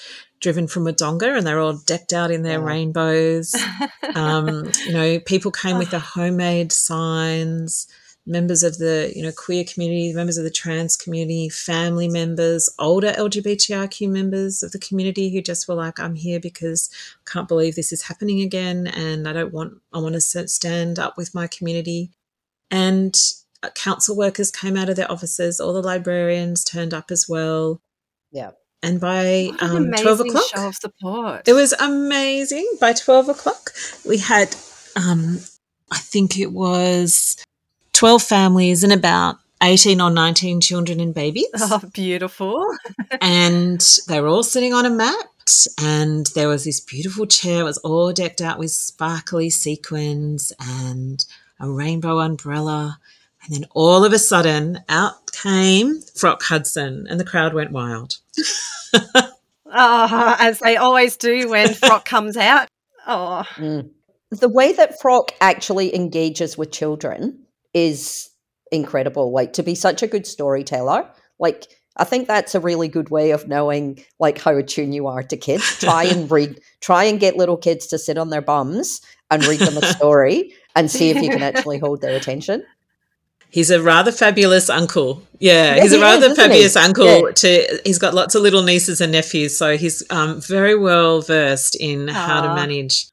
driven 0.41 0.67
from 0.67 0.85
Wodonga 0.85 1.37
and 1.37 1.47
they're 1.47 1.61
all 1.61 1.79
decked 1.79 2.13
out 2.13 2.31
in 2.31 2.43
their 2.43 2.61
rainbows. 2.61 3.55
Um, 4.15 4.71
you 4.87 4.93
know, 4.93 5.21
people 5.21 5.51
came 5.63 5.79
with 5.79 5.91
their 5.91 6.01
homemade 6.01 6.73
signs 6.73 7.87
members 8.27 8.65
of 8.65 8.79
the 8.79 9.13
you 9.15 9.23
know 9.23 9.33
queer 9.33 9.65
community, 9.65 10.13
members 10.13 10.37
of 10.37 10.45
the 10.45 10.51
trans 10.51 10.97
community, 10.97 11.49
family 11.49 12.09
members, 12.09 12.69
older 12.79 13.13
LGBTIQ 13.13 14.11
members 14.11 14.63
of 14.63 14.73
the 14.73 14.79
community 14.79 15.33
who 15.33 15.41
just 15.41 15.69
were 15.69 15.75
like, 15.75 16.01
"I'm 16.01 16.17
here 16.17 16.41
because 16.41 16.91
I 17.25 17.31
can't 17.31 17.49
believe 17.49 17.77
this 17.77 17.93
is 17.93 18.03
happening 18.03 18.41
again, 18.41 18.87
and 18.89 19.29
I 19.29 19.33
don't 19.33 19.53
want 19.53 19.81
I 19.93 19.99
want 19.99 20.15
to 20.15 20.49
stand 20.49 20.99
up 20.99 21.17
with 21.17 21.35
my 21.35 21.47
community." 21.47 22.11
And 22.71 23.17
council 23.75 24.17
workers 24.17 24.51
came 24.51 24.77
out 24.77 24.89
of 24.89 24.97
their 24.97 25.11
offices. 25.11 25.61
All 25.61 25.73
the 25.73 25.83
librarians 25.83 26.65
turned 26.65 26.95
up 26.95 27.11
as 27.11 27.27
well. 27.29 27.81
Yeah. 28.31 28.53
And 28.83 29.01
by 29.01 29.51
an 29.61 29.77
um, 29.77 29.91
12 29.91 30.21
o'clock, 30.21 30.45
show 30.55 30.69
of 30.69 30.75
support. 30.77 31.49
it 31.49 31.55
was 31.55 31.73
amazing. 31.73 32.69
By 32.81 32.93
12 32.93 33.31
o'clock, 33.31 33.73
we 34.07 34.19
had, 34.19 34.55
um, 34.95 35.41
I 35.91 35.99
think 35.99 36.39
it 36.39 36.53
was 36.53 37.37
12 37.95 38.23
families 38.23 38.85
and 38.85 38.93
about 38.93 39.37
18 39.63 40.01
or 40.01 40.11
19 40.11 40.61
children 40.61 41.01
and 41.01 41.15
babies. 41.15 41.49
Oh, 41.59 41.81
beautiful. 41.93 42.67
and 43.21 43.81
they 44.09 44.21
were 44.21 44.29
all 44.29 44.43
sitting 44.43 44.75
on 44.75 44.87
a 44.87 44.91
mat. 44.91 45.27
And 45.81 46.27
there 46.35 46.49
was 46.49 46.65
this 46.65 46.81
beautiful 46.81 47.27
chair. 47.27 47.61
It 47.61 47.65
was 47.65 47.79
all 47.79 48.13
decked 48.13 48.41
out 48.41 48.59
with 48.59 48.73
sparkly 48.73 49.49
sequins 49.49 50.53
and 50.61 51.25
a 51.61 51.71
rainbow 51.71 52.19
umbrella. 52.19 52.99
And 53.47 53.57
then 53.57 53.65
all 53.75 54.05
of 54.05 54.13
a 54.13 54.19
sudden, 54.19 54.81
out 54.89 55.33
came 55.33 56.01
Frock 56.15 56.43
Hudson, 56.43 57.07
and 57.09 57.21
the 57.21 57.25
crowd 57.25 57.55
went 57.55 57.73
wild. 57.73 58.15
Oh, 59.67 60.37
as 60.39 60.59
they 60.61 60.77
always 60.77 61.17
do 61.17 61.49
when 61.51 61.75
Frock 61.75 62.05
comes 62.07 62.37
out. 62.37 62.69
Oh, 63.07 63.45
Mm. 63.57 63.91
The 64.31 64.49
way 64.49 64.73
that 64.73 65.01
Frock 65.01 65.33
actually 65.41 65.95
engages 65.95 66.59
with 66.59 66.73
children 66.73 67.39
is 67.73 68.29
incredible. 68.73 69.31
Like 69.31 69.53
to 69.55 69.63
be 69.63 69.77
such 69.77 70.03
a 70.03 70.09
good 70.09 70.27
storyteller, 70.27 71.09
like 71.39 71.69
I 71.97 72.05
think 72.05 72.27
that's 72.27 72.55
a 72.55 72.61
really 72.61 72.89
good 72.89 73.09
way 73.09 73.31
of 73.31 73.47
knowing 73.47 74.03
like 74.19 74.39
how 74.39 74.57
attuned 74.57 74.95
you 74.95 75.07
are 75.07 75.23
to 75.23 75.37
kids. 75.37 75.79
Try 75.81 76.05
and 76.05 76.31
read, 76.31 76.61
try 76.81 77.05
and 77.05 77.21
get 77.21 77.37
little 77.37 77.57
kids 77.57 77.87
to 77.89 77.99
sit 77.99 78.19
on 78.19 78.31
their 78.31 78.43
bums 78.43 79.01
and 79.31 79.45
read 79.47 79.61
them 79.61 79.77
a 79.77 79.87
story 79.87 80.53
and 80.75 80.91
see 80.91 81.11
if 81.11 81.23
you 81.23 81.31
can 81.31 81.43
actually 81.43 81.79
hold 81.79 82.01
their 82.01 82.17
attention. 82.17 82.65
He's 83.51 83.71
a 83.71 83.81
rather 83.83 84.13
fabulous 84.13 84.69
uncle. 84.69 85.23
Yeah, 85.39 85.77
Yeah, 85.77 85.83
he's 85.83 85.93
a 85.93 86.01
rather 86.01 86.27
is, 86.27 86.33
isn't 86.33 86.45
he? 86.45 86.49
fabulous 86.49 86.77
uncle. 86.77 87.07
Yeah. 87.07 87.31
To 87.33 87.81
he's 87.85 87.99
got 87.99 88.13
lots 88.15 88.35
of 88.35 88.43
little 88.43 88.63
nieces 88.63 89.01
and 89.01 89.13
nephews, 89.13 89.57
so 89.57 89.77
he's 89.77 90.03
um, 90.11 90.41
very 90.41 90.77
well 90.77 91.21
versed 91.23 91.77
in 91.77 92.09
how 92.09 92.43
to 92.43 92.55
manage 92.55 93.07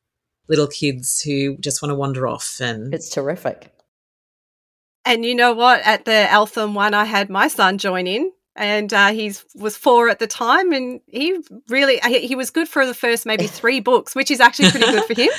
little 0.49 0.67
kids 0.67 1.21
who 1.21 1.57
just 1.57 1.81
want 1.81 1.91
to 1.91 1.95
wander 1.95 2.27
off. 2.27 2.57
And 2.59 2.93
It's 2.93 3.09
terrific. 3.09 3.71
and 5.05 5.23
you 5.25 5.35
know 5.35 5.53
what? 5.53 5.81
At 5.85 6.05
the 6.05 6.29
Eltham 6.31 6.73
one, 6.73 6.93
I 6.93 7.05
had 7.05 7.29
my 7.29 7.47
son 7.47 7.77
join 7.77 8.07
in, 8.07 8.31
and 8.55 8.93
uh, 8.93 9.11
he 9.11 9.33
was 9.55 9.77
four 9.77 10.09
at 10.09 10.19
the 10.19 10.27
time, 10.27 10.71
and 10.73 11.01
he 11.07 11.39
really 11.69 11.99
he, 12.05 12.27
he 12.27 12.35
was 12.35 12.51
good 12.51 12.67
for 12.67 12.85
the 12.85 12.93
first 12.93 13.25
maybe 13.25 13.47
three 13.59 13.79
books, 13.79 14.15
which 14.15 14.29
is 14.29 14.39
actually 14.39 14.69
pretty 14.69 14.91
good 14.91 15.05
for 15.05 15.19
him. 15.19 15.29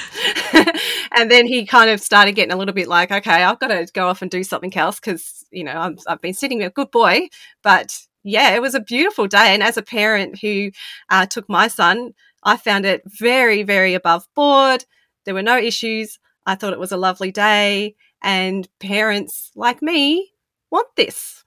and 1.17 1.31
then 1.31 1.47
he 1.47 1.65
kind 1.65 1.91
of 1.91 2.01
started 2.01 2.33
getting 2.33 2.53
a 2.53 2.57
little 2.57 2.75
bit 2.75 2.89
like, 2.89 3.13
okay, 3.13 3.43
I've 3.43 3.61
got 3.61 3.69
to 3.69 3.87
go 3.93 4.09
off 4.09 4.23
and 4.23 4.31
do 4.31 4.43
something 4.43 4.77
else 4.77 4.99
because 4.99 5.45
you 5.51 5.65
know 5.65 5.73
I'm, 5.73 5.99
I've 6.09 6.21
been 6.21 6.35
sitting 6.35 6.63
a 6.63 6.71
good 6.71 6.91
boy, 6.91 7.29
but 7.63 7.97
yeah, 8.25 8.55
it 8.55 8.63
was 8.63 8.75
a 8.75 8.81
beautiful 8.81 9.29
day. 9.29 9.55
And 9.55 9.63
as 9.63 9.77
a 9.77 9.83
parent 9.83 10.41
who 10.41 10.71
uh, 11.11 11.27
took 11.27 11.49
my 11.49 11.69
son, 11.69 12.15
I 12.43 12.57
found 12.57 12.87
it 12.87 13.03
very, 13.07 13.63
very 13.63 13.95
above 13.95 14.27
board. 14.35 14.85
There 15.25 15.35
were 15.35 15.43
no 15.43 15.59
issues. 15.59 16.19
I 16.47 16.55
thought 16.55 16.73
it 16.73 16.79
was 16.79 16.93
a 16.93 16.97
lovely 16.97 17.31
day. 17.31 17.95
And 18.23 18.67
parents 18.81 19.51
like 19.55 19.83
me 19.83 20.33
want 20.71 20.89
this. 20.97 21.44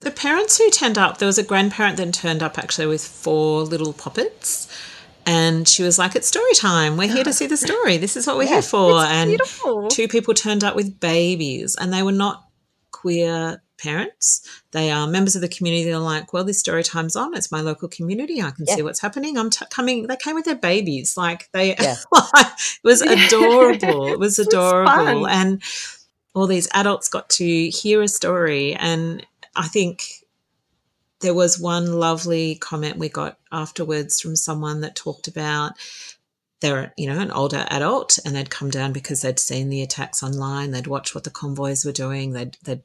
The 0.00 0.10
parents 0.10 0.56
who 0.58 0.70
turned 0.70 0.98
up, 0.98 1.18
there 1.18 1.26
was 1.26 1.38
a 1.38 1.42
grandparent 1.42 1.96
then 1.96 2.12
turned 2.12 2.42
up 2.42 2.58
actually 2.58 2.86
with 2.86 3.04
four 3.04 3.62
little 3.62 3.92
poppets. 3.92 4.66
And 5.26 5.68
she 5.68 5.82
was 5.82 5.98
like, 5.98 6.16
It's 6.16 6.26
story 6.26 6.54
time. 6.54 6.96
We're 6.96 7.12
here 7.12 7.24
to 7.24 7.32
see 7.32 7.46
the 7.46 7.56
story. 7.68 7.98
This 7.98 8.16
is 8.16 8.26
what 8.26 8.36
we're 8.36 8.44
Yeah, 8.44 8.48
here 8.54 8.62
for. 8.62 9.00
And 9.00 9.28
beautiful. 9.28 9.88
two 9.88 10.08
people 10.08 10.34
turned 10.34 10.64
up 10.64 10.74
with 10.74 10.98
babies 11.00 11.76
and 11.78 11.92
they 11.92 12.02
were 12.02 12.12
not 12.12 12.44
queer 12.90 13.62
parents. 13.78 14.40
They 14.72 14.90
are 14.90 15.06
members 15.06 15.36
of 15.36 15.42
the 15.42 15.48
community. 15.48 15.84
They're 15.84 15.98
like, 15.98 16.32
well, 16.32 16.44
this 16.44 16.58
story 16.58 16.82
time's 16.82 17.16
on. 17.16 17.34
It's 17.34 17.52
my 17.52 17.60
local 17.60 17.88
community. 17.88 18.40
I 18.42 18.50
can 18.50 18.64
Yeah. 18.66 18.76
see 18.76 18.82
what's 18.82 19.00
happening. 19.00 19.36
I'm 19.38 19.50
t- 19.50 19.64
coming. 19.70 20.06
They 20.06 20.16
came 20.16 20.34
with 20.34 20.44
their 20.46 20.54
babies. 20.56 21.16
Like 21.16 21.48
they, 21.52 21.68
Yeah. 21.80 21.96
it 22.12 22.80
was 22.84 23.02
adorable. 23.02 24.06
It 24.08 24.18
was 24.18 24.38
It 24.38 24.46
was 24.46 24.48
adorable. 24.48 25.26
and 25.28 25.62
all 26.34 26.46
these 26.46 26.68
adults 26.72 27.08
got 27.08 27.28
to 27.30 27.68
hear 27.70 28.00
a 28.02 28.08
story. 28.08 28.74
And 28.74 29.24
I 29.56 29.68
think 29.68 30.24
there 31.20 31.34
was 31.34 31.58
one 31.58 31.92
lovely 31.92 32.56
comment 32.56 32.96
we 32.96 33.08
got 33.08 33.38
afterwards 33.52 34.20
from 34.20 34.36
someone 34.36 34.80
that 34.80 34.96
talked 34.96 35.28
about 35.28 35.72
they're 36.60 36.92
you 36.96 37.06
know 37.06 37.18
an 37.18 37.30
older 37.30 37.66
adult 37.70 38.18
and 38.24 38.36
they'd 38.36 38.50
come 38.50 38.70
down 38.70 38.92
because 38.92 39.22
they'd 39.22 39.38
seen 39.38 39.68
the 39.68 39.82
attacks 39.82 40.22
online 40.22 40.70
they'd 40.70 40.86
watched 40.86 41.14
what 41.14 41.24
the 41.24 41.30
convoys 41.30 41.84
were 41.84 41.92
doing 41.92 42.32
they'd 42.32 42.56
they'd 42.64 42.82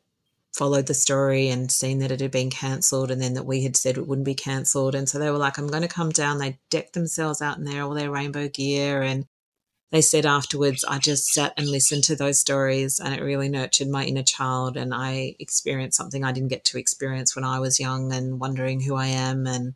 followed 0.56 0.88
the 0.88 0.94
story 0.94 1.50
and 1.50 1.70
seen 1.70 2.00
that 2.00 2.12
it 2.12 2.22
had 2.22 2.32
been 2.32 2.50
cancelled 2.50 3.12
and 3.12 3.22
then 3.22 3.34
that 3.34 3.46
we 3.46 3.62
had 3.64 3.76
said 3.76 3.98
it 3.98 4.08
wouldn't 4.08 4.26
be 4.26 4.34
cancelled. 4.34 4.96
And 4.96 5.08
so 5.08 5.20
they 5.20 5.30
were 5.30 5.38
like 5.38 5.58
i'm 5.58 5.68
going 5.68 5.82
to 5.82 5.88
come 5.88 6.12
down. 6.12 6.38
They 6.38 6.58
decked 6.70 6.94
themselves 6.94 7.42
out 7.42 7.58
in 7.58 7.66
their 7.66 7.84
all 7.84 7.94
their 7.94 8.10
rainbow 8.10 8.48
gear 8.48 9.02
and 9.02 9.26
they 9.92 10.02
said 10.02 10.26
afterwards 10.26 10.84
i 10.86 10.98
just 10.98 11.26
sat 11.28 11.54
and 11.58 11.68
listened 11.68 12.04
to 12.04 12.16
those 12.16 12.40
stories 12.40 13.00
and 13.00 13.14
it 13.14 13.22
really 13.22 13.50
nurtured 13.50 13.88
my 13.88 14.04
inner 14.04 14.24
child 14.24 14.78
and 14.78 14.94
i 14.94 15.36
experienced 15.40 15.98
something 15.98 16.24
i 16.24 16.32
didn't 16.32 16.50
get 16.50 16.64
to 16.66 16.78
experience 16.78 17.36
when 17.36 17.46
i 17.46 17.60
was 17.60 17.80
young 17.80 18.12
and 18.12 18.40
wondering 18.40 18.82
who 18.82 18.96
i 18.96 19.08
am 19.08 19.46
and 19.48 19.76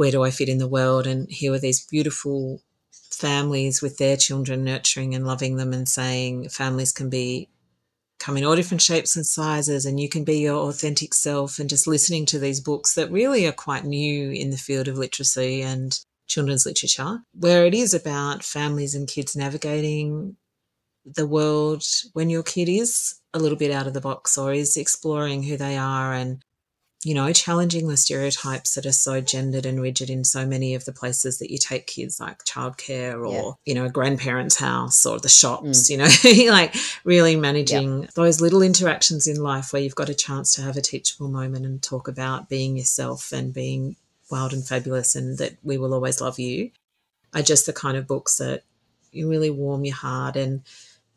where 0.00 0.10
do 0.10 0.22
i 0.22 0.30
fit 0.30 0.48
in 0.48 0.56
the 0.56 0.66
world? 0.66 1.06
And 1.06 1.30
here 1.30 1.50
were 1.50 1.58
these 1.58 1.84
beautiful 1.84 2.62
families 3.10 3.82
with 3.82 3.98
their 3.98 4.16
children 4.16 4.64
nurturing 4.64 5.14
and 5.14 5.26
loving 5.26 5.56
them 5.56 5.74
and 5.74 5.86
saying 5.86 6.48
families 6.48 6.90
can 6.90 7.10
be 7.10 7.50
come 8.18 8.38
in 8.38 8.44
all 8.44 8.56
different 8.56 8.80
shapes 8.80 9.14
and 9.16 9.26
sizes 9.26 9.84
and 9.84 10.00
you 10.00 10.08
can 10.08 10.24
be 10.24 10.38
your 10.38 10.56
authentic 10.56 11.12
self 11.12 11.58
and 11.58 11.68
just 11.68 11.86
listening 11.86 12.24
to 12.24 12.38
these 12.38 12.60
books 12.60 12.94
that 12.94 13.10
really 13.10 13.46
are 13.46 13.52
quite 13.52 13.84
new 13.84 14.30
in 14.30 14.48
the 14.48 14.56
field 14.56 14.88
of 14.88 14.96
literacy 14.96 15.60
and 15.60 16.00
children's 16.30 16.64
literature 16.64 17.18
where 17.32 17.66
it 17.66 17.74
is 17.74 17.92
about 17.92 18.44
families 18.44 18.94
and 18.94 19.08
kids 19.08 19.36
navigating 19.36 20.36
the 21.04 21.26
world 21.26 21.82
when 22.12 22.30
your 22.30 22.42
kid 22.42 22.68
is 22.68 23.16
a 23.34 23.38
little 23.38 23.58
bit 23.58 23.70
out 23.70 23.86
of 23.86 23.94
the 23.94 24.00
box 24.00 24.38
or 24.38 24.52
is 24.52 24.76
exploring 24.76 25.42
who 25.42 25.56
they 25.56 25.76
are 25.76 26.12
and 26.12 26.42
you 27.02 27.14
know, 27.14 27.32
challenging 27.32 27.88
the 27.88 27.96
stereotypes 27.96 28.74
that 28.74 28.84
are 28.84 28.92
so 28.92 29.22
gendered 29.22 29.64
and 29.64 29.80
rigid 29.80 30.10
in 30.10 30.22
so 30.22 30.44
many 30.46 30.74
of 30.74 30.84
the 30.84 30.92
places 30.92 31.38
that 31.38 31.50
you 31.50 31.56
take 31.56 31.86
kids, 31.86 32.20
like 32.20 32.44
childcare 32.44 33.26
or, 33.26 33.32
Yeah. 33.32 33.50
you 33.64 33.74
know, 33.74 33.86
a 33.86 33.90
grandparent's 33.90 34.58
house 34.58 35.06
or 35.06 35.18
the 35.18 35.28
shops, 35.28 35.88
mm. 35.88 35.90
you 35.90 35.96
know, 35.96 36.50
like 36.52 36.74
really 37.04 37.36
managing 37.36 38.06
those 38.14 38.42
little 38.42 38.60
interactions 38.60 39.26
in 39.26 39.36
life 39.42 39.72
where 39.72 39.80
you've 39.80 39.94
got 39.94 40.10
a 40.10 40.14
chance 40.14 40.54
to 40.54 40.62
have 40.62 40.76
a 40.76 40.82
teachable 40.82 41.28
moment 41.28 41.64
and 41.64 41.82
talk 41.82 42.06
about 42.06 42.50
being 42.50 42.76
yourself 42.76 43.32
and 43.32 43.54
being 43.54 43.96
wild 44.30 44.52
and 44.52 44.66
fabulous 44.66 45.14
and 45.14 45.38
that 45.38 45.56
we 45.62 45.78
will 45.78 45.94
always 45.94 46.20
love 46.20 46.38
you 46.38 46.70
are 47.34 47.42
just 47.42 47.66
the 47.66 47.72
kind 47.72 47.96
of 47.96 48.06
books 48.06 48.36
that 48.36 48.62
you 49.12 49.28
really 49.28 49.50
warm 49.50 49.84
your 49.84 49.96
heart 49.96 50.36
and 50.36 50.62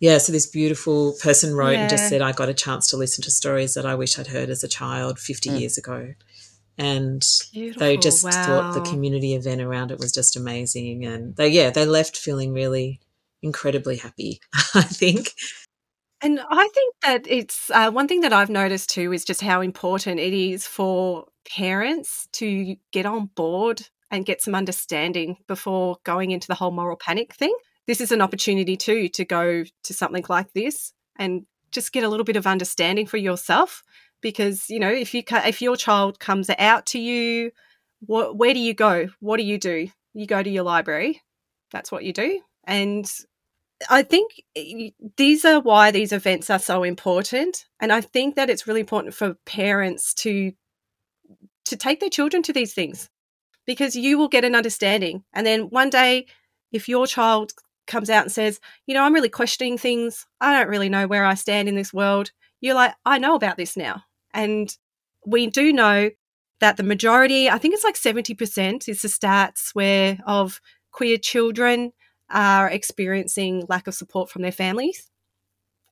yeah, 0.03 0.18
so 0.18 0.34
this 0.34 0.47
beautiful 0.47 1.14
person 1.22 1.55
wrote 1.55 1.78
and 1.78 1.89
just 1.89 2.09
said, 2.09 2.22
I 2.22 2.34
got 2.34 2.49
a 2.49 2.53
chance 2.53 2.88
to 2.88 2.97
listen 2.97 3.24
to 3.24 3.32
stories 3.32 3.74
that 3.76 3.86
I 3.86 3.95
wish 3.95 4.20
I'd 4.20 4.28
heard 4.28 4.49
as 4.49 4.61
a 4.61 4.68
child 4.68 5.18
50 5.18 5.49
mm. 5.49 5.59
years 5.61 5.78
ago. 5.78 6.14
And 6.78 7.22
they 7.53 7.72
Beautiful, 7.72 8.01
just 8.01 8.28
thought 8.28 8.74
the 8.74 8.82
community 8.82 9.34
event 9.34 9.61
around 9.61 9.91
it 9.91 9.99
was 9.99 10.11
just 10.11 10.36
amazing. 10.36 11.05
And 11.05 11.38
they, 11.38 11.47
yeah, 11.47 11.70
they 11.70 11.86
left 11.86 12.18
feeling 12.18 12.51
really 12.51 12.99
incredibly 13.41 13.95
happy, 13.95 14.41
I 14.76 14.82
think. 14.82 15.30
And 16.24 16.39
I 16.49 16.69
think 16.69 16.95
that 17.03 17.26
it's 17.28 17.69
uh, 17.69 17.91
one 17.91 18.07
thing 18.07 18.21
that 18.21 18.32
I've 18.32 18.49
noticed 18.49 18.89
too 18.89 19.11
is 19.11 19.26
just 19.26 19.41
how 19.41 19.59
important 19.59 20.21
it 20.21 20.34
is 20.34 20.65
for 20.65 21.26
parents 21.45 22.30
to 22.34 22.78
get 22.91 23.05
on 23.05 23.26
board 23.36 23.82
and 24.09 24.26
get 24.26 24.41
some 24.41 24.55
understanding 24.55 25.36
before 25.49 25.97
going 26.05 26.32
into 26.32 26.47
the 26.47 26.55
whole 26.55 26.71
moral 26.71 26.95
panic 26.95 27.34
thing. 27.36 27.53
This 27.88 27.99
is 27.99 28.13
an 28.13 28.21
opportunity 28.21 28.78
too 28.78 29.09
to 29.09 29.26
go 29.26 29.65
to 29.84 29.93
something 29.93 30.24
like 30.30 30.53
this 30.53 30.93
and 31.19 31.45
just 31.71 31.91
get 31.91 32.05
a 32.05 32.09
little 32.09 32.24
bit 32.24 32.38
of 32.38 32.47
understanding 32.47 33.05
for 33.05 33.17
yourself 33.17 33.84
because 34.21 34.69
you 34.69 34.80
know 34.80 34.91
if 34.91 35.13
you 35.13 35.24
if 35.30 35.61
your 35.61 35.76
child 35.76 36.19
comes 36.19 36.49
out 36.57 36.86
to 36.86 36.99
you 36.99 37.51
what 38.05 38.38
where 38.38 38.53
do 38.53 38.59
you 38.59 38.74
go? 38.74 39.09
What 39.19 39.38
do 39.38 39.43
you 39.43 39.57
do? 39.57 39.89
You 40.13 40.26
go 40.26 40.41
to 40.41 40.49
your 40.49 40.63
library. 40.63 41.21
That's 41.71 41.91
what 41.91 42.03
you 42.03 42.13
do. 42.13 42.41
And 42.65 43.11
I 43.89 44.03
think 44.03 44.41
eh, 44.55 44.89
these 45.17 45.45
are 45.45 45.59
why 45.59 45.91
these 45.91 46.11
events 46.11 46.49
are 46.49 46.59
so 46.59 46.84
important, 46.84 47.65
and 47.79 47.91
I 47.91 48.01
think 48.01 48.36
that 48.36 48.49
it's 48.49 48.67
really 48.67 48.79
important 48.79 49.13
for 49.13 49.36
parents 49.45 50.13
to 50.15 50.51
to 51.65 51.77
take 51.77 51.99
their 51.99 52.09
children 52.09 52.43
to 52.43 52.53
these 52.53 52.73
things 52.73 53.09
because 53.65 53.95
you 53.95 54.17
will 54.17 54.27
get 54.27 54.43
an 54.43 54.55
understanding. 54.55 55.23
And 55.34 55.45
then 55.45 55.69
one 55.69 55.89
day, 55.89 56.25
if 56.71 56.89
your 56.89 57.07
child 57.07 57.53
comes 57.88 58.09
out 58.09 58.23
and 58.23 58.31
says, 58.31 58.59
you 58.86 58.93
know, 58.93 59.03
I'm 59.03 59.13
really 59.13 59.29
questioning 59.29 59.77
things, 59.77 60.25
I 60.41 60.57
don't 60.57 60.69
really 60.69 60.89
know 60.89 61.07
where 61.07 61.25
I 61.25 61.36
stand 61.36 61.69
in 61.69 61.75
this 61.75 61.93
world, 61.93 62.31
you're 62.61 62.75
like, 62.75 62.95
I 63.05 63.17
know 63.17 63.36
about 63.36 63.57
this 63.57 63.77
now. 63.77 64.03
And 64.34 64.75
we 65.25 65.47
do 65.47 65.71
know 65.71 66.09
that 66.59 66.77
the 66.77 66.84
majority, 66.84 67.49
I 67.49 67.57
think 67.57 67.73
it's 67.73 67.84
like 67.84 67.95
70% 67.95 68.88
is 68.88 69.01
the 69.01 69.07
stats 69.07 69.69
where 69.73 70.17
of 70.25 70.61
queer 70.91 71.17
children 71.17 71.91
are 72.30 72.69
experiencing 72.69 73.65
lack 73.69 73.88
of 73.88 73.93
support 73.93 74.30
from 74.30 74.41
their 74.41 74.51
families. 74.51 75.09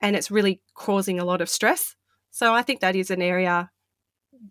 And 0.01 0.15
it's 0.15 0.31
really 0.31 0.61
causing 0.73 1.19
a 1.19 1.25
lot 1.25 1.41
of 1.41 1.49
stress. 1.49 1.95
So 2.31 2.53
I 2.53 2.61
think 2.61 2.79
that 2.79 2.95
is 2.95 3.11
an 3.11 3.21
area 3.21 3.69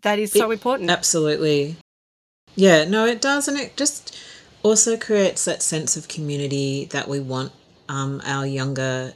that 0.01 0.19
is 0.19 0.31
so 0.31 0.51
important. 0.51 0.89
Absolutely. 0.89 1.75
Yeah, 2.55 2.85
no, 2.85 3.05
it 3.05 3.21
does. 3.21 3.47
And 3.47 3.59
it 3.59 3.75
just 3.75 4.17
also 4.63 4.97
creates 4.97 5.45
that 5.45 5.61
sense 5.61 5.97
of 5.97 6.07
community 6.07 6.85
that 6.85 7.07
we 7.07 7.19
want 7.19 7.51
um, 7.89 8.21
our 8.23 8.45
younger 8.45 9.13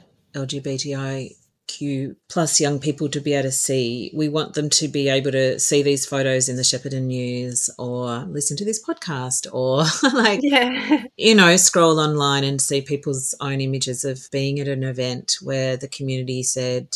LGBTIQ 1.66 2.16
plus 2.28 2.60
young 2.60 2.78
people 2.78 3.08
to 3.08 3.20
be 3.20 3.34
able 3.34 3.44
to 3.44 3.52
see. 3.52 4.10
We 4.14 4.28
want 4.28 4.54
them 4.54 4.70
to 4.70 4.88
be 4.88 5.08
able 5.08 5.32
to 5.32 5.58
see 5.58 5.82
these 5.82 6.06
photos 6.06 6.48
in 6.48 6.56
the 6.56 6.62
Shepparton 6.62 7.04
News 7.04 7.70
or 7.78 8.24
listen 8.28 8.56
to 8.58 8.64
this 8.64 8.82
podcast 8.82 9.46
or 9.52 9.84
like, 10.14 10.40
yeah. 10.42 11.04
you 11.16 11.34
know, 11.34 11.56
scroll 11.56 12.00
online 12.00 12.44
and 12.44 12.60
see 12.60 12.80
people's 12.80 13.34
own 13.40 13.60
images 13.60 14.04
of 14.04 14.28
being 14.32 14.60
at 14.60 14.68
an 14.68 14.84
event 14.84 15.36
where 15.42 15.76
the 15.76 15.88
community 15.88 16.42
said, 16.42 16.88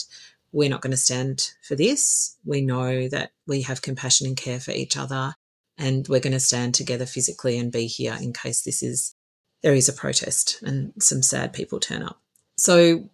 we're 0.52 0.70
not 0.70 0.80
going 0.80 0.90
to 0.90 0.96
stand 0.96 1.50
for 1.62 1.76
this. 1.76 2.36
We 2.44 2.60
know 2.60 3.08
that 3.08 3.30
we 3.46 3.62
have 3.62 3.82
compassion 3.82 4.26
and 4.26 4.36
care 4.36 4.60
for 4.60 4.72
each 4.72 4.96
other 4.96 5.34
and 5.78 6.06
we're 6.08 6.20
going 6.20 6.32
to 6.32 6.40
stand 6.40 6.74
together 6.74 7.06
physically 7.06 7.58
and 7.58 7.72
be 7.72 7.86
here 7.86 8.16
in 8.20 8.32
case 8.32 8.62
this 8.62 8.82
is 8.82 9.14
there 9.62 9.74
is 9.74 9.88
a 9.88 9.92
protest 9.92 10.60
and 10.62 10.92
some 10.98 11.22
sad 11.22 11.52
people 11.52 11.78
turn 11.78 12.02
up. 12.02 12.18
So 12.56 13.10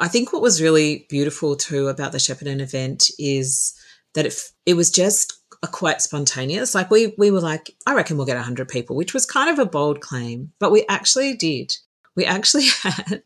I 0.00 0.08
think 0.08 0.32
what 0.32 0.42
was 0.42 0.62
really 0.62 1.06
beautiful 1.08 1.56
too 1.56 1.88
about 1.88 2.12
the 2.12 2.18
Shepparton 2.18 2.60
event 2.60 3.10
is 3.18 3.74
that 4.14 4.26
it, 4.26 4.34
it 4.66 4.74
was 4.74 4.90
just 4.90 5.34
a 5.62 5.68
quite 5.68 6.00
spontaneous. 6.00 6.74
Like 6.74 6.90
we 6.90 7.14
we 7.18 7.30
were 7.30 7.40
like, 7.40 7.76
I 7.86 7.94
reckon 7.94 8.16
we'll 8.16 8.26
get 8.26 8.36
100 8.36 8.68
people, 8.68 8.96
which 8.96 9.14
was 9.14 9.26
kind 9.26 9.50
of 9.50 9.58
a 9.58 9.70
bold 9.70 10.00
claim, 10.00 10.52
but 10.58 10.72
we 10.72 10.84
actually 10.88 11.34
did. 11.34 11.74
We 12.16 12.24
actually 12.24 12.66
had 12.82 13.22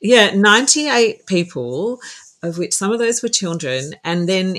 yeah, 0.00 0.34
98 0.34 1.26
people 1.26 2.00
of 2.42 2.58
which 2.58 2.74
some 2.74 2.92
of 2.92 2.98
those 2.98 3.22
were 3.22 3.28
children 3.28 3.94
and 4.04 4.28
then 4.28 4.58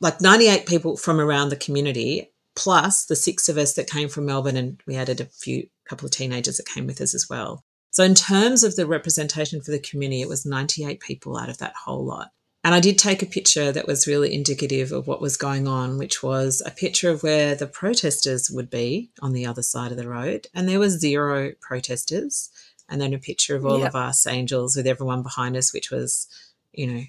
like 0.00 0.20
98 0.20 0.66
people 0.66 0.96
from 0.96 1.20
around 1.20 1.50
the 1.50 1.56
community 1.56 2.30
plus 2.56 3.06
the 3.06 3.16
six 3.16 3.48
of 3.48 3.56
us 3.56 3.74
that 3.74 3.88
came 3.88 4.08
from 4.08 4.26
Melbourne, 4.26 4.56
and 4.56 4.80
we 4.86 4.96
added 4.96 5.20
a 5.20 5.26
few 5.26 5.68
couple 5.88 6.06
of 6.06 6.12
teenagers 6.12 6.56
that 6.56 6.66
came 6.66 6.86
with 6.86 7.00
us 7.00 7.14
as 7.14 7.28
well. 7.28 7.64
So, 7.90 8.04
in 8.04 8.14
terms 8.14 8.62
of 8.64 8.76
the 8.76 8.86
representation 8.86 9.60
for 9.60 9.70
the 9.72 9.78
community, 9.80 10.22
it 10.22 10.28
was 10.28 10.46
98 10.46 11.00
people 11.00 11.36
out 11.36 11.48
of 11.48 11.58
that 11.58 11.74
whole 11.74 12.04
lot. 12.04 12.30
And 12.62 12.74
I 12.74 12.80
did 12.80 12.98
take 12.98 13.22
a 13.22 13.26
picture 13.26 13.72
that 13.72 13.86
was 13.86 14.06
really 14.06 14.34
indicative 14.34 14.92
of 14.92 15.06
what 15.06 15.20
was 15.22 15.36
going 15.38 15.66
on, 15.66 15.96
which 15.96 16.22
was 16.22 16.62
a 16.64 16.70
picture 16.70 17.08
of 17.08 17.22
where 17.22 17.54
the 17.54 17.66
protesters 17.66 18.50
would 18.50 18.68
be 18.68 19.10
on 19.22 19.32
the 19.32 19.46
other 19.46 19.62
side 19.62 19.92
of 19.92 19.96
the 19.96 20.08
road. 20.08 20.46
And 20.54 20.68
there 20.68 20.78
was 20.78 21.00
zero 21.00 21.52
protesters. 21.60 22.50
And 22.88 23.00
then 23.00 23.14
a 23.14 23.18
picture 23.18 23.56
of 23.56 23.64
all 23.64 23.78
Yep. 23.78 23.88
of 23.88 23.96
us 23.96 24.26
angels 24.26 24.76
with 24.76 24.86
everyone 24.86 25.22
behind 25.22 25.56
us, 25.56 25.72
which 25.72 25.90
was, 25.90 26.26
you 26.72 26.86
know, 26.86 27.02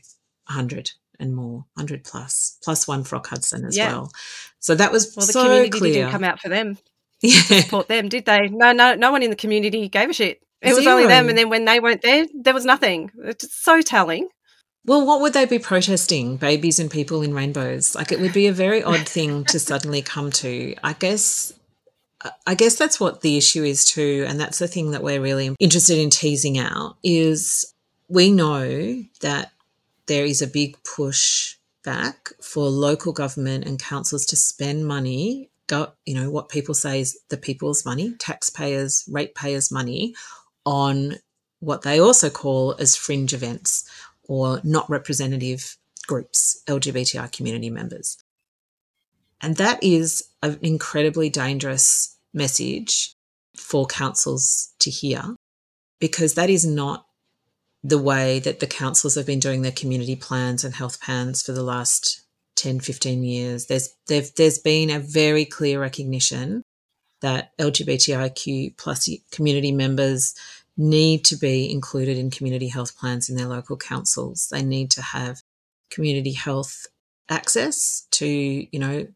100 0.47 0.91
and 1.19 1.36
more, 1.36 1.65
100 1.73 2.03
plus, 2.05 2.57
plus 2.63 2.88
one 2.88 3.03
Frock 3.03 3.27
Hudson 3.27 3.65
as 3.65 3.75
Yeah. 3.75 3.88
well. 3.91 4.11
So 4.59 4.73
that 4.75 4.91
was 4.91 5.13
Well, 5.17 5.25
the 5.25 5.34
so 5.34 5.43
community 5.43 5.69
clear. 5.79 5.93
didn't 5.93 6.11
come 6.11 6.23
out 6.23 6.39
for 6.39 6.49
them, 6.49 6.77
yeah. 7.21 7.41
support 7.61 7.88
them, 7.88 8.09
did 8.09 8.25
they? 8.25 8.47
No, 8.49 8.71
no, 8.71 8.95
no 8.95 9.11
one 9.11 9.21
in 9.23 9.29
the 9.32 9.36
community 9.36 9.89
gave 9.89 10.09
a 10.09 10.13
shit. 10.13 10.41
It 10.62 10.76
was 10.76 10.86
only 10.86 11.07
them, 11.07 11.28
and 11.28 11.38
then 11.38 11.49
when 11.49 11.66
they 11.66 11.80
weren't 11.80 12.01
there, 12.01 12.28
there 12.34 12.53
was 12.53 12.66
nothing. 12.66 13.12
It's 13.24 13.53
so 13.53 13.82
telling. 13.82 14.30
Well, 14.86 15.05
what 15.05 15.22
would 15.22 15.34
they 15.34 15.45
be 15.45 15.59
protesting? 15.59 16.38
Babies 16.38 16.80
and 16.80 16.89
people 16.89 17.22
in 17.22 17.34
rainbows. 17.34 17.95
Like 17.95 18.12
it 18.12 18.20
would 18.20 18.34
be 18.34 18.47
a 18.47 18.53
very 18.53 18.84
odd 18.84 19.07
thing 19.07 19.43
to 19.45 19.59
suddenly 19.59 20.01
come 20.01 20.32
to. 20.32 20.76
I 20.84 20.93
guess 20.93 21.53
I 22.45 22.55
guess 22.55 22.76
that's 22.76 22.99
what 22.99 23.22
the 23.22 23.38
issue 23.38 23.64
is 23.64 23.86
too, 23.86 24.26
and 24.28 24.39
that's 24.39 24.59
the 24.59 24.68
thing 24.68 24.91
that 24.91 25.03
we're 25.03 25.22
really 25.22 25.55
interested 25.59 25.97
in 25.97 26.09
teasing 26.09 26.57
out 26.57 26.97
is 27.03 27.74
we 28.07 28.32
know 28.32 29.03
that 29.22 29.51
there 30.05 30.26
is 30.26 30.41
a 30.41 30.47
big 30.47 30.78
push 30.84 31.55
back 31.84 32.30
for 32.41 32.70
local 32.70 33.14
government 33.14 33.66
and 33.66 33.80
councils 33.80 34.26
to 34.28 34.36
spend 34.36 34.86
money, 34.86 35.49
go, 35.68 35.93
you 36.05 36.14
know, 36.14 36.30
what 36.30 36.49
people 36.49 36.76
say 36.76 36.99
is 36.99 37.18
the 37.30 37.38
people's 37.38 37.86
money, 37.86 38.14
taxpayers, 38.20 39.03
ratepayers' 39.09 39.72
money 39.72 40.14
on 40.66 41.16
what 41.59 41.84
they 41.84 41.99
also 41.99 42.30
call 42.30 42.76
as 42.80 42.95
fringe 42.95 43.34
events 43.34 43.89
or 44.24 44.59
not 44.64 44.89
representative 44.89 45.78
groups, 46.07 46.62
LGBTI 46.68 47.32
community 47.32 47.70
members. 47.70 48.18
And 49.41 49.57
that 49.57 49.84
is 49.84 50.24
an 50.43 50.59
incredibly 50.62 51.30
dangerous 51.30 52.18
message 52.34 53.16
for 53.55 53.86
councils 53.86 54.74
to 54.80 54.89
hear 54.89 55.36
because 55.99 56.34
that 56.36 56.49
is 56.49 56.66
not 56.66 57.05
the 57.84 58.01
way 58.01 58.39
that 58.39 58.59
the 58.59 58.68
councils 58.68 59.16
have 59.16 59.26
been 59.26 59.39
doing 59.39 59.62
their 59.62 59.72
community 59.72 60.16
plans 60.16 60.64
and 60.64 60.76
health 60.76 61.01
plans 61.01 61.41
for 61.41 61.51
the 61.51 61.64
last 61.64 62.22
10, 62.55 62.80
15 62.80 63.24
years. 63.24 63.66
There's, 63.66 63.95
there's 64.07 64.59
been 64.59 64.89
a 64.89 64.99
very 64.99 65.45
clear 65.45 65.82
recognition 65.82 66.64
that 67.22 67.57
LGBTIQ 67.57 68.78
plus 68.78 69.09
community 69.32 69.72
members 69.72 70.36
need 70.78 71.24
to 71.26 71.36
be 71.36 71.72
included 71.72 72.17
in 72.17 72.32
community 72.32 72.67
health 72.67 72.97
plans 72.97 73.30
in 73.30 73.36
their 73.36 73.47
local 73.47 73.78
councils. 73.78 74.47
They 74.51 74.63
need 74.63 74.91
to 74.91 75.01
have 75.01 75.41
community 75.89 76.34
health 76.34 76.88
access 77.30 78.07
to, 78.11 78.28
you 78.28 78.80
know, 78.80 79.07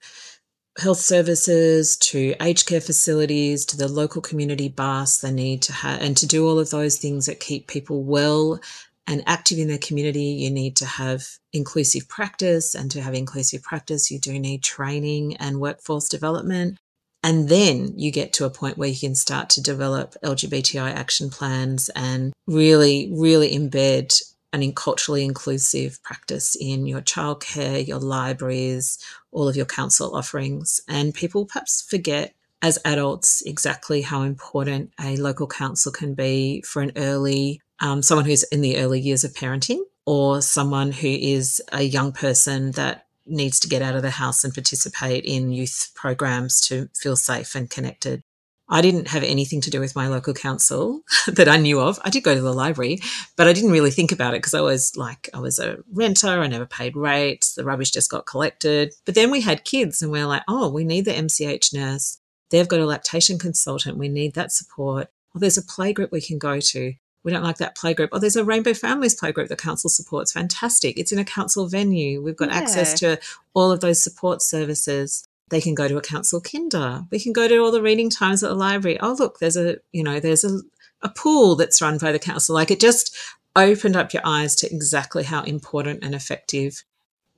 health 0.78 1.00
services, 1.00 1.98
to 1.98 2.36
aged 2.42 2.68
care 2.68 2.82
facilities, 2.82 3.66
to 3.66 3.78
the 3.78 3.88
local 3.88 4.22
community 4.22 4.68
bus. 4.68 5.20
They 5.20 5.32
need 5.32 5.62
to 5.64 5.74
have, 5.74 6.02
and 6.02 6.18
to 6.18 6.28
do 6.28 6.48
all 6.48 6.60
of 6.60 6.70
those 6.70 6.98
things 6.98 7.26
that 7.26 7.40
keep 7.40 7.68
people 7.68 8.04
well 8.04 8.60
and 9.08 9.24
active 9.28 9.60
in 9.60 9.68
their 9.68 9.78
community, 9.78 10.24
you 10.24 10.50
need 10.50 10.76
to 10.78 10.86
have 10.86 11.28
inclusive 11.54 12.08
practice. 12.10 12.74
And 12.74 12.90
to 12.92 13.02
have 13.02 13.14
inclusive 13.14 13.62
practice, 13.62 14.10
you 14.10 14.20
do 14.20 14.38
need 14.40 14.64
training 14.64 15.38
and 15.38 15.62
workforce 15.62 16.10
development. 16.10 16.78
And 17.26 17.50
then 17.50 17.98
you 17.98 18.12
get 18.12 18.34
to 18.34 18.46
a 18.46 18.52
point 18.52 18.78
where 18.78 18.88
you 18.88 19.00
can 19.00 19.16
start 19.16 19.50
to 19.50 19.62
develop 19.62 20.14
LGBTI 20.24 20.94
action 20.94 21.32
plans 21.32 21.90
and 21.96 22.34
really, 22.46 23.10
really 23.12 23.58
embed 23.58 24.22
an 24.54 24.72
culturally 24.74 25.26
inclusive 25.26 26.02
practice 26.04 26.56
in 26.56 26.86
your 26.86 27.02
childcare, 27.02 27.86
your 27.86 27.98
libraries, 27.98 29.00
all 29.32 29.50
of 29.50 29.56
your 29.56 29.66
council 29.66 30.16
offerings. 30.16 30.80
And 30.88 31.16
people 31.16 31.48
perhaps 31.48 31.82
forget 31.82 32.36
as 32.62 32.78
adults 32.86 33.42
exactly 33.42 34.04
how 34.04 34.22
important 34.22 34.92
a 35.02 35.18
local 35.18 35.48
council 35.48 35.92
can 35.92 36.14
be 36.14 36.62
for 36.62 36.84
an 36.84 36.92
early, 36.96 37.60
um, 37.80 38.04
someone 38.04 38.26
who's 38.26 38.44
in 38.44 38.62
the 38.62 38.78
early 38.78 39.00
years 39.00 39.24
of 39.24 39.34
parenting 39.34 39.80
or 40.06 40.44
someone 40.44 40.92
who 40.92 41.08
is 41.08 41.60
a 41.72 41.82
young 41.82 42.12
person 42.12 42.70
that 42.74 43.05
needs 43.26 43.60
to 43.60 43.68
get 43.68 43.82
out 43.82 43.96
of 43.96 44.02
the 44.02 44.12
house 44.12 44.44
and 44.44 44.54
participate 44.54 45.26
in 45.26 45.52
youth 45.52 45.92
programs 45.96 46.62
to 46.68 46.90
feel 46.96 47.16
safe 47.16 47.56
and 47.56 47.70
connected. 47.70 48.22
I 48.68 48.82
didn't 48.82 49.10
have 49.10 49.24
anything 49.24 49.62
to 49.62 49.70
do 49.70 49.80
with 49.80 49.96
my 49.96 50.08
local 50.08 50.34
council 50.34 51.02
that 51.28 51.48
I 51.48 51.58
knew 51.58 51.80
of. 51.80 52.00
I 52.04 52.10
did 52.10 52.24
go 52.24 52.34
to 52.34 52.42
the 52.42 52.54
library, 52.54 53.00
but 53.38 53.48
I 53.48 53.54
didn't 53.54 53.72
really 53.72 53.92
think 53.92 54.12
about 54.12 54.34
it 54.34 54.40
because 54.42 54.56
I 54.56 54.62
was 54.62 54.94
like, 54.96 55.30
I 55.34 55.40
was 55.40 55.60
a 55.60 55.78
renter. 55.94 56.28
I 56.28 56.48
never 56.48 56.66
paid 56.66 56.96
rates. 56.96 57.54
The 57.54 57.64
rubbish 57.64 57.92
just 57.92 58.10
got 58.10 58.26
collected. 58.26 58.94
But 59.06 59.16
then 59.16 59.30
we 59.30 59.42
had 59.42 59.66
kids 59.66 60.02
and 60.02 60.12
we 60.12 60.20
are 60.20 60.26
like, 60.26 60.44
oh, 60.48 60.70
we 60.70 60.84
need 60.84 61.06
the 61.06 61.12
MCH 61.12 61.74
nurse. 61.74 62.20
They've 62.50 62.68
got 62.68 62.80
a 62.80 62.86
lactation 62.86 63.38
consultant. 63.38 63.98
We 63.98 64.10
need 64.10 64.34
that 64.34 64.52
support. 64.52 65.10
Oh, 65.36 65.40
there's 65.40 65.58
a 65.58 65.64
playgroup 65.64 66.12
we 66.12 66.22
can 66.22 66.40
go 66.40 66.60
to. 66.60 66.94
We 67.26 67.32
don't 67.32 67.44
like 67.44 67.58
that 67.58 67.76
playgroup. 67.76 68.10
Oh, 68.12 68.20
there's 68.20 68.36
a 68.36 68.46
Rainbow 68.46 68.76
Families 68.76 69.20
playgroup 69.20 69.48
that 69.48 69.58
council 69.58 69.90
supports. 69.90 70.32
Fantastic. 70.32 71.00
It's 71.00 71.12
in 71.12 71.20
a 71.20 71.26
council 71.26 71.68
venue. 71.68 72.22
We've 72.22 72.38
got 72.38 72.52
access 72.52 72.98
to 73.00 73.20
all 73.56 73.72
of 73.72 73.82
those 73.82 74.02
support 74.02 74.44
services. 74.44 75.28
They 75.50 75.60
can 75.60 75.74
go 75.74 75.88
to 75.88 75.98
a 75.98 76.02
council 76.02 76.40
kinder. 76.40 77.02
We 77.12 77.20
can 77.20 77.34
go 77.34 77.48
to 77.48 77.58
all 77.58 77.72
the 77.72 77.82
reading 77.82 78.12
times 78.12 78.44
at 78.44 78.50
the 78.50 78.56
library. 78.56 79.00
Oh, 79.00 79.16
look, 79.18 79.40
there's 79.40 79.58
a, 79.58 79.78
you 79.92 80.04
know, 80.04 80.20
there's 80.20 80.44
a, 80.44 80.60
a 81.02 81.10
pool 81.10 81.56
that's 81.56 81.82
run 81.82 81.98
by 81.98 82.12
the 82.12 82.20
council. 82.20 82.54
Like 82.54 82.70
it 82.70 82.80
just 82.80 83.18
opened 83.56 83.96
up 83.96 84.14
your 84.14 84.24
eyes 84.24 84.56
to 84.58 84.72
exactly 84.72 85.24
how 85.24 85.42
important 85.44 86.04
and 86.04 86.14
effective 86.14 86.84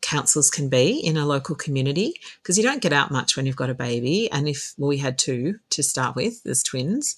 councils 0.02 0.50
can 0.50 0.70
be 0.70 1.00
in 1.00 1.18
a 1.18 1.26
local 1.26 1.56
community 1.56 2.14
because 2.42 2.58
you 2.58 2.64
don't 2.64 2.82
get 2.82 2.94
out 2.94 3.12
much 3.12 3.36
when 3.36 3.46
you've 3.46 3.56
got 3.56 3.70
a 3.70 3.74
baby. 3.74 4.30
And 4.32 4.48
if 4.48 4.74
well, 4.78 4.90
we 4.90 4.98
had 4.98 5.18
two 5.18 5.60
to 5.72 5.84
start 5.84 6.16
with 6.16 6.42
as 6.46 6.64
twins, 6.64 7.16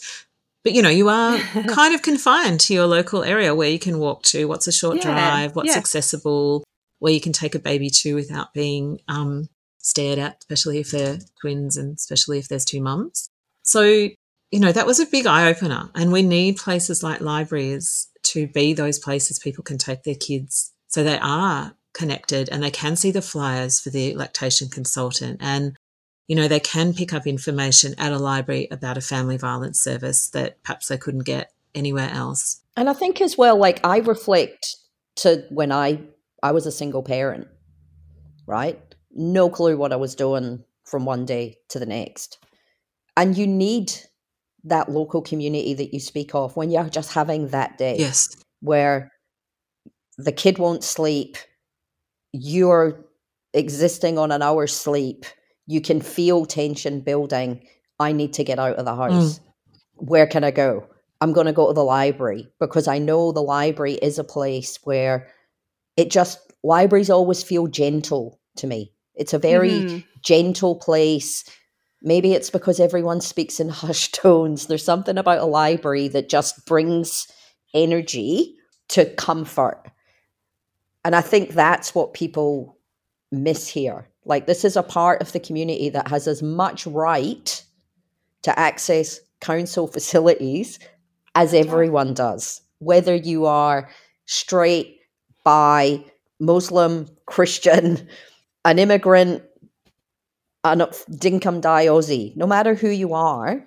but 0.63 0.73
you 0.73 0.81
know, 0.81 0.89
you 0.89 1.09
are 1.09 1.37
kind 1.67 1.93
of 1.95 2.01
confined 2.01 2.59
to 2.61 2.73
your 2.73 2.85
local 2.85 3.23
area 3.23 3.55
where 3.55 3.69
you 3.69 3.79
can 3.79 3.99
walk 3.99 4.23
to, 4.23 4.45
what's 4.45 4.67
a 4.67 4.71
short 4.71 4.97
Yeah, 4.97 5.03
drive, 5.03 5.55
what's 5.55 5.69
yeah. 5.69 5.77
accessible, 5.77 6.63
where 6.99 7.13
you 7.13 7.21
can 7.21 7.33
take 7.33 7.55
a 7.55 7.59
baby 7.59 7.89
to 7.89 8.15
without 8.15 8.53
being 8.53 8.99
um, 9.07 9.49
stared 9.77 10.19
at, 10.19 10.37
especially 10.39 10.79
if 10.79 10.91
they're 10.91 11.19
twins 11.41 11.77
and 11.77 11.95
especially 11.95 12.39
if 12.39 12.47
there's 12.47 12.65
two 12.65 12.81
mums. 12.81 13.29
So, 13.63 13.83
you 13.83 14.59
know, 14.59 14.71
that 14.71 14.87
was 14.87 14.99
a 14.99 15.05
big 15.05 15.25
eye 15.25 15.49
opener. 15.49 15.89
And 15.95 16.11
we 16.11 16.23
need 16.23 16.57
places 16.57 17.03
like 17.03 17.21
libraries 17.21 18.07
to 18.23 18.47
be 18.47 18.73
those 18.73 18.99
places 18.99 19.39
people 19.39 19.63
can 19.63 19.77
take 19.77 20.03
their 20.03 20.15
kids 20.15 20.73
so 20.87 21.03
they 21.03 21.19
are 21.19 21.73
connected 21.93 22.49
and 22.49 22.61
they 22.61 22.71
can 22.71 22.95
see 22.95 23.11
the 23.11 23.21
flyers 23.21 23.79
for 23.79 23.89
the 23.89 24.15
lactation 24.15 24.69
consultant 24.69 25.37
and 25.41 25.75
you 26.29 26.35
know 26.35 26.47
they 26.47 26.61
can 26.61 26.93
pick 26.93 27.13
up 27.13 27.27
information 27.27 27.93
at 27.97 28.13
a 28.13 28.17
library 28.17 28.69
about 28.71 28.97
a 28.97 29.01
family 29.01 29.35
violence 29.35 29.81
service 29.81 30.29
that 30.29 30.63
perhaps 30.63 30.87
they 30.87 30.97
couldn't 30.97 31.25
get 31.25 31.51
anywhere 31.75 32.09
else. 32.09 32.61
And 32.77 32.89
i 32.89 32.93
think 32.93 33.19
as 33.19 33.37
well 33.37 33.57
like 33.57 33.85
i 33.85 33.97
reflect 33.97 34.77
to 35.17 35.43
when 35.49 35.73
i 35.73 36.01
i 36.41 36.53
was 36.53 36.65
a 36.65 36.71
single 36.71 37.03
parent 37.03 37.47
right? 38.49 38.81
No 39.11 39.49
clue 39.49 39.77
what 39.77 39.93
i 39.93 39.95
was 39.95 40.15
doing 40.15 40.63
from 40.83 41.05
one 41.05 41.25
day 41.25 41.57
to 41.69 41.79
the 41.79 41.85
next. 41.85 42.39
And 43.15 43.37
you 43.37 43.45
need 43.45 43.93
that 44.63 44.89
local 44.89 45.21
community 45.21 45.73
that 45.75 45.93
you 45.93 45.99
speak 45.99 46.33
of 46.33 46.55
when 46.57 46.71
you're 46.71 46.89
just 46.89 47.13
having 47.13 47.49
that 47.49 47.77
day 47.77 47.95
yes. 47.97 48.35
where 48.61 49.11
the 50.17 50.31
kid 50.33 50.57
won't 50.57 50.83
sleep 50.83 51.37
you're 52.33 53.05
existing 53.53 54.17
on 54.17 54.31
an 54.31 54.41
hour's 54.41 54.75
sleep 54.75 55.25
you 55.69 55.79
can 55.81 56.01
feel 56.01 56.45
tension 56.45 56.99
building. 56.99 57.63
I 57.99 58.11
need 58.11 58.33
to 58.33 58.43
get 58.43 58.57
out 58.59 58.77
of 58.77 58.85
the 58.85 58.95
house. 58.95 59.39
Mm. 59.39 59.41
where 59.95 60.27
can 60.27 60.43
i 60.43 60.51
go? 60.51 60.87
I'm 61.21 61.33
going 61.33 61.47
to 61.47 61.53
go 61.53 61.67
to 61.67 61.73
the 61.73 61.83
library 61.83 62.47
because 62.59 62.87
i 62.87 62.97
know 62.97 63.31
the 63.31 63.41
library 63.57 63.95
is 63.95 64.17
a 64.17 64.23
place 64.23 64.79
where 64.83 65.27
it 65.97 66.09
just 66.09 66.39
libraries 66.63 67.09
always 67.09 67.43
feel 67.43 67.67
gentle 67.67 68.39
to 68.57 68.67
me. 68.67 68.93
It's 69.15 69.33
a 69.33 69.39
very 69.39 69.71
mm-hmm. 69.71 69.97
gentle 70.21 70.75
place. 70.75 71.43
Maybe 72.01 72.33
it's 72.33 72.49
because 72.49 72.79
everyone 72.79 73.21
speaks 73.21 73.59
in 73.59 73.69
hushed 73.81 74.15
tones. 74.15 74.67
There's 74.67 74.83
something 74.83 75.17
about 75.17 75.39
a 75.39 75.45
library 75.45 76.07
that 76.09 76.29
just 76.29 76.65
brings 76.65 77.27
energy 77.73 78.55
to 78.89 79.05
comfort. 79.15 79.83
And 81.03 81.15
I 81.15 81.21
think 81.21 81.51
that's 81.51 81.93
what 81.93 82.13
people 82.13 82.77
miss 83.31 83.67
here. 83.67 84.09
Like, 84.29 84.45
this 84.45 84.63
is 84.63 84.77
a 84.77 84.83
part 84.83 85.21
of 85.23 85.31
the 85.31 85.39
community 85.39 85.89
that 85.89 86.07
has 86.07 86.27
as 86.27 86.43
much 86.43 86.85
right 86.85 87.63
to 88.43 88.57
access 88.57 89.19
council 89.41 89.87
facilities 89.95 90.79
as 91.35 91.53
everyone 91.53 92.13
does, 92.13 92.61
whether 92.77 93.15
you 93.15 93.45
are 93.45 93.89
straight, 94.25 94.99
bi, 95.43 96.03
Muslim, 96.39 97.07
Christian, 97.25 98.07
an 98.65 98.77
immigrant, 98.77 99.43
an 100.63 100.79
dinkum 100.79 101.59
die 101.59 101.87
Aussie, 101.87 102.35
no 102.35 102.45
matter 102.45 102.75
who 102.75 102.89
you 102.89 103.13
are, 103.13 103.65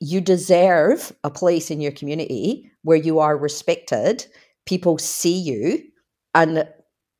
you 0.00 0.20
deserve 0.20 1.12
a 1.24 1.30
place 1.30 1.70
in 1.70 1.80
your 1.80 1.92
community 1.92 2.70
where 2.82 2.96
you 2.96 3.18
are 3.18 3.36
respected, 3.36 4.24
people 4.64 4.96
see 4.96 5.36
you, 5.38 5.82
and 6.34 6.66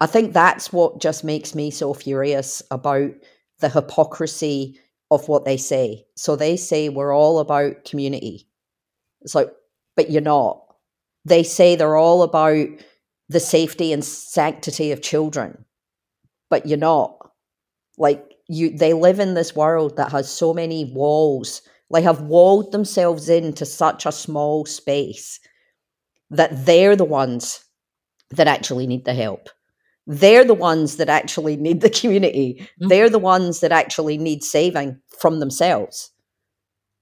I 0.01 0.07
think 0.07 0.33
that's 0.33 0.73
what 0.73 1.01
just 1.01 1.25
makes 1.25 1.55
me 1.55 1.71
so 1.71 1.93
furious 1.93 2.63
about 2.71 3.11
the 3.59 3.69
hypocrisy 3.69 4.79
of 5.11 5.29
what 5.29 5.45
they 5.45 5.57
say. 5.57 6.07
So 6.17 6.37
they 6.37 6.57
say 6.57 6.89
we're 6.89 7.15
all 7.15 7.39
about 7.41 7.85
community. 7.85 8.49
It's 9.23 9.35
like, 9.35 9.51
but 9.97 10.11
you're 10.11 10.23
not. 10.23 10.63
They 11.25 11.43
say 11.43 11.75
they're 11.75 11.97
all 11.97 12.23
about 12.23 12.69
the 13.29 13.41
safety 13.41 13.93
and 13.93 14.05
sanctity 14.05 14.93
of 14.93 15.03
children, 15.03 15.65
but 16.49 16.67
you're 16.67 16.79
not. 16.79 17.17
Like 17.99 18.35
you 18.49 18.71
they 18.71 18.93
live 18.93 19.19
in 19.19 19.35
this 19.35 19.57
world 19.57 19.97
that 19.97 20.13
has 20.13 20.31
so 20.31 20.55
many 20.55 20.85
walls, 20.85 21.63
They 21.93 22.03
have 22.03 22.23
walled 22.23 22.73
themselves 22.73 23.29
into 23.29 23.67
such 23.67 24.07
a 24.07 24.13
small 24.13 24.65
space 24.67 25.41
that 26.31 26.67
they're 26.67 26.97
the 26.97 27.05
ones 27.05 27.65
that 28.31 28.47
actually 28.47 28.87
need 28.87 29.05
the 29.05 29.15
help. 29.15 29.49
They're 30.11 30.45
the 30.45 30.55
ones 30.55 30.97
that 30.97 31.11
actually 31.11 31.57
need 31.57 31.83
the 31.83 31.91
community. 31.91 32.57
Mm-hmm. 32.61 32.89
They're 32.89 33.11
the 33.11 33.19
ones 33.19 33.61
that 33.61 33.73
actually 33.73 34.17
need 34.17 34.43
saving 34.43 34.99
from 35.21 35.39
themselves, 35.39 36.11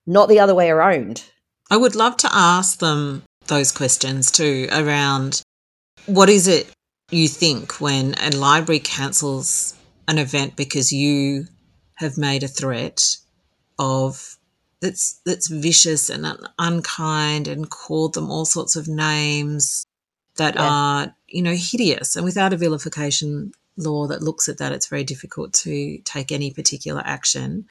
not 0.07 0.28
the 0.28 0.40
other 0.40 0.54
way 0.54 0.70
around. 0.70 1.24
I 1.70 1.76
would 1.76 1.94
love 1.94 2.16
to 2.18 2.28
ask 2.32 2.80
them 2.80 3.22
those 3.46 3.70
questions 3.70 4.32
too 4.32 4.68
around 4.72 5.40
what 6.07 6.28
is 6.28 6.48
it 6.48 6.68
you 7.12 7.28
think 7.28 7.80
when 7.80 8.14
a 8.20 8.30
library 8.30 8.80
cancels 8.80 9.74
an 10.09 10.18
event 10.18 10.57
because 10.57 10.90
you 10.90 11.44
have 11.96 12.18
made 12.18 12.42
a 12.42 12.48
threat 12.48 13.04
of 13.78 14.36
that's 14.80 15.20
that's 15.24 15.48
vicious 15.48 16.11
and 16.11 16.26
unkind 16.59 17.46
and 17.46 17.70
called 17.70 18.14
them 18.14 18.30
all 18.30 18.44
sorts 18.44 18.74
of 18.74 18.88
names 18.88 19.86
that 20.37 20.55
yeah. 20.55 20.68
are, 20.68 21.14
you 21.28 21.43
know, 21.43 21.55
hideous. 21.55 22.16
And 22.16 22.24
without 22.24 22.53
a 22.53 22.57
vilification 22.57 23.53
law 23.76 24.07
that 24.07 24.22
looks 24.22 24.49
at 24.49 24.59
that, 24.59 24.72
it's 24.72 24.89
very 24.89 25.05
difficult 25.05 25.53
to 25.55 25.99
take 25.99 26.32
any 26.32 26.51
particular 26.51 27.03
action. 27.05 27.66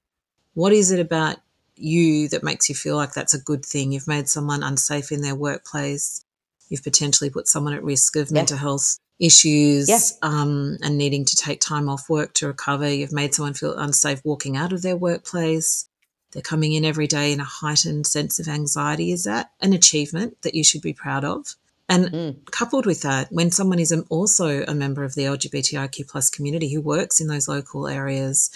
What 0.53 0.73
is 0.73 0.91
it 0.91 0.99
about 0.99 1.37
you 1.75 2.29
that 2.29 2.43
makes 2.43 2.69
you 2.69 2.75
feel 2.75 2.95
like 2.95 3.13
that's 3.13 3.33
a 3.33 3.41
good 3.41 3.65
thing? 3.65 3.91
You've 3.91 4.07
made 4.07 4.29
someone 4.29 4.63
unsafe 4.63 5.11
in 5.11 5.21
their 5.21 5.35
workplace. 5.35 6.23
You've 6.69 6.83
potentially 6.83 7.29
put 7.29 7.47
someone 7.47 7.73
at 7.73 7.83
risk 7.83 8.15
of 8.15 8.29
yeah. 8.29 8.35
mental 8.35 8.57
health 8.57 8.97
issues 9.19 9.89
yeah. 9.89 9.99
um, 10.21 10.77
and 10.81 10.97
needing 10.97 11.25
to 11.25 11.35
take 11.35 11.61
time 11.61 11.89
off 11.89 12.09
work 12.09 12.33
to 12.35 12.47
recover. 12.47 12.89
You've 12.89 13.13
made 13.13 13.33
someone 13.33 13.53
feel 13.53 13.77
unsafe 13.77 14.21
walking 14.23 14.57
out 14.57 14.73
of 14.73 14.81
their 14.81 14.97
workplace. 14.97 15.87
They're 16.31 16.41
coming 16.41 16.73
in 16.73 16.83
every 16.83 17.07
day 17.07 17.31
in 17.31 17.39
a 17.39 17.45
heightened 17.45 18.07
sense 18.07 18.39
of 18.39 18.47
anxiety. 18.47 19.11
Is 19.11 19.23
that 19.23 19.51
an 19.61 19.73
achievement 19.73 20.41
that 20.41 20.53
you 20.53 20.63
should 20.63 20.81
be 20.81 20.93
proud 20.93 21.23
of? 21.23 21.55
And 21.87 22.05
mm. 22.07 22.51
coupled 22.51 22.85
with 22.85 23.01
that, 23.03 23.31
when 23.31 23.51
someone 23.51 23.79
is 23.79 23.93
also 24.09 24.63
a 24.63 24.73
member 24.73 25.03
of 25.03 25.13
the 25.13 25.23
LGBTIQ 25.23 26.09
plus 26.09 26.29
community 26.29 26.73
who 26.73 26.81
works 26.81 27.21
in 27.21 27.27
those 27.27 27.47
local 27.47 27.87
areas 27.87 28.49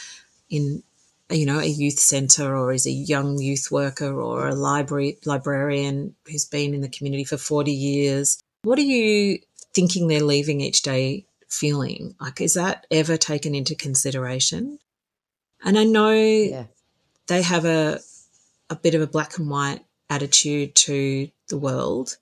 in 0.50 0.82
you 1.30 1.46
know 1.46 1.60
a 1.60 1.66
youth 1.66 2.00
center 2.00 2.56
or 2.56 2.74
is 2.74 2.88
a 2.88 2.92
young 2.92 3.38
youth 3.38 3.68
worker 3.72 4.20
or 4.20 4.48
a 4.48 4.56
library 4.56 5.18
librarian 5.26 6.16
who's 6.26 6.46
been 6.46 6.74
in 6.74 6.82
the 6.82 6.90
community 6.90 7.24
for 7.24 7.38
40 7.38 7.72
years 7.72 8.42
what 8.64 8.80
are 8.80 8.84
you 8.84 9.40
thinking 9.74 10.08
they're 10.08 10.24
leaving 10.24 10.62
each 10.62 10.82
day 10.82 11.26
feeling 11.48 12.16
like 12.20 12.42
is 12.42 12.56
that 12.56 12.86
ever 12.90 13.18
taken 13.18 13.54
into 13.54 13.76
consideration 13.76 14.80
and 15.64 15.78
i 15.78 15.84
know 15.84 16.12
yeah. 16.12 16.66
they 17.28 17.42
have 17.42 17.66
a 17.66 18.00
a 18.70 18.76
bit 18.76 18.96
of 18.96 19.02
a 19.02 19.08
black 19.08 19.38
and 19.38 19.50
white 19.50 19.82
attitude 20.10 20.76
to 20.76 21.30
the 21.50 21.58
world 21.58 22.18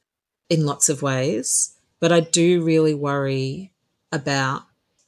in 0.50 0.66
lots 0.66 0.90
of 0.90 1.02
ways, 1.02 1.76
but 2.00 2.12
I 2.12 2.22
do 2.22 2.64
really 2.64 2.94
worry 2.94 3.72
about 4.12 4.64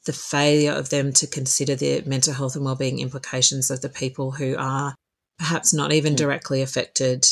the 0.05 0.13
failure 0.13 0.71
of 0.71 0.89
them 0.89 1.13
to 1.13 1.27
consider 1.27 1.75
the 1.75 2.01
mental 2.05 2.33
health 2.33 2.55
and 2.55 2.65
well-being 2.65 2.99
implications 2.99 3.69
of 3.69 3.81
the 3.81 3.89
people 3.89 4.31
who 4.31 4.55
are 4.57 4.95
perhaps 5.37 5.73
not 5.73 5.93
even 5.93 6.13
mm. 6.13 6.17
directly 6.17 6.61
affected 6.61 7.27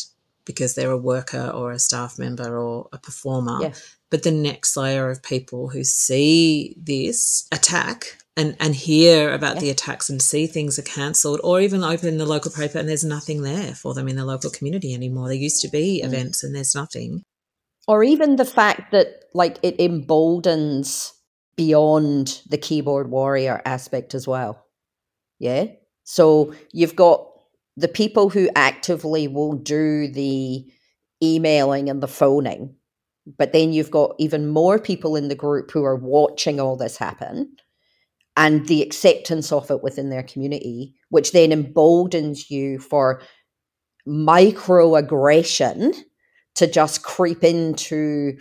because 0.46 0.76
they're 0.76 0.92
a 0.92 0.98
worker 0.98 1.50
or 1.54 1.72
a 1.72 1.80
staff 1.80 2.18
member 2.20 2.58
or 2.58 2.88
a 2.94 2.98
performer 2.98 3.60
yeah. 3.62 3.74
but 4.10 4.24
the 4.24 4.32
next 4.32 4.78
layer 4.78 5.10
of 5.10 5.22
people 5.24 5.70
who 5.70 5.84
see 5.84 6.76
this 6.78 7.48
attack 7.52 8.18
and, 8.38 8.56
and 8.60 8.76
hear 8.76 9.34
about 9.34 9.56
yeah. 9.56 9.62
the 9.62 9.70
attacks 9.72 10.10
and 10.10 10.22
see 10.22 10.46
things 10.48 10.78
are 10.78 10.84
cancelled 10.84 11.42
or 11.44 11.60
even 11.60 11.84
open 11.84 12.18
the 12.18 12.26
local 12.26 12.52
paper 12.52 12.78
and 12.78 12.88
there's 12.88 13.04
nothing 13.04 13.42
there 13.42 13.74
for 13.74 13.94
them 13.94 14.08
in 14.08 14.16
the 14.16 14.26
local 14.26 14.50
community 14.50 14.94
anymore 14.94 15.28
there 15.28 15.36
used 15.36 15.62
to 15.62 15.68
be 15.68 16.02
mm. 16.02 16.08
events 16.08 16.44
and 16.44 16.56
there's 16.56 16.76
nothing 16.76 17.24
or 17.88 18.04
even 18.04 18.36
the 18.36 18.46
fact 18.46 18.92
that 18.92 19.24
like 19.34 19.58
it 19.64 19.80
emboldens 19.80 21.14
beyond 21.56 22.42
the 22.50 22.58
keyboard 22.58 23.10
warrior 23.10 23.62
aspect 23.66 24.14
as 24.14 24.28
well. 24.28 24.66
Yeah? 25.40 25.66
So 26.04 26.54
you've 26.72 26.96
got 26.96 27.28
the 27.76 27.88
people 27.88 28.30
who 28.30 28.50
actively 28.56 29.28
will 29.28 29.54
do 29.54 30.08
the 30.08 30.66
emailing 31.22 31.90
and 31.90 32.02
the 32.02 32.08
phoning 32.08 32.76
but 33.38 33.52
then 33.52 33.74
you've 33.74 33.92
got 33.92 34.16
even 34.20 34.48
more 34.48 34.80
people 34.80 35.18
in 35.18 35.28
the 35.28 35.36
group 35.36 35.72
who 35.72 35.84
are 35.84 35.96
watching 35.96 36.60
all 36.60 36.78
this 36.78 36.98
happen 36.98 37.52
and 38.38 38.68
the 38.68 38.82
acceptance 38.82 39.52
of 39.52 39.70
it 39.70 39.84
within 39.84 40.10
their 40.10 40.24
community 40.24 40.96
which 41.10 41.32
then 41.32 41.52
emboldens 41.52 42.50
you 42.50 42.80
for 42.80 43.22
microaggression 44.08 45.94
to 46.58 46.68
just 46.68 47.04
creep 47.04 47.44
into 47.44 48.38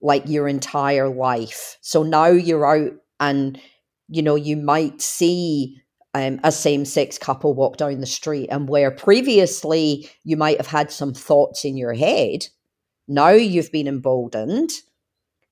like 0.00 0.22
your 0.26 0.46
entire 0.48 1.08
life. 1.08 1.78
So 1.80 2.02
now 2.02 2.26
you're 2.26 2.66
out 2.66 2.92
and 3.20 3.60
you 4.08 4.22
know 4.22 4.34
you 4.34 4.56
might 4.56 5.00
see 5.00 5.80
um, 6.14 6.38
a 6.44 6.52
same-sex 6.52 7.18
couple 7.18 7.54
walk 7.54 7.76
down 7.76 8.00
the 8.00 8.06
street 8.06 8.48
and 8.50 8.68
where 8.68 8.90
previously 8.90 10.08
you 10.24 10.36
might 10.36 10.58
have 10.58 10.66
had 10.66 10.90
some 10.90 11.12
thoughts 11.12 11.64
in 11.64 11.76
your 11.76 11.94
head 11.94 12.46
now 13.08 13.30
you've 13.30 13.72
been 13.72 13.88
emboldened 13.88 14.70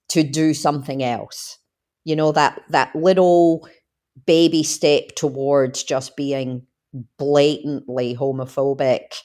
to 0.08 0.22
do 0.22 0.54
something 0.54 1.02
else 1.02 1.58
you 2.04 2.14
know 2.14 2.30
that 2.32 2.62
that 2.68 2.94
little 2.94 3.68
baby 4.26 4.62
step 4.62 5.08
towards 5.16 5.82
just 5.82 6.16
being 6.16 6.66
blatantly 7.18 8.14
homophobic 8.14 9.22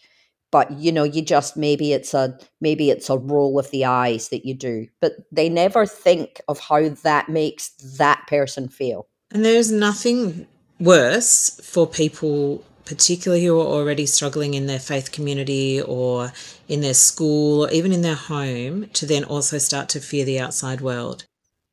but 0.52 0.72
you 0.72 0.92
know 0.92 1.04
you 1.04 1.22
just 1.22 1.58
maybe 1.58 1.94
it's 1.94 2.14
a 2.14 2.38
maybe 2.62 2.90
it's 2.90 3.10
a 3.10 3.18
roll 3.18 3.60
of 3.60 3.70
the 3.72 3.86
eyes 3.86 4.30
that 4.30 4.46
you 4.46 4.54
do 4.54 4.88
but 5.02 5.14
they 5.32 5.50
never 5.50 5.86
think 5.86 6.42
of 6.48 6.60
how 6.60 6.90
that 6.90 7.30
makes 7.30 7.70
that 7.98 8.26
person 8.28 8.68
feel. 8.70 9.08
And 9.32 9.44
there's 9.44 9.72
nothing 9.72 10.48
worse 10.80 11.60
for 11.64 11.88
people 11.88 12.64
particularly 12.86 13.44
who 13.44 13.60
are 13.60 13.66
already 13.66 14.06
struggling 14.06 14.54
in 14.54 14.66
their 14.66 14.80
faith 14.80 15.12
community 15.12 15.82
or 15.82 16.32
in 16.70 16.80
their 16.80 16.94
school 16.94 17.66
or 17.66 17.72
even 17.72 17.92
in 17.92 18.02
their 18.02 18.16
home 18.16 18.88
to 18.94 19.06
then 19.06 19.26
also 19.26 19.58
start 19.58 19.90
to 19.90 20.00
fear 20.00 20.24
the 20.24 20.40
outside 20.40 20.80
world. 20.80 21.26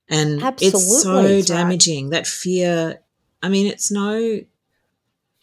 And 0.09 0.43
Absolutely, 0.43 0.81
it's 0.81 1.03
so 1.03 1.23
right. 1.23 1.47
damaging 1.47 2.11
that 2.11 2.27
fear. 2.27 3.01
I 3.43 3.49
mean 3.49 3.69
it's 3.69 3.93
no 3.93 4.41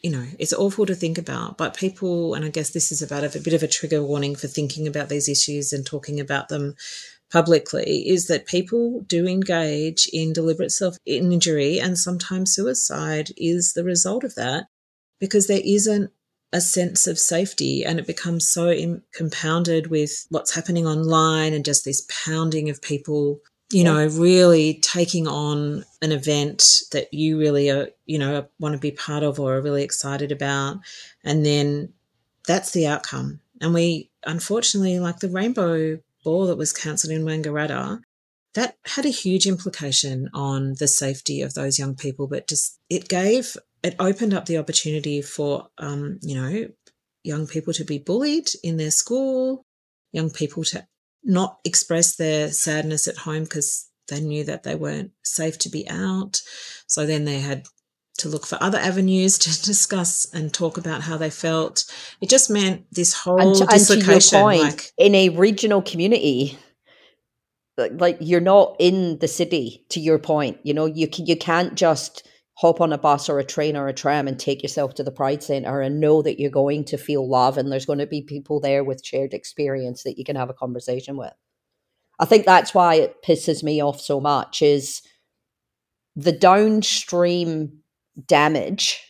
you 0.01 0.09
know, 0.09 0.25
it's 0.39 0.53
awful 0.53 0.85
to 0.87 0.95
think 0.95 1.17
about, 1.17 1.57
but 1.57 1.77
people, 1.77 2.33
and 2.33 2.43
I 2.43 2.49
guess 2.49 2.71
this 2.71 2.91
is 2.91 3.01
about 3.01 3.23
a, 3.23 3.39
bit 3.39 3.53
of 3.53 3.63
a 3.63 3.67
trigger 3.67 4.01
warning 4.01 4.35
for 4.35 4.47
thinking 4.47 4.87
about 4.87 5.09
these 5.09 5.29
issues 5.29 5.71
and 5.71 5.85
talking 5.85 6.19
about 6.19 6.49
them 6.49 6.75
publicly, 7.31 8.09
is 8.09 8.27
that 8.27 8.47
people 8.47 9.01
do 9.01 9.27
engage 9.27 10.09
in 10.11 10.33
deliberate 10.33 10.71
self 10.71 10.97
injury 11.05 11.79
and 11.79 11.97
sometimes 11.97 12.53
suicide 12.53 13.29
is 13.37 13.73
the 13.73 13.83
result 13.83 14.23
of 14.23 14.35
that 14.35 14.65
because 15.19 15.47
there 15.47 15.61
isn't 15.63 16.11
a 16.53 16.59
sense 16.59 17.07
of 17.07 17.17
safety 17.17 17.85
and 17.85 17.99
it 17.99 18.07
becomes 18.07 18.49
so 18.49 18.75
compounded 19.13 19.87
with 19.87 20.25
what's 20.29 20.53
happening 20.53 20.85
online 20.85 21.53
and 21.53 21.63
just 21.63 21.85
this 21.85 22.05
pounding 22.25 22.69
of 22.69 22.81
people 22.81 23.39
you 23.72 23.84
know, 23.84 24.05
really 24.07 24.76
taking 24.76 25.28
on 25.28 25.86
an 26.01 26.11
event 26.11 26.63
that 26.91 27.13
you 27.13 27.39
really 27.39 27.69
are, 27.69 27.89
you 28.05 28.19
know, 28.19 28.45
want 28.59 28.74
to 28.74 28.80
be 28.80 28.91
part 28.91 29.24
of 29.24 29.39
or 29.39 29.55
are 29.55 29.61
really 29.61 29.84
excited 29.84 30.32
about. 30.32 30.80
And 31.24 31.45
then 31.45 31.93
that's 32.47 32.72
the 32.72 32.88
outcome. 32.88 33.39
And 33.61 33.74
we, 33.74 34.09
unfortunately, 34.26 34.99
like 34.99 35.19
the 35.19 35.30
Rainbow 35.30 35.99
Ball 36.24 36.47
that 36.47 36.57
was 36.57 36.74
cancelled 36.74 37.13
in 37.13 37.24
Wangaratta, 37.24 38.01
that 38.53 38.78
had 38.86 39.05
a 39.05 39.09
huge 39.09 39.47
implication 39.47 40.30
on 40.34 40.76
the 40.80 40.88
safety 40.88 41.41
of 41.41 41.53
those 41.53 41.80
young 41.80 41.95
people. 41.95 42.28
But 42.28 42.47
just 42.47 42.80
it 42.89 43.07
gave, 43.07 43.55
it 43.84 43.95
opened 43.99 44.34
up 44.34 44.45
the 44.45 44.57
opportunity 44.57 45.22
for, 45.22 45.69
um, 45.78 46.19
you 46.22 46.36
know, 46.36 46.67
young 47.24 47.47
people 47.47 47.74
to 47.74 47.86
be 47.86 47.99
bullied 47.99 48.49
in 48.63 48.78
their 48.78 48.91
school, 48.91 49.63
young 50.11 50.30
people 50.30 50.63
to 50.65 50.86
not 51.24 51.59
express 51.63 52.15
their 52.15 52.49
sadness 52.51 53.07
at 53.07 53.17
home 53.17 53.43
because 53.43 53.89
they 54.07 54.22
knew 54.22 54.43
that 54.43 54.63
they 54.63 54.76
weren't 54.76 55.11
safe 55.24 55.57
to 55.59 55.69
be 55.69 55.88
out. 55.89 56.41
So 56.88 57.05
then 57.05 57.26
they 57.26 57.39
had 57.39 57.65
to 58.19 58.30
look 58.30 58.45
for 58.45 58.57
other 58.61 58.78
avenues 58.78 59.38
to 59.39 59.61
discuss 59.63 60.32
and 60.34 60.53
talk 60.53 60.78
about 60.78 61.01
how 61.01 61.17
they 61.17 61.30
felt. 61.30 61.86
It 62.22 62.30
just 62.30 62.49
meant 62.49 62.86
this 62.91 63.13
whole 63.13 63.59
and 63.59 63.69
dislocation. 63.69 64.38
and 64.38 64.43
point, 64.43 64.61
like, 64.61 64.91
in 64.97 65.15
a 65.15 65.30
regional 65.30 65.82
community, 65.82 66.57
like 67.78 68.17
you're 68.19 68.41
not 68.41 68.76
in 68.80 69.17
the 69.19 69.28
city. 69.28 69.86
To 69.89 69.99
your 69.99 70.19
point, 70.19 70.57
you 70.63 70.74
know 70.74 70.86
you 70.86 71.07
you 71.17 71.36
can't 71.36 71.76
just 71.76 72.28
hop 72.55 72.81
on 72.81 72.93
a 72.93 72.97
bus 72.97 73.29
or 73.29 73.39
a 73.39 73.43
train 73.43 73.75
or 73.75 73.87
a 73.87 73.93
tram 73.93 74.27
and 74.27 74.39
take 74.39 74.61
yourself 74.61 74.93
to 74.95 75.03
the 75.03 75.11
Pride 75.11 75.41
Centre 75.41 75.81
and 75.81 75.99
know 75.99 76.21
that 76.21 76.39
you're 76.39 76.51
going 76.51 76.83
to 76.85 76.97
feel 76.97 77.27
love 77.27 77.57
and 77.57 77.71
there's 77.71 77.85
going 77.85 77.99
to 77.99 78.07
be 78.07 78.21
people 78.21 78.59
there 78.59 78.83
with 78.83 79.05
shared 79.05 79.33
experience 79.33 80.03
that 80.03 80.17
you 80.17 80.23
can 80.23 80.35
have 80.35 80.49
a 80.49 80.53
conversation 80.53 81.17
with. 81.17 81.33
I 82.19 82.25
think 82.25 82.45
that's 82.45 82.73
why 82.73 82.95
it 82.95 83.23
pisses 83.23 83.63
me 83.63 83.81
off 83.81 83.99
so 83.99 84.19
much 84.19 84.61
is 84.61 85.01
the 86.15 86.31
downstream 86.31 87.79
damage 88.27 89.01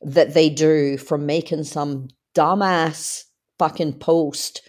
that 0.00 0.34
they 0.34 0.48
do 0.48 0.96
from 0.96 1.26
making 1.26 1.64
some 1.64 2.08
dumbass 2.34 3.24
fucking 3.58 3.94
post 3.94 4.62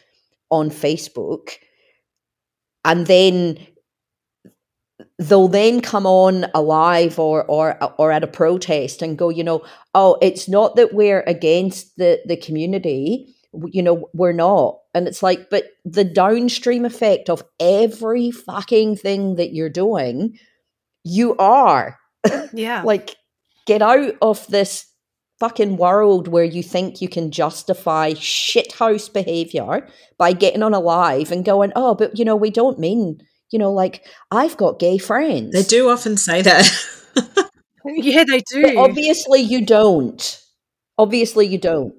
on 0.49 0.69
Facebook 0.69 1.53
and 2.83 3.07
then 3.07 3.57
they'll 5.17 5.47
then 5.47 5.79
come 5.81 6.05
on 6.05 6.45
a 6.53 6.61
live 6.61 7.17
or 7.19 7.45
or 7.45 7.77
or 7.97 8.11
at 8.11 8.23
a 8.23 8.27
protest 8.27 9.01
and 9.01 9.17
go 9.17 9.29
you 9.29 9.43
know 9.43 9.63
oh 9.93 10.17
it's 10.21 10.49
not 10.49 10.75
that 10.75 10.93
we're 10.93 11.21
against 11.21 11.95
the 11.97 12.19
the 12.25 12.35
community 12.35 13.33
you 13.67 13.81
know 13.81 14.09
we're 14.13 14.33
not 14.33 14.77
and 14.93 15.07
it's 15.07 15.23
like 15.23 15.49
but 15.49 15.65
the 15.85 16.03
downstream 16.03 16.83
effect 16.83 17.29
of 17.29 17.43
every 17.59 18.29
fucking 18.29 18.95
thing 18.95 19.35
that 19.35 19.53
you're 19.53 19.69
doing 19.69 20.37
you 21.03 21.35
are 21.37 21.97
Yeah. 22.53 22.81
like 22.85 23.15
get 23.65 23.81
out 23.81 24.15
of 24.21 24.45
this 24.47 24.85
fucking 25.39 25.77
world 25.77 26.27
where 26.27 26.43
you 26.43 26.63
think 26.63 27.01
you 27.01 27.09
can 27.09 27.29
justify 27.31 28.11
shithouse 28.11 29.11
behavior 29.11 29.87
by 30.17 30.31
getting 30.33 30.63
on 30.63 30.73
a 30.73 30.79
live 30.79 31.31
and 31.31 31.45
going 31.45 31.71
oh 31.75 31.93
but 31.95 32.17
you 32.17 32.25
know 32.25 32.35
we 32.35 32.49
don't 32.49 32.79
mean 32.79 33.19
you 33.51 33.59
know, 33.59 33.71
like 33.71 34.05
I've 34.31 34.57
got 34.57 34.79
gay 34.79 34.97
friends. 34.97 35.53
they 35.53 35.63
do 35.63 35.89
often 35.89 36.17
say 36.17 36.41
that. 36.41 36.69
yeah, 37.85 38.23
they 38.23 38.41
do. 38.51 38.63
But 38.63 38.77
obviously, 38.77 39.41
you 39.41 39.65
don't. 39.65 40.41
Obviously, 40.97 41.47
you 41.47 41.57
don't. 41.57 41.93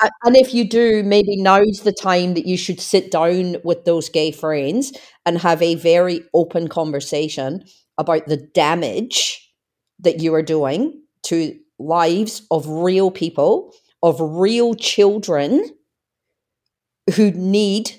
And 0.00 0.36
if 0.36 0.52
you 0.52 0.68
do, 0.68 1.02
maybe 1.04 1.36
now's 1.36 1.82
the 1.82 1.92
time 1.92 2.34
that 2.34 2.46
you 2.46 2.56
should 2.56 2.80
sit 2.80 3.10
down 3.12 3.56
with 3.62 3.84
those 3.84 4.08
gay 4.08 4.32
friends 4.32 4.92
and 5.24 5.38
have 5.38 5.62
a 5.62 5.76
very 5.76 6.22
open 6.34 6.68
conversation 6.68 7.64
about 7.96 8.26
the 8.26 8.36
damage 8.36 9.52
that 10.00 10.20
you 10.20 10.34
are 10.34 10.42
doing 10.42 11.00
to 11.24 11.56
lives 11.78 12.42
of 12.50 12.68
real 12.68 13.10
people, 13.10 13.72
of 14.02 14.16
real 14.20 14.74
children 14.74 15.64
who 17.14 17.30
need 17.30 17.92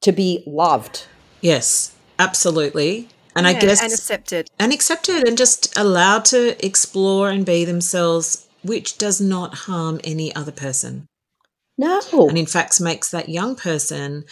to 0.00 0.12
be 0.12 0.44
loved. 0.46 1.06
Yes, 1.44 1.94
absolutely. 2.18 3.08
And 3.36 3.46
I 3.46 3.52
guess 3.52 3.82
and 3.82 3.92
accepted. 3.92 4.48
and 4.58 4.72
accepted 4.72 5.26
and 5.26 5.36
just 5.36 5.76
allowed 5.76 6.24
to 6.26 6.64
explore 6.64 7.30
and 7.30 7.44
be 7.44 7.64
themselves, 7.64 8.46
which 8.62 8.96
does 8.96 9.20
not 9.20 9.54
harm 9.54 10.00
any 10.04 10.34
other 10.34 10.52
person. 10.52 11.06
No. 11.76 12.00
And 12.12 12.38
in 12.38 12.46
fact, 12.46 12.80
makes 12.80 13.10
that 13.10 13.28
young 13.28 13.56
person 13.56 14.24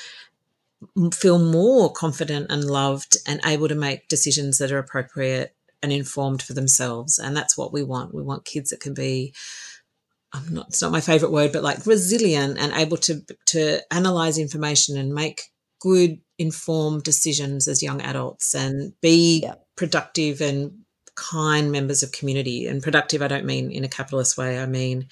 feel 1.12 1.38
more 1.38 1.92
confident 1.92 2.50
and 2.50 2.64
loved 2.64 3.16
and 3.26 3.40
able 3.44 3.68
to 3.68 3.74
make 3.74 4.08
decisions 4.08 4.58
that 4.58 4.72
are 4.72 4.78
appropriate 4.78 5.54
and 5.82 5.92
informed 5.92 6.42
for 6.42 6.52
themselves. 6.52 7.18
And 7.18 7.36
that's 7.36 7.58
what 7.58 7.72
we 7.72 7.82
want. 7.82 8.14
We 8.14 8.22
want 8.22 8.44
kids 8.44 8.70
that 8.70 8.80
can 8.80 8.94
be. 8.94 9.34
I'm 10.32 10.54
not. 10.54 10.68
It's 10.68 10.80
not 10.80 10.92
my 10.92 11.00
favorite 11.00 11.32
word, 11.32 11.52
but 11.52 11.62
like 11.64 11.84
resilient 11.86 12.58
and 12.58 12.72
able 12.72 12.96
to 12.98 13.22
to 13.46 13.80
analyze 13.92 14.38
information 14.38 14.96
and 14.96 15.12
make 15.12 15.50
good 15.80 16.20
informed 16.42 17.02
decisions 17.04 17.68
as 17.68 17.82
young 17.82 18.00
adults 18.02 18.54
and 18.54 18.92
be 19.00 19.48
productive 19.76 20.40
and 20.42 20.72
kind 21.14 21.70
members 21.72 22.02
of 22.02 22.12
community. 22.12 22.66
And 22.66 22.82
productive, 22.82 23.22
I 23.22 23.28
don't 23.28 23.44
mean 23.46 23.70
in 23.70 23.84
a 23.84 23.88
capitalist 23.88 24.36
way. 24.36 24.58
I 24.58 24.66
mean 24.66 25.06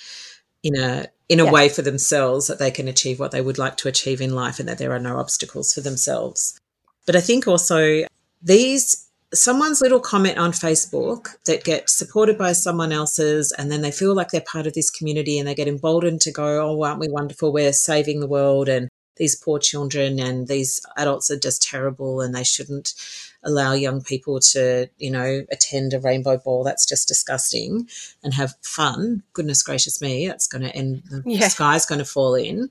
in 0.62 0.76
a 0.78 1.06
in 1.28 1.40
a 1.40 1.44
Yeah. 1.44 1.52
way 1.52 1.68
for 1.68 1.82
themselves 1.82 2.48
that 2.48 2.58
they 2.58 2.70
can 2.70 2.88
achieve 2.88 3.20
what 3.20 3.30
they 3.30 3.40
would 3.40 3.56
like 3.58 3.76
to 3.78 3.88
achieve 3.88 4.20
in 4.20 4.34
life 4.34 4.58
and 4.58 4.68
that 4.68 4.78
there 4.78 4.92
are 4.92 4.98
no 4.98 5.16
obstacles 5.18 5.72
for 5.72 5.80
themselves. 5.80 6.58
But 7.06 7.16
I 7.16 7.20
think 7.20 7.46
also 7.46 8.04
these 8.42 9.06
someone's 9.32 9.80
little 9.80 10.00
comment 10.00 10.38
on 10.38 10.50
Facebook 10.50 11.28
that 11.46 11.62
gets 11.62 11.96
supported 11.96 12.36
by 12.36 12.52
someone 12.52 12.90
else's 12.92 13.52
and 13.56 13.70
then 13.70 13.80
they 13.80 13.92
feel 13.92 14.12
like 14.12 14.30
they're 14.30 14.40
part 14.40 14.66
of 14.66 14.74
this 14.74 14.90
community 14.90 15.38
and 15.38 15.46
they 15.46 15.54
get 15.54 15.68
emboldened 15.68 16.20
to 16.22 16.32
go, 16.32 16.60
Oh, 16.60 16.82
aren't 16.82 16.98
we 16.98 17.08
wonderful? 17.08 17.52
We're 17.52 17.72
saving 17.72 18.18
the 18.20 18.26
world 18.26 18.68
and 18.68 18.88
these 19.20 19.36
poor 19.36 19.58
children 19.58 20.18
and 20.18 20.48
these 20.48 20.80
adults 20.96 21.30
are 21.30 21.38
just 21.38 21.62
terrible 21.62 22.22
and 22.22 22.34
they 22.34 22.42
shouldn't 22.42 22.94
allow 23.42 23.74
young 23.74 24.00
people 24.02 24.40
to, 24.40 24.88
you 24.96 25.10
know, 25.10 25.44
attend 25.52 25.92
a 25.92 26.00
rainbow 26.00 26.38
ball. 26.38 26.64
That's 26.64 26.86
just 26.86 27.06
disgusting 27.06 27.86
and 28.24 28.32
have 28.32 28.54
fun. 28.62 29.22
Goodness 29.34 29.62
gracious 29.62 30.00
me, 30.00 30.26
that's 30.26 30.46
going 30.46 30.62
to 30.62 30.74
end, 30.74 31.02
the 31.10 31.22
Yeah. 31.26 31.48
sky's 31.48 31.84
going 31.84 31.98
to 31.98 32.04
fall 32.06 32.34
in. 32.34 32.70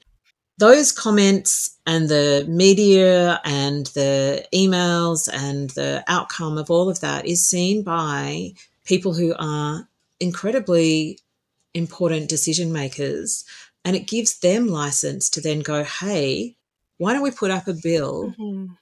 Those 0.57 0.91
comments 0.91 1.77
and 1.85 2.09
the 2.09 2.45
media 2.49 3.39
and 3.45 3.85
the 3.87 4.43
emails 4.51 5.29
and 5.31 5.69
the 5.71 6.03
outcome 6.07 6.57
of 6.57 6.71
all 6.71 6.89
of 6.89 6.99
that 7.01 7.27
is 7.27 7.47
seen 7.47 7.83
by 7.83 8.53
people 8.85 9.13
who 9.13 9.35
are 9.37 9.87
incredibly 10.19 11.19
important 11.75 12.27
decision 12.27 12.73
makers. 12.73 13.45
And 13.89 13.95
it 13.95 14.05
gives 14.07 14.37
them 14.37 14.67
license 14.67 15.31
to 15.31 15.41
then 15.41 15.61
go, 15.61 15.83
hey, 15.83 16.55
why 16.99 17.13
don't 17.13 17.23
we 17.23 17.31
put 17.31 17.49
up 17.49 17.67
a 17.67 17.73
bill 17.73 18.35
Mhm. 18.37 18.77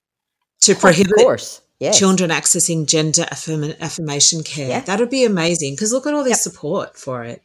to 0.63 0.75
prohibit. 0.75 1.61
Yes. 1.79 1.97
children 1.97 2.29
accessing 2.31 2.87
gender 2.87 3.25
affirm- 3.31 3.75
affirmation 3.79 4.43
care. 4.43 4.67
Yeah. 4.67 4.81
That 4.81 4.99
would 4.99 5.09
be 5.11 5.23
amazing 5.23 5.75
because 5.75 5.93
look 5.93 6.07
at 6.07 6.13
all 6.13 6.25
this 6.25 6.31
Yep. 6.31 6.39
support 6.39 6.97
for 6.97 7.23
it. 7.23 7.41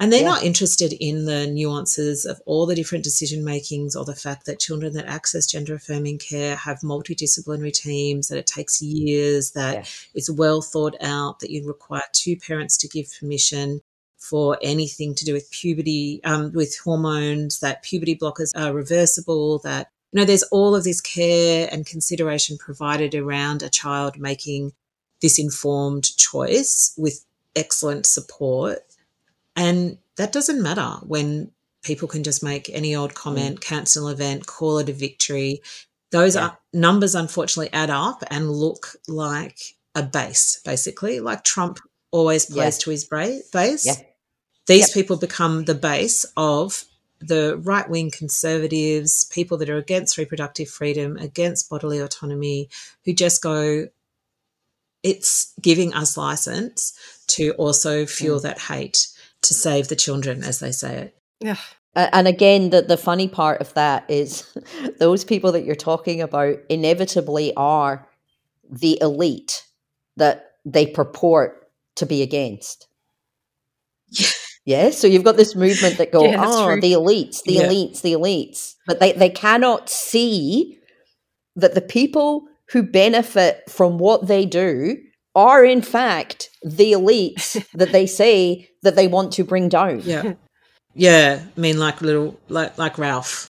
And 0.00 0.10
they're 0.12 0.22
Yeah. 0.22 0.28
not 0.28 0.42
interested 0.42 0.92
in 0.94 1.26
the 1.26 1.46
nuances 1.46 2.24
of 2.24 2.40
all 2.46 2.66
the 2.66 2.74
different 2.74 3.04
decision 3.04 3.44
makings 3.44 3.94
or 3.94 4.04
the 4.04 4.16
fact 4.16 4.46
that 4.46 4.58
children 4.58 4.94
that 4.94 5.06
access 5.06 5.46
gender 5.46 5.74
affirming 5.74 6.18
care 6.18 6.56
have 6.56 6.80
multidisciplinary 6.80 7.72
teams, 7.74 8.26
that 8.28 8.38
it 8.38 8.46
takes 8.46 8.80
years, 8.82 9.50
that 9.52 9.74
Yeah. 9.74 9.84
it's 10.14 10.30
well 10.30 10.62
thought 10.62 10.96
out, 11.00 11.38
that 11.40 11.50
you 11.50 11.64
require 11.64 12.02
two 12.12 12.36
parents 12.36 12.76
to 12.78 12.88
give 12.88 13.06
permission 13.20 13.82
for 14.18 14.58
anything 14.62 15.14
to 15.14 15.24
do 15.24 15.32
with 15.32 15.50
puberty, 15.50 16.20
um, 16.24 16.52
with 16.52 16.76
hormones, 16.78 17.60
that 17.60 17.82
puberty 17.82 18.16
blockers 18.16 18.52
are 18.56 18.72
reversible, 18.74 19.58
that, 19.60 19.90
you 20.12 20.18
know, 20.20 20.24
there's 20.24 20.42
all 20.44 20.74
of 20.74 20.84
this 20.84 21.00
care 21.00 21.68
and 21.70 21.86
consideration 21.86 22.58
provided 22.58 23.14
around 23.14 23.62
a 23.62 23.68
child 23.68 24.18
making 24.18 24.72
this 25.22 25.38
informed 25.38 26.16
choice 26.16 26.92
with 26.96 27.24
excellent 27.56 28.06
support. 28.06 28.78
And 29.56 29.98
that 30.16 30.32
doesn't 30.32 30.62
matter 30.62 30.96
when 31.06 31.50
people 31.82 32.08
can 32.08 32.22
just 32.24 32.42
make 32.42 32.68
any 32.70 32.94
old 32.94 33.14
comment, 33.14 33.60
cancel 33.60 34.08
an 34.08 34.14
event, 34.14 34.46
call 34.46 34.78
it 34.78 34.88
a 34.88 34.92
victory. 34.92 35.62
Those 36.10 36.34
Yeah. 36.34 36.46
are, 36.46 36.58
numbers 36.72 37.14
unfortunately 37.14 37.72
add 37.72 37.90
up 37.90 38.24
and 38.30 38.50
look 38.50 38.96
like 39.06 39.58
a 39.94 40.02
base, 40.02 40.60
basically, 40.64 41.20
like 41.20 41.44
Trump 41.44 41.78
always 42.10 42.46
plays 42.46 42.76
Yeah. 42.78 42.82
to 42.84 42.90
his 42.90 43.04
bra- 43.04 43.38
base. 43.52 43.86
Yeah. 43.86 43.96
These 44.68 44.88
Yep. 44.88 44.94
people 44.94 45.16
become 45.16 45.64
the 45.64 45.74
base 45.74 46.24
of 46.36 46.84
the 47.20 47.56
right 47.56 47.88
wing 47.88 48.10
conservatives, 48.10 49.24
people 49.24 49.56
that 49.58 49.70
are 49.70 49.78
against 49.78 50.18
reproductive 50.18 50.68
freedom, 50.68 51.16
against 51.16 51.68
bodily 51.68 51.98
autonomy, 51.98 52.68
who 53.04 53.12
just 53.12 53.42
go, 53.42 53.88
it's 55.02 55.54
giving 55.60 55.94
us 55.94 56.16
license 56.16 56.92
to 57.28 57.52
also 57.52 58.06
fuel 58.06 58.38
mm. 58.38 58.42
that 58.42 58.58
hate 58.58 59.08
to 59.42 59.54
save 59.54 59.88
the 59.88 59.96
children, 59.96 60.44
as 60.44 60.60
they 60.60 60.70
say 60.70 60.96
it. 60.96 61.16
Yeah. 61.40 61.56
And 61.94 62.28
again, 62.28 62.70
the, 62.70 62.82
the 62.82 62.96
funny 62.96 63.26
part 63.26 63.60
of 63.60 63.72
that 63.74 64.04
is 64.08 64.56
those 64.98 65.24
people 65.24 65.50
that 65.52 65.64
you're 65.64 65.74
talking 65.76 66.20
about 66.20 66.58
inevitably 66.68 67.54
are 67.56 68.06
the 68.70 69.00
elite 69.00 69.64
that 70.16 70.56
they 70.64 70.86
purport 70.86 71.70
to 71.96 72.04
be 72.04 72.22
against. 72.22 72.86
Yeah, 74.10 74.28
so 74.90 75.06
you've 75.06 75.24
got 75.24 75.36
this 75.36 75.54
movement 75.54 75.98
that 75.98 76.12
go, 76.12 76.24
Yeah, 76.30 76.42
oh, 76.46 76.66
true. 76.72 76.80
the 76.80 76.92
elites, 76.92 77.42
the 77.44 77.54
Yeah. 77.54 77.68
elites, 77.68 78.02
the 78.02 78.12
elites. 78.12 78.74
But 78.86 79.00
they, 79.00 79.12
they 79.12 79.30
cannot 79.30 79.88
see 79.88 80.78
that 81.56 81.74
the 81.74 81.80
people 81.80 82.44
who 82.72 82.82
benefit 82.82 83.62
from 83.68 83.98
what 83.98 84.26
they 84.28 84.44
do 84.44 84.96
are, 85.34 85.64
in 85.64 85.80
fact, 85.82 86.50
the 86.62 86.92
elites 86.92 87.64
that 87.74 87.92
they 87.92 88.06
say 88.06 88.68
that 88.82 88.94
they 88.96 89.06
want 89.08 89.32
to 89.34 89.44
bring 89.44 89.68
down. 89.68 90.00
Yeah. 90.04 90.34
Yeah. 90.94 91.40
I 91.56 91.60
mean, 91.60 91.78
like 91.78 92.00
little, 92.02 92.38
like, 92.48 92.76
like 92.78 92.98
Ralph. 92.98 93.48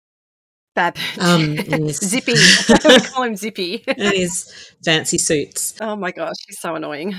Bad. 0.76 0.96
Um, 1.18 1.56
Zippy. 1.90 2.34
we 2.34 3.00
call 3.00 3.24
him 3.24 3.34
Zippy. 3.36 3.82
and 3.88 4.14
his 4.14 4.52
fancy 4.84 5.18
suits. 5.18 5.74
oh 5.80 5.96
my 5.96 6.12
gosh, 6.12 6.36
he's 6.46 6.60
so 6.60 6.76
annoying. 6.76 7.16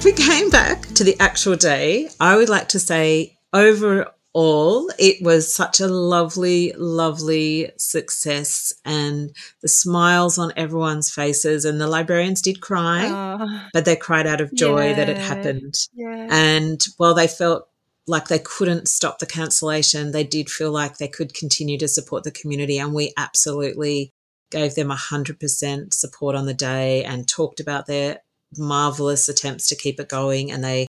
If 0.00 0.06
we 0.06 0.12
came 0.12 0.48
back 0.48 0.86
to 0.94 1.04
the 1.04 1.14
actual 1.20 1.56
day, 1.56 2.08
I 2.18 2.34
would 2.34 2.48
like 2.48 2.70
to 2.70 2.78
say 2.78 3.36
overall, 3.52 4.90
it 4.98 5.22
was 5.22 5.54
such 5.54 5.78
a 5.78 5.88
lovely, 5.88 6.72
lovely 6.74 7.72
success, 7.76 8.72
and 8.86 9.30
the 9.60 9.68
smiles 9.68 10.38
on 10.38 10.54
everyone's 10.56 11.10
faces. 11.10 11.66
And 11.66 11.78
the 11.78 11.86
librarians 11.86 12.40
did 12.40 12.62
cry, 12.62 13.10
Oh, 13.10 13.68
but 13.74 13.84
they 13.84 13.94
cried 13.94 14.26
out 14.26 14.40
of 14.40 14.54
joy 14.54 14.94
that 14.94 15.10
it 15.10 15.18
happened. 15.18 15.74
yeah. 15.92 16.28
And 16.30 16.82
while 16.96 17.12
they 17.12 17.28
felt 17.28 17.68
like 18.06 18.28
they 18.28 18.38
couldn't 18.38 18.88
stop 18.88 19.18
the 19.18 19.26
cancellation, 19.26 20.12
they 20.12 20.24
did 20.24 20.48
feel 20.48 20.70
like 20.72 20.96
they 20.96 21.08
could 21.08 21.34
continue 21.34 21.76
to 21.76 21.88
support 21.88 22.24
the 22.24 22.30
community. 22.30 22.78
And 22.78 22.94
we 22.94 23.12
absolutely 23.18 24.14
gave 24.50 24.76
them 24.76 24.88
100% 24.88 25.92
support 25.92 26.36
on 26.36 26.46
the 26.46 26.54
day 26.54 27.04
and 27.04 27.28
talked 27.28 27.60
about 27.60 27.86
their 27.86 28.20
marvelous 28.56 29.28
attempts 29.28 29.68
to 29.68 29.76
keep 29.76 30.00
it 30.00 30.08
going. 30.08 30.50
And 30.50 30.62
they 30.64 30.86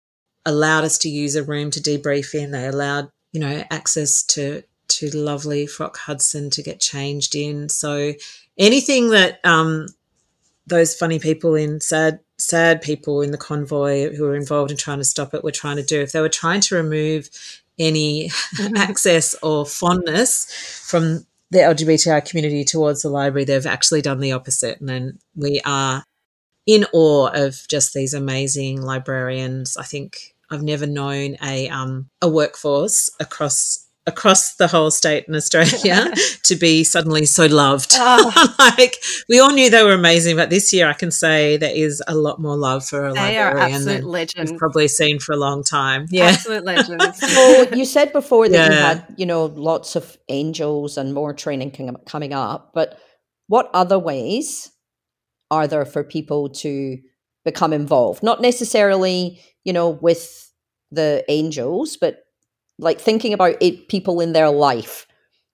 allowed 0.45 0.83
us 0.83 0.97
to 0.99 1.09
use 1.09 1.35
a 1.35 1.43
room 1.43 1.71
to 1.71 1.79
debrief 1.79 2.33
in. 2.33 2.51
They 2.51 2.67
allowed, 2.67 3.09
you 3.31 3.39
know, 3.39 3.63
access 3.71 4.23
to 4.23 4.63
to 4.87 5.09
lovely 5.09 5.65
Frock 5.65 5.97
Hudson 5.97 6.49
to 6.51 6.61
get 6.61 6.79
changed 6.79 7.35
in. 7.35 7.69
So 7.69 8.13
anything 8.57 9.09
that 9.09 9.39
um, 9.43 9.87
those 10.67 10.95
funny 10.95 11.19
people 11.19 11.55
in 11.55 11.81
sad 11.81 12.19
sad 12.37 12.81
people 12.81 13.21
in 13.21 13.31
the 13.31 13.37
convoy 13.37 14.13
who 14.13 14.23
were 14.23 14.35
involved 14.35 14.69
in 14.69 14.77
trying 14.77 14.97
to 14.97 15.05
stop 15.05 15.33
it 15.33 15.43
were 15.43 15.51
trying 15.51 15.77
to 15.77 15.83
do 15.83 16.01
if 16.01 16.11
they 16.11 16.19
were 16.19 16.29
trying 16.29 16.59
to 16.59 16.75
remove 16.75 17.29
any 17.79 18.29
access 18.75 19.35
or 19.41 19.65
fondness 19.65 20.45
from 20.85 21.25
the 21.51 21.59
LGBTI 21.59 22.27
community 22.27 22.63
towards 22.63 23.01
the 23.01 23.09
library, 23.09 23.45
they've 23.45 23.65
actually 23.65 24.01
done 24.01 24.19
the 24.19 24.31
opposite. 24.31 24.79
And 24.79 24.89
then 24.89 25.19
we 25.35 25.61
are 25.65 26.03
in 26.65 26.85
awe 26.93 27.29
of 27.33 27.67
just 27.69 27.93
these 27.93 28.13
amazing 28.13 28.81
librarians. 28.81 29.77
I 29.77 29.83
think 29.83 30.35
I've 30.49 30.63
never 30.63 30.85
known 30.87 31.37
a 31.43 31.69
um, 31.69 32.09
a 32.21 32.29
workforce 32.29 33.09
across 33.19 33.81
across 34.07 34.55
the 34.57 34.67
whole 34.67 34.91
state 34.91 35.25
in 35.27 35.33
Australia 35.35 36.11
to 36.43 36.55
be 36.55 36.83
suddenly 36.83 37.25
so 37.25 37.47
loved. 37.47 37.89
Oh. 37.93 38.53
like 38.59 38.97
we 39.27 39.39
all 39.39 39.51
knew 39.51 39.69
they 39.69 39.83
were 39.83 39.93
amazing, 39.93 40.35
but 40.35 40.49
this 40.51 40.71
year 40.71 40.87
I 40.87 40.93
can 40.93 41.09
say 41.09 41.57
there 41.57 41.75
is 41.75 42.03
a 42.07 42.13
lot 42.13 42.39
more 42.39 42.55
love 42.55 42.85
for 42.85 43.07
a 43.07 43.13
They 43.13 43.37
are 43.39 43.55
librarian 43.55 43.75
absolute 43.75 44.01
than 44.01 44.07
legends. 44.07 44.51
we've 44.51 44.59
probably 44.59 44.87
seen 44.87 45.19
for 45.19 45.33
a 45.33 45.37
long 45.37 45.63
time. 45.63 46.05
Yeah. 46.09 46.25
Absolute 46.25 46.63
legends. 46.65 47.19
So 47.19 47.65
you 47.73 47.85
said 47.85 48.13
before 48.13 48.47
that 48.47 48.71
you 48.71 48.77
had, 48.77 49.05
you 49.17 49.25
know, 49.25 49.45
lots 49.45 49.95
of 49.95 50.17
angels 50.29 50.97
and 50.97 51.13
more 51.13 51.33
training 51.33 51.71
com- 51.71 51.97
coming 52.05 52.33
up, 52.33 52.71
but 52.75 52.99
what 53.47 53.69
other 53.73 53.97
ways 53.97 54.71
are 55.51 55.67
there 55.67 55.85
for 55.85 56.03
people 56.03 56.49
to 56.49 56.99
become 57.43 57.73
involved? 57.73 58.23
Not 58.23 58.41
necessarily, 58.41 59.41
you 59.63 59.73
know, 59.73 59.89
with 59.89 60.51
the 60.91 61.23
angels, 61.29 61.97
but 61.97 62.25
like 62.79 62.99
thinking 62.99 63.33
about 63.33 63.55
it, 63.61 63.87
people 63.87 64.19
in 64.19 64.33
their 64.33 64.49
life. 64.49 65.07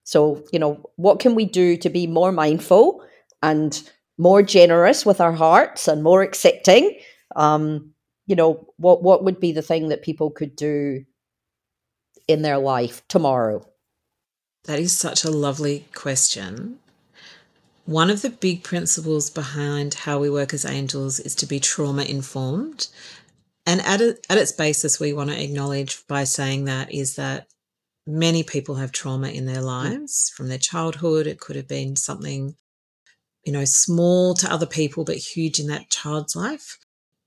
So, 0.04 0.42
you 0.52 0.58
know, 0.58 0.90
what 0.96 1.20
can 1.20 1.34
we 1.34 1.44
do 1.44 1.76
to 1.76 1.88
be 1.88 2.06
more 2.06 2.32
mindful 2.32 3.04
and 3.42 3.80
more 4.18 4.42
generous 4.42 5.06
with 5.06 5.20
our 5.20 5.32
hearts 5.32 5.86
and 5.88 6.02
more 6.02 6.22
accepting? 6.22 6.98
Um, 7.36 7.92
you 8.26 8.36
know, 8.36 8.66
what 8.76 9.02
what 9.02 9.24
would 9.24 9.40
be 9.40 9.52
the 9.52 9.62
thing 9.62 9.88
that 9.88 10.02
people 10.02 10.30
could 10.30 10.56
do 10.56 11.04
in 12.28 12.42
their 12.42 12.58
life 12.58 13.02
tomorrow? 13.08 13.66
That 14.64 14.78
is 14.78 14.96
such 14.96 15.24
a 15.24 15.30
lovely 15.30 15.86
question. 15.92 16.78
One 17.84 18.10
of 18.10 18.22
the 18.22 18.30
big 18.30 18.62
principles 18.62 19.28
behind 19.28 19.94
how 19.94 20.20
we 20.20 20.30
work 20.30 20.54
as 20.54 20.64
angels 20.64 21.18
is 21.18 21.34
to 21.36 21.46
be 21.46 21.58
trauma 21.58 22.04
informed. 22.04 22.86
And 23.66 23.80
at, 23.80 24.00
it, 24.00 24.24
at 24.30 24.38
its 24.38 24.52
basis, 24.52 25.00
we 25.00 25.12
want 25.12 25.30
to 25.30 25.42
acknowledge 25.42 26.06
by 26.06 26.24
saying 26.24 26.64
that 26.66 26.92
is 26.92 27.16
that 27.16 27.48
many 28.06 28.44
people 28.44 28.76
have 28.76 28.92
trauma 28.92 29.28
in 29.28 29.46
their 29.46 29.60
lives 29.60 30.32
from 30.36 30.48
their 30.48 30.58
childhood. 30.58 31.26
It 31.26 31.40
could 31.40 31.56
have 31.56 31.66
been 31.66 31.96
something, 31.96 32.54
you 33.44 33.52
know, 33.52 33.64
small 33.64 34.34
to 34.34 34.52
other 34.52 34.66
people, 34.66 35.04
but 35.04 35.16
huge 35.16 35.58
in 35.58 35.66
that 35.66 35.90
child's 35.90 36.36
life. 36.36 36.78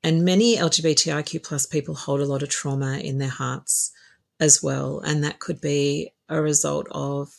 And 0.04 0.24
many 0.24 0.56
LGBTIQ 0.56 1.44
plus 1.44 1.66
people 1.66 1.96
hold 1.96 2.22
a 2.22 2.26
lot 2.26 2.44
of 2.44 2.50
trauma 2.50 3.00
in 3.00 3.18
their 3.18 3.28
hearts 3.28 3.92
as 4.40 4.64
well. 4.64 5.00
And 5.00 5.22
that 5.24 5.40
could 5.40 5.60
be 5.60 6.14
a 6.30 6.42
result 6.42 6.88
of 6.92 7.30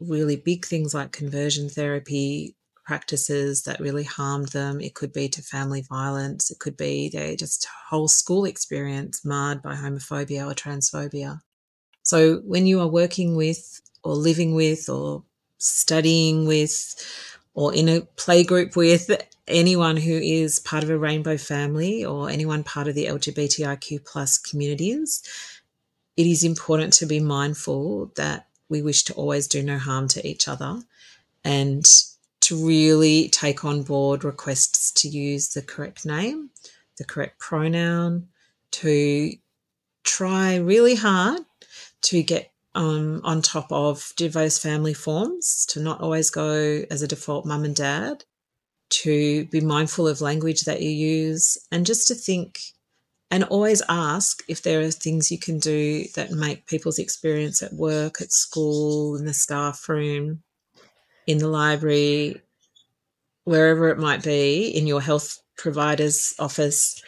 really 0.00 0.36
big 0.36 0.66
things 0.66 0.92
like 0.92 1.12
conversion 1.12 1.68
therapy 1.68 2.56
practices 2.88 3.64
that 3.64 3.78
really 3.80 4.02
harmed 4.02 4.48
them. 4.48 4.80
It 4.80 4.94
could 4.94 5.12
be 5.12 5.28
to 5.28 5.42
family 5.42 5.82
violence. 5.82 6.50
It 6.50 6.58
could 6.58 6.74
be 6.74 7.10
their 7.10 7.36
just 7.36 7.68
whole 7.90 8.08
school 8.08 8.46
experience 8.46 9.26
marred 9.26 9.60
by 9.60 9.74
homophobia 9.74 10.50
or 10.50 10.54
transphobia. 10.54 11.42
So 12.02 12.38
when 12.46 12.66
you 12.66 12.80
are 12.80 12.88
working 12.88 13.36
with 13.36 13.82
or 14.02 14.14
living 14.14 14.54
with 14.54 14.88
or 14.88 15.22
studying 15.58 16.46
with 16.46 16.94
or 17.52 17.74
in 17.74 17.90
a 17.90 18.00
play 18.16 18.42
group 18.42 18.74
with 18.74 19.10
anyone 19.46 19.98
who 19.98 20.14
is 20.14 20.58
part 20.58 20.82
of 20.82 20.88
a 20.88 20.96
rainbow 20.96 21.36
family 21.36 22.06
or 22.06 22.30
anyone 22.30 22.64
part 22.64 22.88
of 22.88 22.94
the 22.94 23.04
LGBTIQ 23.04 24.06
plus 24.06 24.38
communities, 24.38 25.22
it 26.16 26.26
is 26.26 26.42
important 26.42 26.94
to 26.94 27.04
be 27.04 27.20
mindful 27.20 28.12
that 28.16 28.46
we 28.70 28.80
wish 28.80 29.02
to 29.04 29.12
always 29.12 29.46
do 29.46 29.62
no 29.62 29.76
harm 29.76 30.08
to 30.08 30.26
each 30.26 30.48
other 30.48 30.80
and 31.44 31.86
to 32.48 32.66
really 32.66 33.28
take 33.28 33.62
on 33.62 33.82
board 33.82 34.24
requests 34.24 34.90
to 34.90 35.06
use 35.06 35.50
the 35.50 35.60
correct 35.60 36.06
name, 36.06 36.48
the 36.96 37.04
correct 37.04 37.38
pronoun, 37.38 38.26
to 38.70 39.30
try 40.04 40.56
really 40.56 40.94
hard 40.94 41.42
to 42.00 42.22
get 42.22 42.50
um, 42.74 43.20
on 43.22 43.42
top 43.42 43.70
of 43.70 44.14
diverse 44.16 44.58
family 44.58 44.94
forms, 44.94 45.66
to 45.66 45.78
not 45.78 46.00
always 46.00 46.30
go 46.30 46.84
as 46.90 47.02
a 47.02 47.08
default 47.08 47.44
mum 47.44 47.64
and 47.64 47.76
dad, 47.76 48.24
to 48.88 49.44
be 49.46 49.60
mindful 49.60 50.08
of 50.08 50.22
language 50.22 50.62
that 50.62 50.80
you 50.80 50.88
use, 50.88 51.58
and 51.70 51.84
just 51.84 52.08
to 52.08 52.14
think 52.14 52.60
and 53.30 53.44
always 53.44 53.82
ask 53.90 54.42
if 54.48 54.62
there 54.62 54.80
are 54.80 54.90
things 54.90 55.30
you 55.30 55.38
can 55.38 55.58
do 55.58 56.06
that 56.14 56.30
make 56.30 56.64
people's 56.64 56.98
experience 56.98 57.62
at 57.62 57.74
work, 57.74 58.22
at 58.22 58.32
school, 58.32 59.16
in 59.16 59.26
the 59.26 59.34
staff 59.34 59.86
room, 59.86 60.42
in 61.28 61.38
the 61.38 61.46
library, 61.46 62.40
wherever 63.44 63.88
it 63.90 63.98
might 63.98 64.24
be, 64.24 64.68
in 64.68 64.86
your 64.86 65.02
health 65.02 65.40
provider's 65.58 66.34
office, 66.38 67.00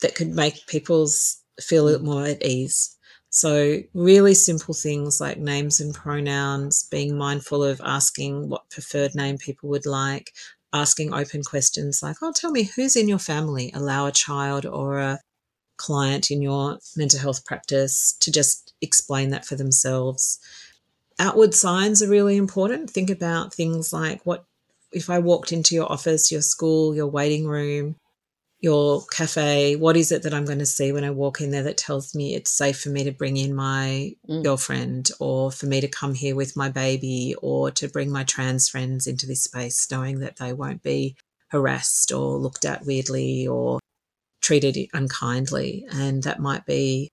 that 0.00 0.14
could 0.14 0.34
make 0.34 0.66
people's 0.66 1.42
feel 1.60 1.84
mm. 1.84 2.02
more 2.02 2.24
at 2.24 2.42
ease. 2.42 2.96
So, 3.28 3.80
really 3.92 4.32
simple 4.32 4.72
things 4.72 5.20
like 5.20 5.36
names 5.38 5.78
and 5.78 5.94
pronouns, 5.94 6.88
being 6.90 7.18
mindful 7.18 7.62
of 7.62 7.82
asking 7.84 8.48
what 8.48 8.70
preferred 8.70 9.14
name 9.14 9.36
people 9.36 9.68
would 9.68 9.84
like, 9.84 10.32
asking 10.72 11.12
open 11.12 11.42
questions 11.42 12.02
like, 12.02 12.16
oh, 12.22 12.32
tell 12.34 12.50
me 12.50 12.62
who's 12.62 12.96
in 12.96 13.08
your 13.08 13.18
family, 13.18 13.70
allow 13.74 14.06
a 14.06 14.12
child 14.12 14.64
or 14.64 14.98
a 14.98 15.20
client 15.76 16.30
in 16.30 16.40
your 16.40 16.78
mental 16.96 17.20
health 17.20 17.44
practice 17.44 18.16
to 18.20 18.32
just 18.32 18.72
explain 18.80 19.28
that 19.30 19.44
for 19.44 19.54
themselves. 19.54 20.38
Outward 21.18 21.54
signs 21.54 22.02
are 22.02 22.08
really 22.08 22.36
important. 22.36 22.90
Think 22.90 23.10
about 23.10 23.54
things 23.54 23.92
like 23.92 24.20
what 24.24 24.44
if 24.92 25.10
I 25.10 25.18
walked 25.18 25.52
into 25.52 25.74
your 25.74 25.90
office, 25.90 26.30
your 26.30 26.42
school, 26.42 26.94
your 26.94 27.06
waiting 27.06 27.46
room, 27.46 27.96
your 28.60 29.04
cafe, 29.06 29.76
what 29.76 29.96
is 29.96 30.10
it 30.10 30.22
that 30.22 30.32
I'm 30.32 30.44
going 30.44 30.58
to 30.58 30.66
see 30.66 30.92
when 30.92 31.04
I 31.04 31.10
walk 31.10 31.40
in 31.40 31.50
there 31.50 31.62
that 31.64 31.76
tells 31.76 32.14
me 32.14 32.34
it's 32.34 32.50
safe 32.50 32.80
for 32.80 32.88
me 32.88 33.04
to 33.04 33.12
bring 33.12 33.36
in 33.36 33.54
my 33.54 34.14
mm. 34.28 34.42
girlfriend 34.42 35.10
or 35.20 35.52
for 35.52 35.66
me 35.66 35.80
to 35.80 35.88
come 35.88 36.14
here 36.14 36.34
with 36.34 36.56
my 36.56 36.68
baby 36.68 37.34
or 37.42 37.70
to 37.72 37.88
bring 37.88 38.10
my 38.10 38.24
trans 38.24 38.68
friends 38.68 39.06
into 39.06 39.26
this 39.26 39.44
space 39.44 39.86
knowing 39.90 40.20
that 40.20 40.36
they 40.36 40.52
won't 40.52 40.82
be 40.82 41.16
harassed 41.48 42.12
or 42.12 42.38
looked 42.38 42.64
at 42.64 42.86
weirdly 42.86 43.46
or 43.46 43.78
treated 44.40 44.78
unkindly. 44.94 45.86
And 45.92 46.22
that 46.22 46.40
might 46.40 46.64
be 46.64 47.10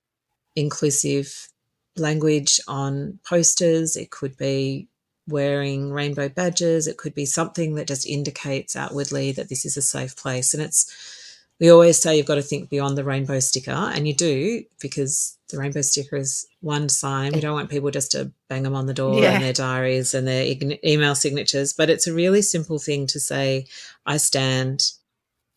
inclusive 0.55 1.49
language 1.97 2.59
on 2.67 3.19
posters, 3.27 3.95
it 3.95 4.09
could 4.09 4.37
be 4.37 4.87
wearing 5.27 5.91
rainbow 5.91 6.27
badges, 6.27 6.87
it 6.87 6.97
could 6.97 7.13
be 7.13 7.25
something 7.25 7.75
that 7.75 7.87
just 7.87 8.05
indicates 8.05 8.75
outwardly 8.75 9.31
that 9.31 9.49
this 9.49 9.65
is 9.65 9.77
a 9.77 9.81
safe 9.81 10.15
place. 10.17 10.53
And 10.53 10.61
it's, 10.61 11.39
we 11.59 11.69
always 11.69 11.97
say 11.97 12.17
you've 12.17 12.25
got 12.25 12.35
to 12.35 12.41
think 12.41 12.69
beyond 12.69 12.97
the 12.97 13.03
rainbow 13.03 13.39
sticker, 13.39 13.71
and 13.71 14.07
you 14.07 14.13
do 14.13 14.63
because 14.81 15.37
the 15.49 15.57
rainbow 15.57 15.81
sticker 15.81 16.17
is 16.17 16.45
one 16.61 16.89
sign. 16.89 17.31
We 17.33 17.39
don't 17.39 17.53
want 17.53 17.69
people 17.69 17.91
just 17.91 18.11
to 18.13 18.31
bang 18.49 18.63
them 18.63 18.75
on 18.75 18.87
the 18.87 18.93
door 18.93 19.21
yeah. 19.21 19.33
and 19.33 19.43
their 19.43 19.53
diaries 19.53 20.13
and 20.13 20.27
their 20.27 20.55
email 20.83 21.15
signatures, 21.15 21.73
but 21.73 21.89
it's 21.89 22.07
a 22.07 22.13
really 22.13 22.41
simple 22.41 22.79
thing 22.79 23.07
to 23.07 23.19
say, 23.19 23.67
I 24.05 24.17
stand 24.17 24.83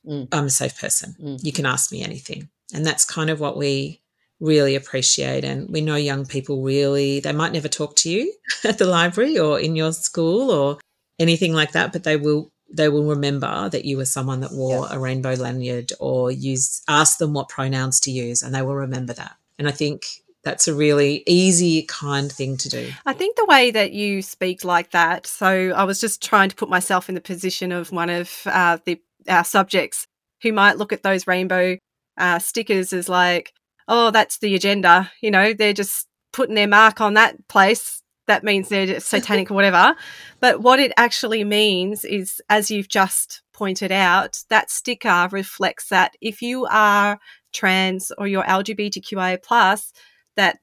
Mm. 0.07 0.28
I'm 0.32 0.47
a 0.47 0.51
safe 0.51 0.80
person. 0.80 1.16
Mm. 1.20 1.45
You 1.45 1.53
can 1.53 1.66
ask 1.66 1.91
me 1.91 2.03
anything. 2.03 2.49
And 2.72 2.87
that's 2.87 3.05
kind 3.05 3.30
of 3.30 3.41
what 3.41 3.57
we 3.57 4.01
really 4.41 4.74
appreciate. 4.74 5.45
And 5.45 5.68
we 5.70 5.80
know 5.80 5.97
young 5.97 6.26
people 6.26 6.62
really, 6.62 7.20
they 7.20 7.32
might 7.32 7.53
never 7.53 7.68
talk 7.68 7.97
to 7.97 8.11
you 8.11 8.32
at 8.64 8.78
the 8.78 8.87
library 8.87 9.39
or 9.39 9.59
in 9.59 9.76
your 9.76 9.93
school 9.93 10.51
or 10.51 10.78
anything 11.18 11.53
like 11.53 11.72
that, 11.72 11.93
but 11.93 12.05
they 12.05 12.16
will 12.16 12.51
they 12.68 12.89
will 12.89 13.05
remember 13.05 13.68
that 13.68 13.84
you 13.84 13.97
were 13.97 14.05
someone 14.05 14.41
that 14.41 14.51
wore 14.53 14.89
a 14.91 14.99
rainbow 14.99 15.34
lanyard 15.34 15.93
or 16.01 16.32
use 16.32 16.82
ask 16.89 17.18
them 17.18 17.32
what 17.32 17.49
pronouns 17.49 18.01
to 18.01 18.11
use 18.11 18.43
and 18.43 18.53
they 18.53 18.61
will 18.61 18.74
remember 18.74 19.12
that. 19.12 19.37
And 19.57 19.68
I 19.68 19.70
think 19.70 20.03
that's 20.43 20.68
a 20.68 20.74
really 20.74 21.22
easy, 21.26 21.82
kind 21.82 22.30
thing 22.30 22.57
to 22.57 22.68
do. 22.68 22.93
I 23.05 23.12
think 23.12 23.37
the 23.37 23.47
way 23.47 23.72
that 23.72 23.93
you 23.93 24.22
speak 24.22 24.64
like 24.64 24.93
that, 24.93 25.26
so 25.26 25.72
I 25.74 25.84
was 25.84 26.01
just 26.01 26.22
trying 26.22 26.49
to 26.51 26.57
put 26.57 26.68
myself 26.68 27.09
in 27.09 27.14
the 27.14 27.20
position 27.20 27.72
of 27.72 27.91
one 27.91 28.11
of 28.11 28.32
uh, 28.47 28.78
the 28.84 29.01
our 29.28 29.45
subjects 29.45 30.07
who 30.43 30.53
might 30.53 30.78
look 30.78 30.93
at 30.93 31.03
those 31.03 31.26
rainbow 31.26 31.78
uh, 32.16 32.39
stickers 32.39 32.93
as 32.93 33.09
like, 33.09 33.53
oh, 33.89 34.11
that's 34.11 34.39
the 34.39 34.55
agenda. 34.55 35.11
You 35.20 35.30
know, 35.30 35.53
they're 35.53 35.72
just 35.72 36.07
putting 36.32 36.55
their 36.55 36.68
mark 36.68 37.01
on 37.01 37.14
that 37.14 37.49
place. 37.49 38.03
That 38.26 38.45
means 38.45 38.68
they're 38.68 39.01
satanic 39.01 39.51
or 39.51 39.55
whatever. 39.55 39.95
But 40.41 40.61
what 40.61 40.80
it 40.80 40.93
actually 40.97 41.45
means 41.45 42.05
is, 42.05 42.41
as 42.49 42.70
you've 42.70 42.89
just 42.89 43.43
pointed 43.53 43.93
out, 43.93 44.43
that 44.51 44.70
sticker 44.70 45.28
reflects 45.30 45.89
that 45.89 46.14
if 46.20 46.43
you 46.43 46.66
are 46.66 47.18
trans 47.53 48.12
or 48.18 48.26
you're 48.26 48.45
LGBTQIA 48.45 49.43
plus, 49.43 49.93
that 50.37 50.59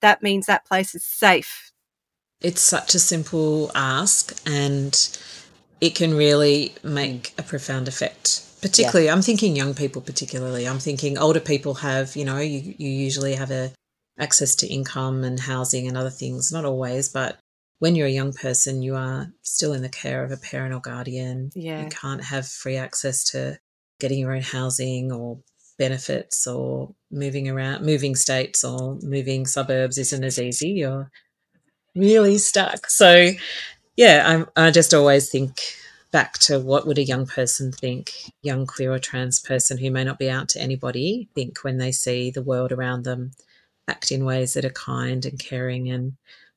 that 0.00 0.22
means 0.22 0.46
that 0.46 0.66
place 0.66 0.94
is 0.94 1.04
safe. 1.04 1.72
It's 2.40 2.60
such 2.60 2.94
a 2.94 2.98
simple 2.98 3.70
ask, 3.74 4.40
and 4.46 4.94
it 5.80 5.94
can 5.94 6.14
really 6.14 6.74
make 6.82 7.34
a 7.38 7.42
profound 7.42 7.88
effect. 7.88 8.44
Particularly, 8.62 9.06
yeah. 9.06 9.12
I'm 9.12 9.22
thinking 9.22 9.54
young 9.54 9.74
people. 9.74 10.00
Particularly, 10.00 10.66
I'm 10.66 10.78
thinking 10.78 11.18
older 11.18 11.40
people 11.40 11.74
have. 11.74 12.16
You 12.16 12.24
know, 12.24 12.38
you, 12.38 12.74
you 12.78 12.88
usually 12.88 13.34
have 13.34 13.50
a 13.50 13.72
access 14.18 14.54
to 14.56 14.66
income 14.66 15.24
and 15.24 15.38
housing 15.38 15.88
and 15.88 15.96
other 15.96 16.10
things. 16.10 16.52
Not 16.52 16.64
always, 16.64 17.08
but 17.08 17.38
when 17.80 17.96
you're 17.96 18.06
a 18.06 18.10
young 18.10 18.32
person, 18.32 18.80
you 18.80 18.94
are 18.94 19.26
still 19.42 19.72
in 19.72 19.82
the 19.82 19.88
care 19.88 20.22
of 20.22 20.30
a 20.30 20.36
parent 20.36 20.72
or 20.72 20.80
guardian. 20.80 21.50
Yeah. 21.54 21.82
You 21.82 21.88
can't 21.88 22.22
have 22.22 22.46
free 22.46 22.76
access 22.76 23.24
to 23.32 23.58
getting 23.98 24.20
your 24.20 24.32
own 24.32 24.42
housing 24.42 25.10
or 25.10 25.40
benefits 25.78 26.46
or 26.46 26.94
moving 27.10 27.48
around, 27.48 27.84
moving 27.84 28.14
states 28.14 28.62
or 28.62 28.98
moving 29.02 29.46
suburbs 29.46 29.98
isn't 29.98 30.22
as 30.22 30.38
easy. 30.38 30.68
You're 30.68 31.10
really 31.96 32.38
stuck. 32.38 32.88
So 32.88 33.30
yeah, 33.96 34.22
I'm, 34.24 34.46
I 34.54 34.70
just 34.70 34.94
always 34.94 35.28
think 35.28 35.60
back 36.12 36.38
to 36.38 36.60
what 36.60 36.86
would 36.86 36.98
a 36.98 37.04
young 37.04 37.26
person 37.26 37.72
think, 37.72 38.12
young 38.42 38.66
queer 38.66 38.92
or 38.92 38.98
trans 38.98 39.40
person 39.40 39.78
who 39.78 39.90
may 39.90 40.04
not 40.04 40.18
be 40.18 40.30
out 40.30 40.48
to 40.50 40.60
anybody, 40.60 41.28
think 41.34 41.64
when 41.64 41.78
they 41.78 41.90
see 41.90 42.30
the 42.30 42.42
world 42.42 42.70
around 42.70 43.04
them 43.04 43.32
act 43.88 44.12
in 44.12 44.24
ways 44.24 44.54
that 44.54 44.64
are 44.64 44.70
kind 44.70 45.24
and 45.24 45.38
caring 45.38 45.90
and 45.90 46.12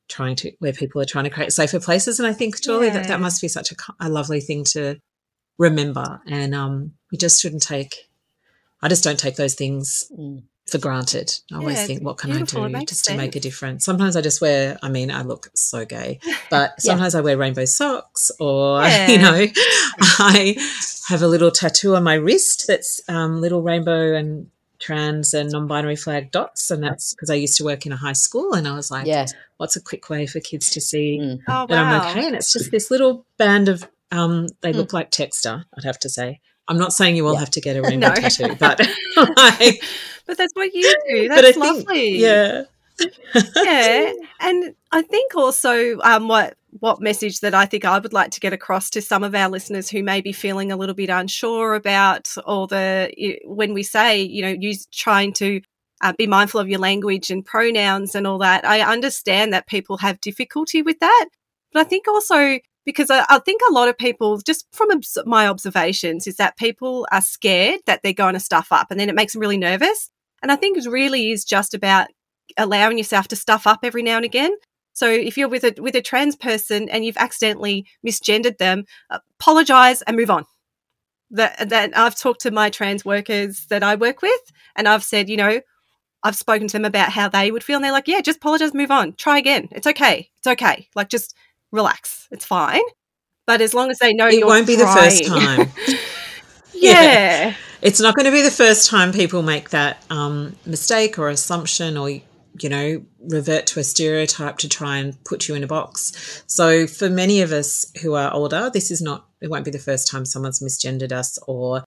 trying 0.08 0.36
to 0.36 0.52
where 0.58 0.72
people 0.72 1.00
are 1.00 1.06
trying 1.06 1.24
to 1.24 1.30
create 1.30 1.52
safer 1.52 1.80
places. 1.80 2.20
And 2.20 2.28
I 2.28 2.32
think, 2.32 2.60
Julie, 2.62 2.86
yeah. 2.88 2.92
that 2.94 3.08
that 3.08 3.20
must 3.20 3.40
be 3.40 3.48
such 3.48 3.72
a, 3.72 3.76
a 3.98 4.08
lovely 4.08 4.40
thing 4.40 4.62
to 4.64 5.00
remember. 5.58 6.20
And 6.26 6.54
um, 6.54 6.92
we 7.10 7.18
just 7.18 7.40
shouldn't 7.40 7.62
take. 7.62 8.08
I 8.82 8.88
just 8.88 9.02
don't 9.02 9.18
take 9.18 9.36
those 9.36 9.54
things 9.54 10.10
mm 10.16 10.42
for 10.68 10.78
granted. 10.78 11.32
I 11.52 11.56
always 11.56 11.86
think, 11.86 12.02
what 12.02 12.18
can 12.18 12.32
I 12.32 12.42
do 12.42 12.84
just 12.84 13.04
to 13.06 13.16
make 13.16 13.36
a 13.36 13.40
difference? 13.40 13.84
Sometimes 13.84 14.16
I 14.16 14.20
just 14.20 14.40
wear, 14.40 14.78
I 14.82 14.88
mean, 14.88 15.10
I 15.10 15.22
look 15.22 15.48
so 15.54 15.84
gay, 15.84 16.18
but 16.50 16.70
yeah. 16.82 16.90
sometimes 16.90 17.14
I 17.14 17.20
wear 17.20 17.36
rainbow 17.36 17.64
socks 17.64 18.30
or, 18.40 18.80
yeah. 18.82 19.08
you 19.08 19.18
know, 19.18 19.46
I 20.00 20.56
have 21.08 21.22
a 21.22 21.28
little 21.28 21.50
tattoo 21.50 21.94
on 21.94 22.02
my 22.02 22.14
wrist 22.14 22.64
that's 22.66 23.00
um, 23.08 23.40
little 23.40 23.62
rainbow 23.62 24.14
and 24.14 24.48
trans 24.78 25.32
and 25.32 25.50
non-binary 25.50 25.96
flag 25.96 26.30
dots 26.30 26.70
and 26.70 26.82
that's 26.82 27.14
because 27.14 27.30
I 27.30 27.34
used 27.34 27.56
to 27.58 27.64
work 27.64 27.86
in 27.86 27.92
a 27.92 27.96
high 27.96 28.12
school 28.12 28.52
and 28.52 28.68
I 28.68 28.74
was 28.74 28.90
like 28.90 29.06
yeah. 29.06 29.24
what's 29.56 29.74
a 29.74 29.80
quick 29.80 30.10
way 30.10 30.26
for 30.26 30.38
kids 30.40 30.70
to 30.72 30.82
see 30.82 31.18
mm. 31.18 31.38
oh, 31.48 31.66
that 31.66 31.70
wow. 31.70 32.00
I'm 32.00 32.10
okay 32.10 32.26
and 32.26 32.36
it's 32.36 32.52
just 32.52 32.70
this 32.70 32.90
little 32.90 33.24
band 33.38 33.68
of 33.70 33.88
um, 34.12 34.48
they 34.60 34.72
mm. 34.72 34.76
look 34.76 34.92
like 34.92 35.10
Texter 35.10 35.64
I'd 35.76 35.84
have 35.84 35.98
to 36.00 36.10
say 36.10 36.40
I'm 36.68 36.78
not 36.78 36.92
saying 36.92 37.16
you 37.16 37.26
all 37.26 37.34
yeah. 37.34 37.40
have 37.40 37.50
to 37.52 37.60
get 37.60 37.76
a 37.76 37.82
rainbow 37.88 38.08
no. 38.08 38.14
tattoo 38.16 38.54
but 38.56 38.86
like 39.36 39.82
but 40.26 40.36
that's 40.36 40.52
what 40.54 40.72
you 40.74 40.94
do. 41.08 41.28
That's 41.28 41.56
lovely. 41.56 42.20
Think, 42.20 42.20
yeah. 42.20 42.62
yeah, 43.56 44.12
and 44.40 44.74
I 44.92 45.02
think 45.02 45.34
also 45.34 45.98
um, 46.00 46.28
what 46.28 46.56
what 46.80 47.00
message 47.00 47.40
that 47.40 47.54
I 47.54 47.66
think 47.66 47.84
I 47.84 47.98
would 47.98 48.12
like 48.12 48.30
to 48.32 48.40
get 48.40 48.52
across 48.52 48.90
to 48.90 49.02
some 49.02 49.24
of 49.24 49.34
our 49.34 49.48
listeners 49.48 49.88
who 49.88 50.02
may 50.02 50.20
be 50.20 50.32
feeling 50.32 50.72
a 50.72 50.76
little 50.76 50.94
bit 50.94 51.10
unsure 51.10 51.74
about 51.74 52.28
all 52.44 52.66
the 52.66 53.38
when 53.44 53.74
we 53.74 53.82
say 53.82 54.22
you 54.22 54.42
know 54.42 54.54
use 54.58 54.86
trying 54.86 55.32
to 55.34 55.60
uh, 56.02 56.12
be 56.16 56.26
mindful 56.26 56.60
of 56.60 56.68
your 56.68 56.78
language 56.78 57.30
and 57.30 57.44
pronouns 57.44 58.14
and 58.14 58.26
all 58.26 58.38
that. 58.38 58.66
I 58.66 58.80
understand 58.80 59.52
that 59.52 59.66
people 59.66 59.98
have 59.98 60.20
difficulty 60.20 60.82
with 60.82 60.98
that, 61.00 61.28
but 61.72 61.80
I 61.80 61.84
think 61.84 62.08
also 62.08 62.58
because 62.84 63.10
I, 63.10 63.24
I, 63.28 63.40
think 63.40 63.60
a 63.68 63.72
lot 63.72 63.88
of 63.88 63.98
people, 63.98 64.38
just 64.38 64.66
from 64.72 64.88
my 65.26 65.48
observations, 65.48 66.26
is 66.26 66.36
that 66.36 66.56
people 66.56 67.06
are 67.10 67.20
scared 67.20 67.80
that 67.86 68.02
they're 68.02 68.12
going 68.12 68.34
to 68.34 68.40
stuff 68.40 68.68
up, 68.70 68.90
and 68.90 68.98
then 68.98 69.08
it 69.08 69.14
makes 69.14 69.32
them 69.32 69.40
really 69.40 69.58
nervous. 69.58 70.08
And 70.42 70.52
I 70.52 70.56
think 70.56 70.78
it 70.78 70.88
really 70.88 71.30
is 71.30 71.44
just 71.44 71.74
about 71.74 72.08
allowing 72.56 72.98
yourself 72.98 73.28
to 73.28 73.36
stuff 73.36 73.66
up 73.66 73.80
every 73.82 74.02
now 74.02 74.16
and 74.16 74.24
again. 74.24 74.52
So 74.92 75.10
if 75.10 75.36
you're 75.36 75.48
with 75.48 75.64
a 75.64 75.74
with 75.80 75.94
a 75.94 76.00
trans 76.00 76.36
person 76.36 76.88
and 76.88 77.04
you've 77.04 77.18
accidentally 77.18 77.86
misgendered 78.06 78.58
them, 78.58 78.84
apologize 79.10 80.02
and 80.02 80.16
move 80.16 80.30
on. 80.30 80.46
That 81.30 81.68
that 81.68 81.96
I've 81.96 82.18
talked 82.18 82.40
to 82.42 82.50
my 82.50 82.70
trans 82.70 83.04
workers 83.04 83.66
that 83.66 83.82
I 83.82 83.96
work 83.96 84.22
with, 84.22 84.40
and 84.74 84.88
I've 84.88 85.04
said, 85.04 85.28
you 85.28 85.36
know, 85.36 85.60
I've 86.22 86.36
spoken 86.36 86.68
to 86.68 86.72
them 86.72 86.84
about 86.84 87.10
how 87.10 87.28
they 87.28 87.50
would 87.50 87.64
feel, 87.64 87.76
and 87.76 87.84
they're 87.84 87.92
like, 87.92 88.08
yeah, 88.08 88.20
just 88.20 88.38
apologize, 88.38 88.72
move 88.72 88.90
on, 88.90 89.12
try 89.14 89.36
again. 89.36 89.68
It's 89.72 89.86
okay. 89.86 90.30
It's 90.38 90.46
okay. 90.46 90.88
Like 90.94 91.08
just 91.08 91.34
relax. 91.72 92.28
It's 92.30 92.44
fine. 92.44 92.82
But 93.46 93.60
as 93.60 93.74
long 93.74 93.90
as 93.90 93.98
they 93.98 94.12
know 94.12 94.28
it 94.28 94.46
won't 94.46 94.66
be 94.66 94.76
trying. 94.76 94.94
the 94.94 95.00
first 95.00 95.26
time. 95.26 95.70
yeah. 96.74 97.02
yeah. 97.02 97.54
It's 97.86 98.00
not 98.00 98.16
going 98.16 98.26
to 98.26 98.32
be 98.32 98.42
the 98.42 98.50
first 98.50 98.90
time 98.90 99.12
people 99.12 99.42
make 99.42 99.70
that 99.70 100.04
um, 100.10 100.56
mistake 100.66 101.20
or 101.20 101.28
assumption 101.28 101.96
or 101.96 102.10
you 102.10 102.68
know, 102.68 103.04
revert 103.20 103.66
to 103.66 103.80
a 103.80 103.84
stereotype 103.84 104.58
to 104.58 104.68
try 104.68 104.96
and 104.96 105.22
put 105.24 105.46
you 105.46 105.54
in 105.54 105.62
a 105.62 105.68
box. 105.68 106.42
So 106.48 106.88
for 106.88 107.08
many 107.08 107.42
of 107.42 107.52
us 107.52 107.86
who 108.02 108.14
are 108.14 108.32
older, 108.32 108.70
this 108.72 108.90
is 108.90 109.00
not, 109.00 109.26
it 109.40 109.50
won't 109.50 109.64
be 109.64 109.70
the 109.70 109.78
first 109.78 110.08
time 110.08 110.24
someone's 110.24 110.60
misgendered 110.60 111.12
us 111.12 111.38
or 111.46 111.84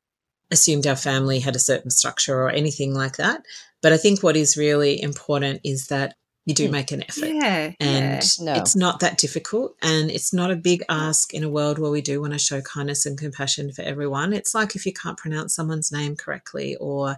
assumed 0.52 0.88
our 0.88 0.96
family 0.96 1.40
had 1.40 1.56
a 1.56 1.60
certain 1.60 1.92
structure 1.92 2.40
or 2.40 2.50
anything 2.50 2.94
like 2.94 3.18
that. 3.18 3.42
But 3.82 3.94
I 3.94 3.98
think 3.98 4.24
what 4.24 4.38
is 4.38 4.58
really 4.58 5.02
important 5.02 5.62
is 5.64 5.88
that 5.88 6.14
you 6.50 6.56
do 6.56 6.66
hmm. 6.66 6.72
make 6.72 6.92
an 6.92 7.04
effort. 7.04 7.30
Yeah. 7.30 7.74
And 7.80 8.24
No. 8.40 8.54
it's 8.56 8.76
not 8.76 9.02
that 9.02 9.20
difficult. 9.20 9.76
And 9.84 10.10
it's 10.10 10.34
not 10.34 10.50
a 10.50 10.56
big 10.56 10.84
ask 10.90 11.32
in 11.32 11.44
a 11.44 11.50
world 11.50 11.78
where 11.78 11.92
we 11.92 12.02
do 12.02 12.20
want 12.22 12.34
to 12.34 12.40
show 12.40 12.60
kindness 12.62 13.06
and 13.06 13.20
compassion 13.20 13.72
for 13.72 13.84
everyone. 13.84 14.34
It's 14.34 14.56
like 14.56 14.76
if 14.76 14.84
you 14.84 14.92
can't 14.92 15.18
pronounce 15.18 15.54
someone's 15.54 15.92
name 15.92 16.16
correctly 16.16 16.76
or 16.78 17.18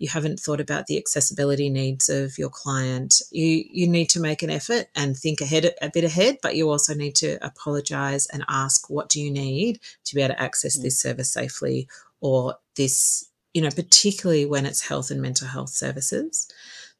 you 0.00 0.08
haven't 0.08 0.40
thought 0.40 0.60
about 0.60 0.86
the 0.86 0.98
accessibility 0.98 1.70
needs 1.70 2.08
of 2.08 2.36
your 2.36 2.50
client, 2.50 3.22
you, 3.30 3.62
you 3.70 3.86
need 3.86 4.08
to 4.10 4.20
make 4.20 4.42
an 4.42 4.50
effort 4.50 4.88
and 4.96 5.16
think 5.16 5.40
ahead 5.40 5.72
a 5.80 5.88
bit 5.88 6.02
ahead, 6.02 6.38
but 6.42 6.56
you 6.56 6.68
also 6.68 6.92
need 6.92 7.14
to 7.14 7.38
apologize 7.40 8.26
and 8.26 8.44
ask 8.48 8.90
what 8.90 9.08
do 9.08 9.20
you 9.20 9.30
need 9.30 9.78
to 10.06 10.16
be 10.16 10.22
able 10.22 10.34
to 10.34 10.42
access 10.42 10.74
hmm. 10.74 10.82
this 10.82 11.00
service 11.00 11.32
safely 11.32 11.86
or 12.20 12.56
this, 12.74 13.30
you 13.54 13.62
know, 13.62 13.70
particularly 13.70 14.44
when 14.44 14.66
it's 14.66 14.88
health 14.88 15.12
and 15.12 15.22
mental 15.22 15.46
health 15.46 15.70
services 15.70 16.48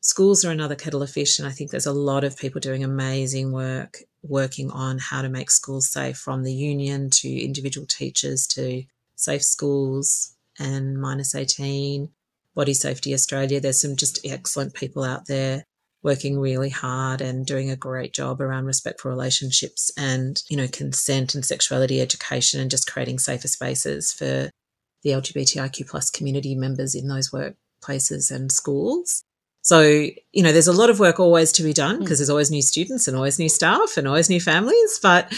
schools 0.03 0.45
are 0.45 0.51
another 0.51 0.75
kettle 0.75 1.03
of 1.03 1.11
fish 1.11 1.39
and 1.39 1.49
i 1.49 1.51
think 1.51 1.71
there's 1.71 1.87
a 1.87 1.93
lot 1.93 2.25
of 2.25 2.37
people 2.37 2.61
doing 2.61 2.85
amazing 2.85 3.53
work 3.53 3.99
working 4.23 4.71
on 4.71 4.99
how 4.99 5.23
to 5.23 5.29
make 5.29 5.51
schools 5.51 5.91
safe 5.91 6.17
from 6.17 6.43
the 6.43 6.53
union 6.53 7.09
to 7.11 7.29
individual 7.29 7.87
teachers 7.87 8.47
to 8.47 8.83
safe 9.17 9.43
schools 9.43 10.37
and 10.59 11.01
minus 11.01 11.35
18 11.35 12.09
body 12.55 12.75
safety 12.75 13.15
australia. 13.15 13.61
There's 13.61 13.81
some 13.81 13.97
just 13.97 14.25
excellent 14.25 14.75
people 14.75 15.05
out 15.05 15.27
there 15.27 15.65
working 16.03 16.39
really 16.39 16.69
hard 16.69 17.21
and 17.21 17.47
doing 17.47 17.71
a 17.71 17.77
great 17.77 18.13
job 18.13 18.41
around 18.41 18.67
respectful 18.67 19.11
relationships 19.11 19.91
and 19.97 20.43
you 20.49 20.57
know 20.57 20.69
consent 20.69 21.35
and 21.35 21.45
sexuality 21.45 22.01
education 22.01 22.61
and 22.61 22.71
just 22.71 22.91
creating 22.91 23.19
safer 23.19 23.49
spaces 23.49 24.13
for 24.13 24.51
the 25.05 25.11
lgbtiq 25.11 25.89
plus 25.89 26.11
community 26.11 26.55
members 26.55 26.95
in 26.95 27.09
those 27.09 27.31
workplaces 27.31 28.31
and 28.35 28.51
schools 28.51 29.23
so, 29.63 29.81
you 30.33 30.43
know, 30.43 30.53
there's 30.53 30.67
a 30.69 30.73
lot 30.73 30.91
of 30.91 30.99
work 31.01 31.19
always 31.21 31.53
to 31.53 31.63
be 31.63 31.73
done 31.73 32.01
because 32.01 32.19
there's 32.19 32.31
always 32.31 32.51
new 32.51 32.63
students 32.63 33.07
and 33.09 33.17
always 33.17 33.39
new 33.39 33.49
staff 33.49 33.97
and 33.97 34.07
always 34.09 34.29
new 34.29 34.41
families, 34.41 34.99
but 35.03 35.33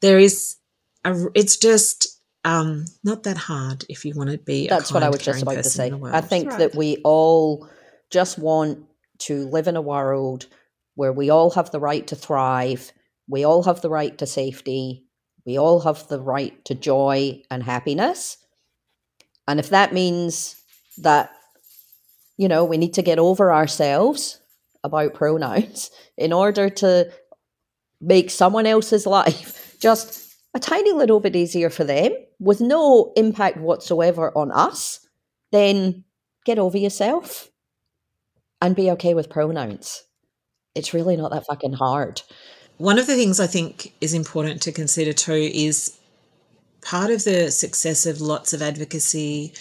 there 0.00 0.18
is 0.18 0.56
a, 1.04 1.16
it's 1.34 1.56
just 1.56 2.06
um, 2.44 2.84
not 3.04 3.22
that 3.24 3.36
hard 3.36 3.84
if 3.88 4.04
you 4.04 4.14
want 4.14 4.30
to 4.30 4.38
be 4.38 4.68
That's 4.68 4.90
a 4.90 4.94
what 4.94 5.02
I 5.02 5.08
was 5.08 5.20
just 5.20 5.42
about 5.42 5.56
to 5.56 5.64
say. 5.64 5.86
in 5.86 5.92
the 5.92 5.98
world. 5.98 6.14
I 6.14 6.20
think 6.20 6.48
Right. 6.50 6.58
that 6.58 6.74
we 6.74 6.98
all 7.04 7.68
just 8.10 8.38
want 8.38 8.84
to 9.20 9.46
live 9.48 9.66
in 9.66 9.76
a 9.76 9.82
world 9.82 10.46
where 10.94 11.12
we 11.12 11.30
all 11.30 11.50
have 11.50 11.70
the 11.70 11.80
right 11.80 12.06
to 12.06 12.16
thrive, 12.16 12.92
we 13.28 13.44
all 13.44 13.62
have 13.62 13.80
the 13.80 13.90
right 13.90 14.16
to 14.18 14.26
safety, 14.26 15.04
we 15.46 15.58
all 15.58 15.80
have 15.80 16.06
the 16.08 16.20
right 16.20 16.62
to 16.66 16.74
joy 16.74 17.42
and 17.50 17.62
happiness. 17.62 18.36
And 19.48 19.58
if 19.58 19.70
that 19.70 19.92
means 19.94 20.56
that, 20.98 21.30
you 22.40 22.48
know, 22.48 22.64
we 22.64 22.78
need 22.78 22.94
to 22.94 23.02
get 23.02 23.18
over 23.18 23.52
ourselves 23.52 24.40
about 24.82 25.12
pronouns 25.12 25.90
in 26.16 26.32
order 26.32 26.70
to 26.70 27.12
make 28.00 28.30
someone 28.30 28.64
else's 28.64 29.04
life 29.04 29.76
just 29.78 30.34
a 30.54 30.58
tiny 30.58 30.90
little 30.92 31.20
bit 31.20 31.36
easier 31.36 31.68
for 31.68 31.84
them 31.84 32.12
with 32.38 32.62
no 32.62 33.12
impact 33.14 33.58
whatsoever 33.58 34.32
on 34.34 34.50
us, 34.52 35.06
then 35.52 36.02
get 36.46 36.58
over 36.58 36.78
yourself 36.78 37.50
and 38.62 38.74
be 38.74 38.90
okay 38.92 39.12
with 39.12 39.28
pronouns. 39.28 40.02
It's 40.74 40.94
really 40.94 41.18
not 41.18 41.32
that 41.32 41.44
fucking 41.44 41.74
hard. 41.74 42.22
One 42.78 42.98
of 42.98 43.06
the 43.06 43.16
things 43.16 43.38
I 43.38 43.48
think 43.48 43.92
is 44.00 44.14
important 44.14 44.62
to 44.62 44.72
consider 44.72 45.12
too 45.12 45.50
is 45.52 45.94
part 46.80 47.10
of 47.10 47.24
the 47.24 47.50
success 47.50 48.06
of 48.06 48.22
lots 48.22 48.54
of 48.54 48.62
advocacy 48.62 49.52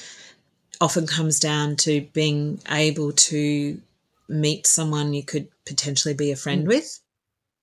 often 0.81 1.07
comes 1.07 1.39
down 1.39 1.75
to 1.75 2.01
being 2.13 2.61
able 2.69 3.11
to 3.11 3.81
meet 4.27 4.67
someone 4.67 5.13
you 5.13 5.23
could 5.23 5.47
potentially 5.65 6.13
be 6.13 6.31
a 6.31 6.35
friend 6.35 6.65
mm. 6.65 6.69
with. 6.69 6.99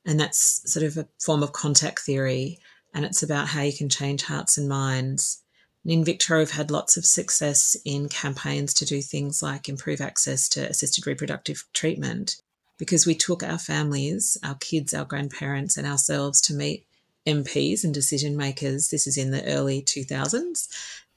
And 0.04 0.20
that's 0.20 0.70
sort 0.70 0.84
of 0.84 0.96
a 0.96 1.08
form 1.20 1.42
of 1.42 1.52
contact 1.52 2.00
theory. 2.00 2.58
And 2.94 3.04
it's 3.04 3.22
about 3.22 3.48
how 3.48 3.62
you 3.62 3.72
can 3.72 3.88
change 3.88 4.22
hearts 4.22 4.58
and 4.58 4.68
minds. 4.68 5.42
And 5.84 5.92
in 5.92 6.04
Victoria, 6.04 6.42
we've 6.42 6.50
had 6.50 6.70
lots 6.70 6.96
of 6.96 7.06
success 7.06 7.76
in 7.84 8.08
campaigns 8.08 8.74
to 8.74 8.84
do 8.84 9.00
things 9.00 9.42
like 9.42 9.68
improve 9.68 10.00
access 10.00 10.48
to 10.50 10.68
assisted 10.68 11.06
reproductive 11.06 11.64
treatment 11.72 12.36
because 12.78 13.06
we 13.06 13.14
took 13.14 13.42
our 13.42 13.58
families, 13.58 14.36
our 14.42 14.56
kids, 14.56 14.92
our 14.92 15.04
grandparents, 15.04 15.76
and 15.76 15.86
ourselves 15.86 16.40
to 16.42 16.54
meet 16.54 16.86
MPs 17.26 17.84
and 17.84 17.92
decision 17.92 18.36
makers. 18.36 18.90
This 18.90 19.06
is 19.06 19.16
in 19.16 19.30
the 19.30 19.44
early 19.44 19.82
2000s. 19.82 20.68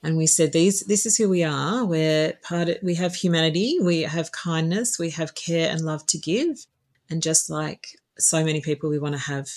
And 0.01 0.15
we 0.15 0.27
said, 0.27 0.53
these, 0.53 0.81
this 0.85 1.05
is 1.05 1.17
who 1.17 1.27
we 1.27 1.43
are. 1.43 1.85
We're 1.85 2.33
part 2.41 2.69
of, 2.69 2.77
we 2.81 2.95
have 2.95 3.15
humanity, 3.15 3.77
we 3.81 4.03
have 4.03 4.31
kindness, 4.31 4.97
we 4.97 5.09
have 5.11 5.35
care 5.35 5.69
and 5.69 5.81
love 5.81 6.05
to 6.07 6.17
give. 6.17 6.65
And 7.09 7.21
just 7.21 7.49
like 7.49 7.87
so 8.17 8.43
many 8.43 8.61
people, 8.61 8.89
we 8.89 8.99
want 8.99 9.15
to 9.15 9.19
have 9.19 9.47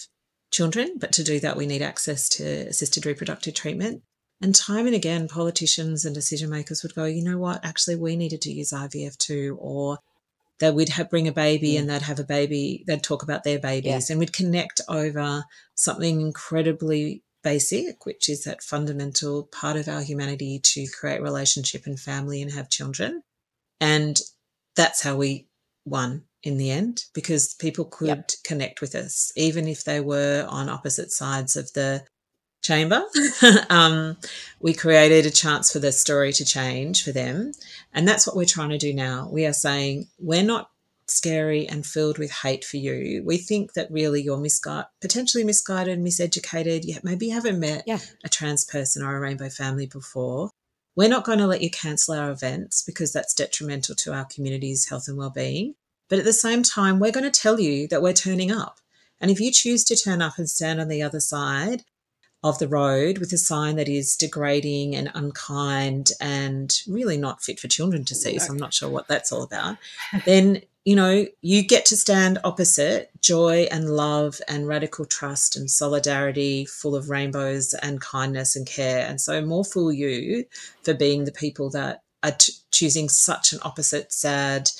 children, 0.50 0.96
but 0.98 1.12
to 1.12 1.24
do 1.24 1.38
that, 1.40 1.56
we 1.56 1.66
need 1.66 1.82
access 1.82 2.28
to 2.30 2.44
assisted 2.44 3.06
reproductive 3.06 3.54
treatment. 3.54 4.02
And 4.40 4.54
time 4.54 4.86
and 4.86 4.94
again, 4.94 5.28
politicians 5.28 6.04
and 6.04 6.14
decision 6.14 6.50
makers 6.50 6.82
would 6.82 6.94
go, 6.94 7.04
you 7.04 7.22
know 7.22 7.38
what, 7.38 7.64
actually, 7.64 7.96
we 7.96 8.16
needed 8.16 8.42
to 8.42 8.52
use 8.52 8.72
IVF 8.72 9.16
too, 9.16 9.56
or 9.60 9.98
that 10.58 10.74
we'd 10.74 10.88
have, 10.88 11.10
bring 11.10 11.28
a 11.28 11.32
baby 11.32 11.76
and 11.76 11.88
they'd 11.88 12.02
have 12.02 12.18
a 12.18 12.24
baby, 12.24 12.82
they'd 12.86 13.02
talk 13.02 13.22
about 13.22 13.44
their 13.44 13.60
babies, 13.60 14.10
and 14.10 14.18
we'd 14.18 14.32
connect 14.32 14.80
over 14.88 15.44
something 15.74 16.20
incredibly 16.20 17.22
basic, 17.42 18.06
which 18.06 18.28
is 18.28 18.44
that 18.44 18.62
fundamental 18.62 19.44
part 19.44 19.76
of 19.76 19.88
our 19.88 20.02
humanity 20.02 20.60
to 20.62 20.86
create 20.98 21.22
relationship 21.22 21.86
and 21.86 21.98
family 21.98 22.42
and 22.42 22.52
have 22.52 22.70
children. 22.70 23.22
And 23.80 24.20
that's 24.76 25.02
how 25.02 25.16
we 25.16 25.48
won 25.84 26.24
in 26.42 26.56
the 26.56 26.70
end 26.70 27.04
because 27.14 27.54
people 27.54 27.84
could 27.84 28.34
connect 28.44 28.80
with 28.80 28.94
us, 28.94 29.32
even 29.36 29.68
if 29.68 29.84
they 29.84 30.00
were 30.00 30.46
on 30.48 30.68
opposite 30.68 31.12
sides 31.12 31.56
of 31.56 31.72
the 31.72 32.04
chamber. 32.62 33.02
um, 33.70 34.16
we 34.60 34.72
created 34.72 35.26
a 35.26 35.30
chance 35.30 35.72
for 35.72 35.78
the 35.78 35.92
story 35.92 36.32
to 36.32 36.44
change 36.44 37.04
for 37.04 37.12
them. 37.12 37.52
And 37.92 38.06
that's 38.06 38.26
what 38.26 38.36
we're 38.36 38.44
trying 38.46 38.70
to 38.70 38.78
do 38.78 38.94
now. 38.94 39.28
We 39.30 39.46
are 39.46 39.52
saying 39.52 40.08
we're 40.18 40.42
not 40.42 40.70
scary 41.12 41.66
and 41.68 41.86
filled 41.86 42.18
with 42.18 42.30
hate 42.30 42.64
for 42.64 42.76
you. 42.78 43.22
We 43.24 43.36
think 43.38 43.74
that 43.74 43.90
really 43.90 44.22
you're 44.22 44.36
misguided, 44.38 44.86
potentially 45.00 45.44
misguided, 45.44 45.98
miseducated. 45.98 46.84
You 46.84 46.96
maybe 47.02 47.26
you 47.26 47.32
haven't 47.32 47.60
met 47.60 47.84
Yeah. 47.86 47.98
a 48.24 48.28
trans 48.28 48.64
person 48.64 49.02
or 49.02 49.16
a 49.16 49.20
rainbow 49.20 49.48
family 49.48 49.86
before. 49.86 50.50
We're 50.94 51.08
not 51.08 51.24
going 51.24 51.38
to 51.38 51.46
let 51.46 51.62
you 51.62 51.70
cancel 51.70 52.14
our 52.14 52.30
events 52.30 52.82
because 52.82 53.12
that's 53.12 53.32
detrimental 53.34 53.94
to 53.96 54.12
our 54.12 54.26
community's 54.26 54.88
health 54.88 55.08
and 55.08 55.16
well-being. 55.16 55.74
But 56.08 56.18
at 56.18 56.24
the 56.26 56.32
same 56.34 56.62
time, 56.62 56.98
we're 56.98 57.12
going 57.12 57.30
to 57.30 57.40
tell 57.40 57.58
you 57.58 57.88
that 57.88 58.02
we're 58.02 58.12
turning 58.12 58.52
up. 58.52 58.78
And 59.18 59.30
if 59.30 59.40
you 59.40 59.50
choose 59.50 59.84
to 59.84 59.96
turn 59.96 60.20
up 60.20 60.36
and 60.36 60.50
stand 60.50 60.80
on 60.80 60.88
the 60.88 61.02
other 61.02 61.20
side 61.20 61.84
of 62.44 62.58
the 62.58 62.66
road 62.68 63.18
with 63.18 63.32
a 63.32 63.38
sign 63.38 63.76
that 63.76 63.88
is 63.88 64.16
degrading 64.16 64.96
and 64.96 65.10
unkind 65.14 66.10
and 66.20 66.82
really 66.88 67.16
not 67.16 67.42
fit 67.42 67.60
for 67.60 67.68
children 67.68 68.04
to 68.04 68.14
see, 68.16 68.38
so 68.38 68.50
I'm 68.50 68.58
not 68.58 68.74
sure 68.74 68.90
what 68.90 69.06
that's 69.08 69.30
all 69.32 69.42
about, 69.44 69.76
then 70.26 70.60
you 70.84 70.96
know, 70.96 71.26
you 71.42 71.62
get 71.62 71.86
to 71.86 71.96
stand 71.96 72.38
opposite 72.42 73.10
joy 73.20 73.68
and 73.70 73.90
love 73.90 74.40
and 74.48 74.66
radical 74.66 75.04
trust 75.04 75.56
and 75.56 75.70
solidarity, 75.70 76.64
full 76.64 76.96
of 76.96 77.08
rainbows 77.08 77.72
and 77.74 78.00
kindness 78.00 78.56
and 78.56 78.66
care. 78.66 79.06
And 79.06 79.20
so, 79.20 79.40
more 79.42 79.64
fool 79.64 79.92
you 79.92 80.44
for 80.82 80.94
being 80.94 81.24
the 81.24 81.32
people 81.32 81.70
that 81.70 82.02
are 82.24 82.32
t- 82.32 82.52
choosing 82.72 83.08
such 83.08 83.52
an 83.52 83.60
opposite, 83.62 84.12
sad, 84.12 84.70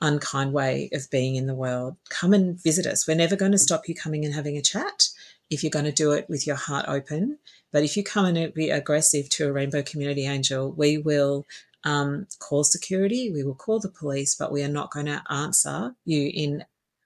unkind 0.00 0.52
way 0.52 0.88
of 0.92 1.10
being 1.10 1.34
in 1.34 1.46
the 1.46 1.54
world. 1.54 1.96
Come 2.08 2.32
and 2.32 2.60
visit 2.62 2.86
us. 2.86 3.06
We're 3.06 3.16
never 3.16 3.36
going 3.36 3.52
to 3.52 3.58
stop 3.58 3.88
you 3.88 3.94
coming 3.94 4.24
and 4.24 4.34
having 4.34 4.56
a 4.56 4.62
chat 4.62 5.08
if 5.50 5.62
you're 5.62 5.70
going 5.70 5.84
to 5.84 5.92
do 5.92 6.12
it 6.12 6.28
with 6.28 6.46
your 6.46 6.56
heart 6.56 6.86
open. 6.88 7.38
But 7.72 7.82
if 7.82 7.96
you 7.96 8.04
come 8.04 8.24
and 8.24 8.54
be 8.54 8.70
aggressive 8.70 9.28
to 9.30 9.48
a 9.48 9.52
Rainbow 9.52 9.82
Community 9.82 10.26
Angel, 10.26 10.72
we 10.72 10.98
will 10.98 11.46
um, 11.84 12.26
call 12.38 12.64
security, 12.64 13.30
we 13.32 13.42
will 13.42 13.54
call 13.54 13.80
the 13.80 13.88
police, 13.88 14.34
but 14.34 14.52
we 14.52 14.62
are 14.62 14.68
not 14.68 14.90
going 14.90 15.06
to 15.06 15.22
answer 15.30 15.94
you 16.04 16.30
in 16.32 16.64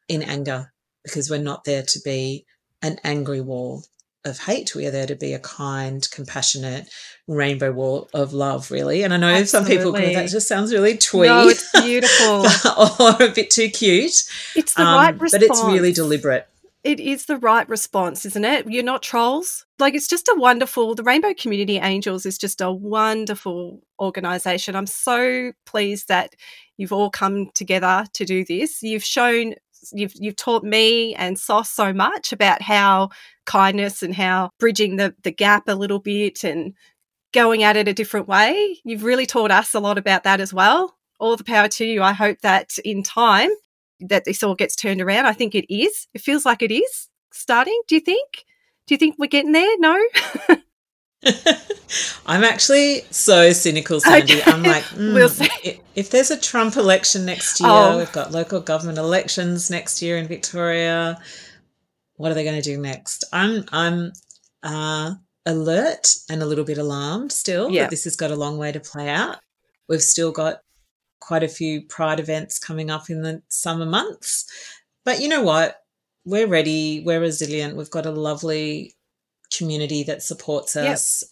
in 0.09 0.23
anger 0.23 0.73
because 1.03 1.31
we're 1.31 1.39
not 1.39 1.65
there 1.65 1.83
to 1.83 2.01
be 2.05 2.45
an 2.83 2.99
angry 3.05 3.41
wall 3.41 3.85
of 4.25 4.39
hate. 4.39 4.75
We 4.75 4.87
are 4.87 4.91
there 4.91 5.07
to 5.07 5.15
be 5.15 5.35
a 5.35 5.39
kind, 5.39 6.07
compassionate 6.11 6.89
rainbow 7.29 7.73
wall 7.73 8.09
of 8.15 8.33
love, 8.33 8.71
really. 8.71 9.03
And 9.03 9.13
I 9.13 9.19
know 9.19 9.45
some 9.45 9.65
people 9.67 9.93
go, 9.93 9.99
that 9.99 10.31
just 10.31 10.49
sounds 10.49 10.73
really 10.73 10.97
twee 10.97 11.27
No, 11.27 11.49
it's 11.49 11.71
beautiful. 11.81 12.47
or 13.01 13.23
a 13.23 13.33
bit 13.33 13.51
too 13.51 13.69
cute. 13.69 14.23
It's 14.57 14.75
the 14.75 14.83
Um, 14.83 14.95
right 14.97 15.21
response. 15.21 15.33
But 15.33 15.43
it's 15.43 15.65
really 15.65 15.93
deliberate. 15.93 16.49
It 16.83 17.01
is 17.01 17.27
the 17.27 17.37
right 17.37 17.69
response, 17.69 18.27
isn't 18.27 18.45
it? 18.45 18.67
You're 18.71 18.83
not 18.83 19.03
trolls. 19.03 19.64
Like, 19.79 19.95
it's 19.95 20.09
just 20.09 20.29
a 20.29 20.37
wonderful, 20.39 20.95
the 20.95 21.03
Rainbow 21.03 21.35
Community 21.37 21.79
Angels 21.79 22.27
is 22.27 22.39
just 22.39 22.61
a 22.61 22.71
wonderful 22.71 23.83
organization. 23.99 24.77
I'm 24.77 24.87
so 24.87 25.53
pleased 25.67 26.09
that 26.09 26.35
you've 26.77 26.93
all 26.93 27.11
come 27.11 27.51
together 27.55 28.05
to 28.13 28.25
do 28.25 28.45
this. 28.45 28.83
You've 28.83 29.05
shown 29.05 29.55
You've 29.93 30.15
you've 30.15 30.37
taught 30.37 30.65
me 30.65 31.15
and 31.15 31.39
Sauce 31.39 31.71
so 31.71 31.93
much 31.93 32.33
about 32.33 32.63
how 32.63 33.11
kindness 33.45 34.03
and 34.03 34.15
how 34.15 34.51
bridging 34.59 34.97
the 34.97 35.15
the 35.23 35.31
gap 35.31 35.69
a 35.69 35.75
little 35.75 35.99
bit 35.99 36.43
and 36.43 36.73
going 37.33 37.63
at 37.63 37.77
it 37.77 37.89
a 37.89 37.93
different 37.93 38.29
way. 38.29 38.79
You've 38.85 39.05
really 39.05 39.27
taught 39.27 39.51
us 39.51 39.75
a 39.75 39.81
lot 39.81 39.99
about 39.99 40.23
that 40.25 40.41
as 40.41 40.55
well. 40.55 40.97
All 41.21 41.37
the 41.37 41.45
power 41.45 41.69
to 41.69 41.85
you. 41.85 42.03
I 42.03 42.13
hope 42.13 42.41
that 42.41 42.79
in 42.85 43.03
time 43.03 43.51
that 44.01 44.25
this 44.25 44.43
all 44.43 44.55
gets 44.55 44.77
turned 44.77 45.01
around. 45.03 45.27
I 45.27 45.33
think 45.33 45.55
it 45.55 45.73
is. 45.73 46.09
It 46.15 46.23
feels 46.23 46.47
like 46.47 46.63
it 46.63 46.73
is 46.73 47.09
starting. 47.33 47.81
Do 47.87 47.97
you 47.97 48.01
think? 48.01 48.45
Do 48.87 48.95
you 48.95 48.99
think 48.99 49.17
we're 49.19 49.27
getting 49.27 49.53
there? 49.53 49.79
No. 49.79 49.99
I'm 52.27 52.45
actually 52.45 53.03
so 53.11 53.53
cynical, 53.53 53.99
Sandee. 54.01 54.41
Okay. 54.41 54.51
I'm 54.51 54.63
like, 54.63 54.83
mm, 54.85 55.15
We'll 55.15 55.29
see. 55.31 55.81
If 55.95 56.11
there's 56.11 56.31
a 56.31 56.39
Trump 56.39 56.77
election 56.77 57.25
next 57.25 57.61
year, 57.61 57.69
Oh. 57.71 57.99
we've 57.99 58.13
got 58.13 58.33
local 58.33 58.61
government 58.61 58.99
elections 58.99 59.71
next 59.71 60.03
year 60.03 60.19
in 60.19 60.27
Victoria. 60.29 61.19
What 62.17 62.31
are 62.31 62.35
they 62.35 62.45
going 62.45 62.61
to 62.61 62.63
do 62.63 62.79
next? 62.79 63.25
I'm 63.33 63.65
I'm 63.73 64.13
uh, 64.63 65.15
alert 65.47 66.09
and 66.29 66.43
a 66.43 66.47
little 66.47 66.65
bit 66.65 66.79
alarmed 66.79 67.33
still 67.33 67.71
Yeah. 67.71 67.83
that 67.83 67.91
this 67.91 68.05
has 68.05 68.17
got 68.17 68.31
a 68.31 68.37
long 68.37 68.59
way 68.59 68.73
to 68.73 68.81
play 68.81 69.09
out. 69.09 69.39
We've 69.89 70.03
still 70.03 70.31
got 70.33 70.59
quite 71.21 71.43
a 71.43 71.49
few 71.49 71.83
Pride 71.83 72.21
events 72.21 72.59
coming 72.59 72.91
up 72.91 73.09
in 73.09 73.23
the 73.23 73.43
summer 73.49 73.87
months, 73.87 74.45
but 75.07 75.21
you 75.21 75.29
know 75.29 75.43
what? 75.43 75.77
We're 76.27 76.47
ready. 76.47 77.03
We're 77.05 77.21
resilient. 77.21 77.77
We've 77.77 77.91
got 77.91 78.07
a 78.07 78.11
lovely 78.11 78.95
community 79.57 80.03
that 80.05 80.23
supports 80.23 80.75
Yep. 80.75 80.93
us 80.93 81.25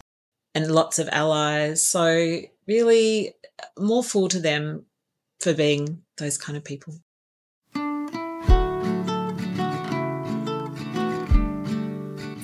and 0.55 0.71
lots 0.71 0.99
of 0.99 1.09
allies. 1.11 1.83
So 1.83 2.41
really 2.67 3.35
more 3.79 4.05
fool 4.05 4.29
to 4.29 4.39
them 4.39 4.85
for 5.41 5.55
being 5.55 6.03
those 6.19 6.37
kind 6.37 6.59
of 6.59 6.65
people. 6.65 6.95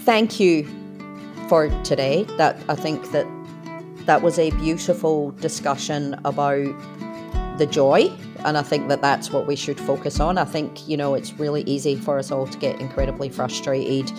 Thank 0.04 0.40
you 0.40 0.66
for 1.48 1.68
today. 1.84 2.24
That 2.38 2.56
I 2.68 2.74
think 2.74 3.10
that 3.12 3.26
that 4.06 4.22
was 4.22 4.38
a 4.38 4.50
beautiful 4.52 5.32
discussion 5.32 6.18
about 6.24 6.74
the 7.58 7.66
joy 7.70 8.10
and 8.44 8.56
I 8.56 8.62
think 8.62 8.88
that 8.88 9.02
that's 9.02 9.30
what 9.30 9.46
we 9.46 9.56
should 9.56 9.78
focus 9.80 10.20
on. 10.20 10.38
I 10.38 10.44
think, 10.44 10.88
you 10.88 10.96
know, 10.96 11.14
it's 11.14 11.32
really 11.34 11.62
easy 11.62 11.96
for 11.96 12.18
us 12.18 12.30
all 12.30 12.46
to 12.46 12.58
get 12.58 12.80
incredibly 12.80 13.28
frustrated 13.28 14.10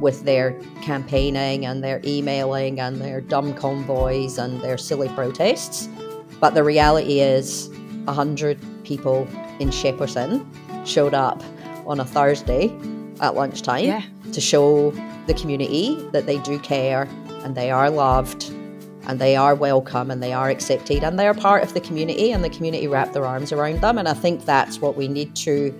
with 0.00 0.24
their 0.24 0.58
campaigning 0.82 1.66
and 1.66 1.82
their 1.82 2.00
emailing 2.04 2.80
and 2.80 3.00
their 3.00 3.20
dumb 3.20 3.54
convoys 3.54 4.38
and 4.38 4.60
their 4.60 4.76
silly 4.78 5.08
protests. 5.10 5.88
But 6.40 6.54
the 6.54 6.64
reality 6.64 7.20
is 7.20 7.68
100 8.04 8.58
people 8.84 9.26
in 9.60 9.70
Shepparton 9.70 10.44
showed 10.86 11.14
up 11.14 11.42
on 11.86 12.00
a 12.00 12.04
Thursday 12.04 12.76
at 13.20 13.34
lunchtime 13.34 13.84
Yeah. 13.84 14.02
to 14.32 14.40
show 14.40 14.92
the 15.26 15.34
community 15.34 15.96
that 16.12 16.26
they 16.26 16.38
do 16.38 16.58
care 16.58 17.08
and 17.44 17.54
they 17.54 17.70
are 17.70 17.88
loved 17.90 18.50
and 19.06 19.18
they 19.18 19.36
are 19.36 19.54
welcome 19.54 20.10
and 20.10 20.22
they 20.22 20.32
are 20.32 20.48
accepted 20.48 21.04
and 21.04 21.18
they 21.18 21.26
are 21.26 21.34
part 21.34 21.62
of 21.62 21.74
the 21.74 21.80
community 21.80 22.32
and 22.32 22.42
the 22.42 22.50
community 22.50 22.86
wrap 22.88 23.12
their 23.12 23.24
arms 23.24 23.52
around 23.52 23.80
them. 23.80 23.98
And 23.98 24.08
I 24.08 24.14
think 24.14 24.44
that's 24.44 24.80
what 24.80 24.96
we 24.96 25.08
need 25.08 25.34
to 25.36 25.74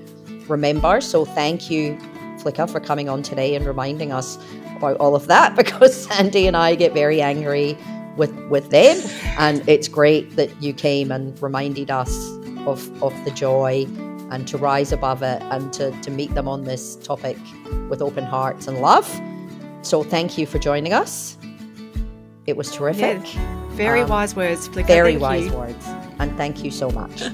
remember. 0.48 1.00
So 1.00 1.24
thank 1.24 1.70
you, 1.70 1.96
Flikka, 2.38 2.70
for 2.70 2.80
coming 2.80 3.08
on 3.08 3.22
today 3.22 3.54
and 3.54 3.66
reminding 3.66 4.12
us 4.12 4.38
about 4.76 4.96
all 4.98 5.14
of 5.14 5.26
that 5.26 5.56
because 5.56 6.06
Sandee 6.06 6.46
and 6.46 6.56
I 6.56 6.74
get 6.74 6.92
very 6.92 7.20
angry 7.22 7.76
with, 8.16 8.34
with 8.48 8.70
them. 8.70 9.00
And 9.38 9.66
it's 9.68 9.88
great 9.88 10.36
that 10.36 10.62
you 10.62 10.72
came 10.72 11.10
and 11.10 11.40
reminded 11.42 11.90
us 11.90 12.14
of, 12.66 13.02
of 13.02 13.12
the 13.24 13.30
joy 13.30 13.86
and 14.30 14.48
to 14.48 14.58
rise 14.58 14.92
above 14.92 15.22
it 15.22 15.42
and 15.42 15.72
to, 15.74 15.90
to 16.02 16.10
meet 16.10 16.34
them 16.34 16.48
on 16.48 16.64
this 16.64 16.96
topic 16.96 17.36
with 17.88 18.00
open 18.00 18.24
hearts 18.24 18.66
and 18.66 18.80
love. 18.80 19.08
So 19.82 20.02
thank 20.02 20.38
you 20.38 20.46
for 20.46 20.58
joining 20.58 20.92
us. 20.92 21.36
It 22.46 22.56
was 22.56 22.70
terrific. 22.70 23.26
Very 23.70 24.02
Um, 24.02 24.08
wise 24.10 24.36
words, 24.36 24.68
Flikka. 24.68 24.86
Very 24.86 25.12
Thank 25.12 25.22
wise 25.22 25.46
you. 25.46 25.52
words. 25.52 25.86
And 26.18 26.36
thank 26.36 26.62
you 26.64 26.70
so 26.70 26.90
much. 26.90 27.22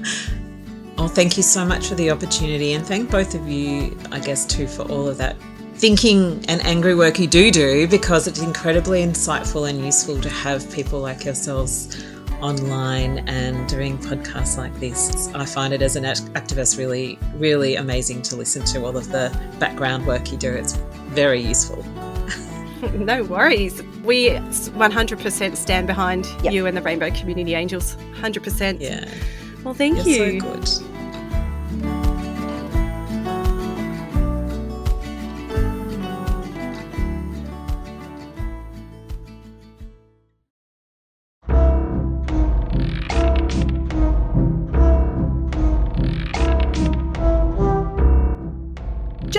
Oh, 0.97 1.07
thank 1.07 1.35
you 1.35 1.41
so 1.41 1.65
much 1.65 1.87
for 1.87 1.95
the 1.95 2.11
opportunity, 2.11 2.73
and 2.73 2.85
thank 2.85 3.09
both 3.09 3.33
of 3.33 3.47
you, 3.49 3.97
I 4.11 4.19
guess, 4.19 4.45
too, 4.45 4.67
for 4.67 4.83
all 4.83 5.07
of 5.07 5.17
that 5.17 5.35
thinking 5.73 6.45
and 6.47 6.63
angry 6.63 6.93
work 6.93 7.17
you 7.17 7.25
do 7.25 7.49
do 7.49 7.87
because 7.87 8.27
it's 8.27 8.39
incredibly 8.39 9.01
insightful 9.01 9.67
and 9.67 9.83
useful 9.83 10.21
to 10.21 10.29
have 10.29 10.69
people 10.71 10.99
like 10.99 11.25
yourselves 11.25 12.03
online 12.39 13.19
and 13.27 13.67
doing 13.67 13.97
podcasts 13.97 14.57
like 14.57 14.77
this. 14.79 15.27
I 15.33 15.43
find 15.45 15.73
it 15.73 15.81
as 15.81 15.95
an 15.95 16.03
activist 16.03 16.77
really, 16.77 17.17
really 17.35 17.77
amazing 17.77 18.21
to 18.23 18.35
listen 18.35 18.63
to 18.65 18.85
all 18.85 18.95
of 18.95 19.11
the 19.11 19.35
background 19.59 20.05
work 20.05 20.31
you 20.31 20.37
do. 20.37 20.51
It's 20.51 20.73
very 21.15 21.41
useful. 21.41 21.83
no 22.93 23.23
worries. 23.23 23.81
We 24.03 24.29
100% 24.29 25.55
stand 25.55 25.87
behind 25.87 26.25
Yep. 26.43 26.53
you 26.53 26.65
and 26.65 26.75
the 26.75 26.81
Rainbow 26.81 27.11
Community 27.11 27.53
Angels. 27.55 27.95
100%. 28.19 28.79
Yeah, 28.81 29.05
Well, 29.63 29.73
thank 29.73 29.97
you're 30.05 30.33
you. 30.33 30.39
so 30.41 30.53
good. 30.55 30.90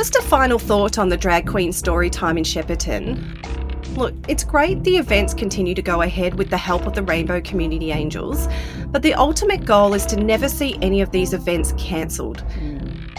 Just 0.02 0.16
a 0.16 0.22
final 0.22 0.58
thought 0.58 0.98
on 0.98 1.08
the 1.08 1.16
drag 1.16 1.46
queen 1.46 1.72
story 1.72 2.10
time 2.10 2.36
in 2.36 2.42
Shepparton. 2.42 3.96
Look, 3.96 4.12
it's 4.26 4.42
great 4.42 4.82
the 4.82 4.96
events 4.96 5.32
continue 5.32 5.76
to 5.76 5.80
go 5.80 6.02
ahead 6.02 6.34
with 6.34 6.50
the 6.50 6.56
help 6.56 6.86
of 6.86 6.94
the 6.94 7.04
Rainbow 7.04 7.40
Community 7.40 7.92
Angels, 7.92 8.48
but 8.88 9.02
the 9.02 9.14
ultimate 9.14 9.64
goal 9.64 9.94
is 9.94 10.04
to 10.06 10.16
never 10.16 10.48
see 10.48 10.76
any 10.82 11.02
of 11.02 11.12
these 11.12 11.32
events 11.32 11.72
cancelled. 11.78 12.42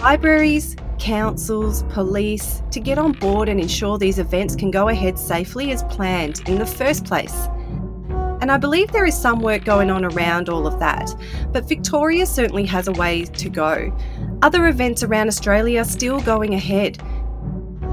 Libraries, 0.01 0.75
councils, 0.99 1.83
police, 1.83 2.61
to 2.71 2.81
get 2.81 2.97
on 2.97 3.13
board 3.13 3.47
and 3.47 3.61
ensure 3.61 3.97
these 3.97 4.19
events 4.19 4.53
can 4.53 4.69
go 4.69 4.89
ahead 4.89 5.17
safely 5.17 5.71
as 5.71 5.83
planned 5.83 6.41
in 6.49 6.59
the 6.59 6.65
first 6.65 7.05
place. 7.05 7.47
And 8.43 8.51
I 8.51 8.57
believe 8.57 8.91
there 8.91 9.05
is 9.05 9.17
some 9.17 9.39
work 9.39 9.63
going 9.63 9.89
on 9.89 10.03
around 10.03 10.49
all 10.49 10.67
of 10.67 10.77
that, 10.79 11.15
but 11.53 11.63
Victoria 11.63 12.25
certainly 12.25 12.65
has 12.65 12.89
a 12.89 12.91
way 12.91 13.23
to 13.23 13.49
go. 13.49 13.97
Other 14.41 14.67
events 14.67 15.01
around 15.01 15.29
Australia 15.29 15.79
are 15.79 15.85
still 15.85 16.19
going 16.19 16.53
ahead. 16.53 17.01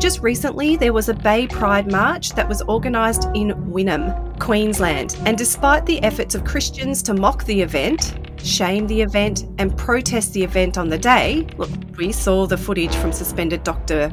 Just 0.01 0.19
recently, 0.23 0.75
there 0.75 0.93
was 0.93 1.09
a 1.09 1.15
Bay 1.15 1.47
Pride 1.47 1.89
March 1.93 2.31
that 2.31 2.49
was 2.49 2.63
organised 2.63 3.29
in 3.33 3.51
Wynnum, 3.71 4.41
Queensland, 4.41 5.17
and 5.25 5.39
despite 5.39 5.87
the 5.87 6.03
efforts 6.03 6.35
of 6.35 6.45
Christians 6.45 7.01
to 7.05 7.15
mock 7.15 7.45
the 7.45 7.63
event, 7.63 8.30
shame 8.43 8.87
the 8.87 9.01
event, 9.01 9.45
and 9.59 9.77
protest 9.77 10.33
the 10.33 10.43
event 10.43 10.79
on 10.79 10.89
the 10.89 10.99
day, 10.99 11.47
look, 11.57 11.71
we 11.97 12.13
saw 12.13 12.47
the 12.47 12.57
footage 12.57 12.95
from 12.97 13.13
suspended 13.13 13.63
Dr. 13.63 14.11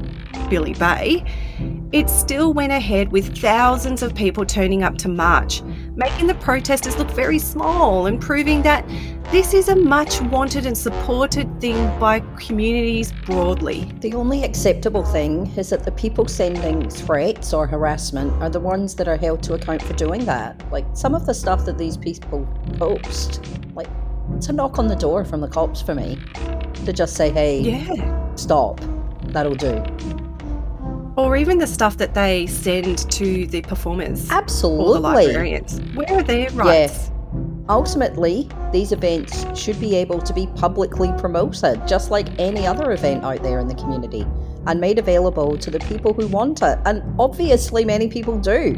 Billy 0.50 0.74
Bay, 0.74 1.26
it 1.94 2.10
still 2.10 2.54
went 2.54 2.74
ahead 2.74 3.12
with 3.12 3.38
thousands 3.38 4.04
of 4.04 4.14
people 4.14 4.46
turning 4.46 4.84
up 4.84 4.98
to 5.00 5.08
march, 5.08 5.62
making 5.96 6.28
the 6.28 6.36
protesters 6.36 6.98
look 6.98 7.10
very 7.12 7.40
small 7.40 8.08
and 8.08 8.20
proving 8.20 8.62
that 8.64 8.86
this 9.32 9.54
is 9.54 9.70
a 9.70 9.76
much 9.76 10.22
wanted 10.22 10.66
and 10.66 10.78
supported 10.78 11.62
thing 11.62 11.76
by 12.00 12.20
communities 12.38 13.14
broadly. 13.26 13.92
The 14.02 14.14
only 14.14 14.44
acceptable 14.44 15.04
thing 15.04 15.48
is 15.56 15.70
that 15.70 15.86
the 15.86 15.92
people 15.94 16.28
sending 16.28 16.90
threats 16.90 17.54
or 17.54 17.66
harassment 17.66 18.34
are 18.42 18.50
the 18.50 18.60
ones 18.60 18.96
that 18.96 19.08
are 19.08 19.18
held 19.18 19.42
to 19.44 19.54
account 19.54 19.82
for 19.82 19.94
doing 19.94 20.26
that. 20.26 20.62
Like 20.72 20.86
some 20.94 21.16
of 21.16 21.26
the 21.26 21.34
stuff 21.34 21.66
that 21.66 21.78
these 21.78 21.96
people 21.96 22.46
post, 22.78 23.46
like 23.76 23.88
it's 24.36 24.50
a 24.50 24.54
knock 24.54 24.78
on 24.80 24.88
the 24.88 24.96
door 24.96 25.24
from 25.26 25.42
the 25.42 25.48
cops 25.48 25.82
for 25.82 25.96
me 25.96 26.20
to 26.86 26.94
just 26.94 27.16
say, 27.16 27.30
hey, 27.32 27.60
Yeah. 27.60 28.36
stop, 28.36 28.82
that'll 29.30 29.56
do. 29.56 29.84
Or 31.16 31.36
even 31.36 31.58
the 31.58 31.66
stuff 31.68 31.98
that 31.98 32.14
they 32.14 32.46
send 32.46 33.10
to 33.12 33.48
the 33.48 33.62
performers 33.62 34.26
or 34.26 34.28
the 34.28 34.34
Absolutely. 34.36 35.00
librarians. 35.00 35.82
Where 35.96 36.12
are 36.20 36.24
their 36.24 36.50
rights? 36.52 37.10
Yes, 37.10 37.12
ultimately, 37.70 38.48
these 38.72 38.92
events 38.92 39.46
should 39.60 39.80
be 39.80 39.96
able 39.96 40.22
to 40.22 40.34
be 40.34 40.46
publicly 40.56 41.12
promoted, 41.18 41.88
just 41.88 42.12
like 42.12 42.28
any 42.40 42.68
other 42.68 42.92
event 42.92 43.24
out 43.24 43.42
there 43.42 43.60
in 43.60 43.68
the 43.68 43.74
community, 43.74 44.28
and 44.68 44.80
made 44.80 45.00
available 45.00 45.58
to 45.58 45.72
the 45.72 45.80
people 45.80 46.14
who 46.14 46.28
want 46.28 46.62
it. 46.62 46.78
And 46.86 47.02
obviously, 47.18 47.84
many 47.84 48.08
people 48.08 48.38
do. 48.38 48.78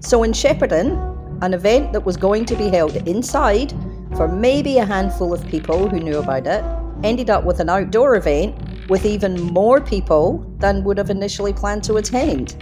So, 0.00 0.22
in 0.22 0.32
Shepparton, 0.32 0.96
an 1.42 1.52
event 1.52 1.92
that 1.92 2.06
was 2.06 2.16
going 2.16 2.46
to 2.46 2.56
be 2.56 2.68
held 2.68 2.96
inside 3.08 3.74
for 4.16 4.26
maybe 4.26 4.78
a 4.78 4.84
handful 4.84 5.34
of 5.34 5.46
people 5.46 5.90
who 5.90 6.00
knew 6.00 6.18
about 6.18 6.46
it 6.46 6.64
ended 7.04 7.28
up 7.28 7.44
with 7.44 7.60
an 7.60 7.68
outdoor 7.68 8.16
event 8.16 8.56
with 8.88 9.04
even 9.04 9.38
more 9.42 9.78
people 9.78 10.38
than 10.58 10.82
would 10.84 10.96
have 10.96 11.10
initially 11.10 11.52
planned 11.52 11.84
to 11.84 11.96
attend. 11.96 12.56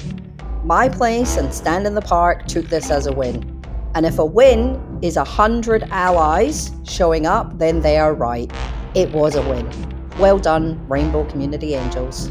My 0.65 0.89
place 0.89 1.37
and 1.37 1.55
Stand 1.55 1.87
in 1.87 1.95
the 1.95 2.03
Park 2.03 2.47
took 2.47 2.67
this 2.67 2.91
as 2.91 3.07
a 3.07 3.13
win. 3.13 3.63
And 3.95 4.05
if 4.05 4.19
a 4.19 4.25
win 4.25 4.99
is 5.01 5.17
a 5.17 5.23
hundred 5.23 5.85
allies 5.91 6.73
showing 6.83 7.25
up, 7.25 7.57
then 7.57 7.81
they 7.81 7.99
are 7.99 8.15
right. 8.15 8.51
It 8.97 9.13
was 9.13 9.37
a 9.37 9.43
win. 9.43 9.71
Well 10.19 10.41
done, 10.41 10.85
Rainbow 10.89 11.25
Community 11.31 11.75
Angels. 11.75 12.31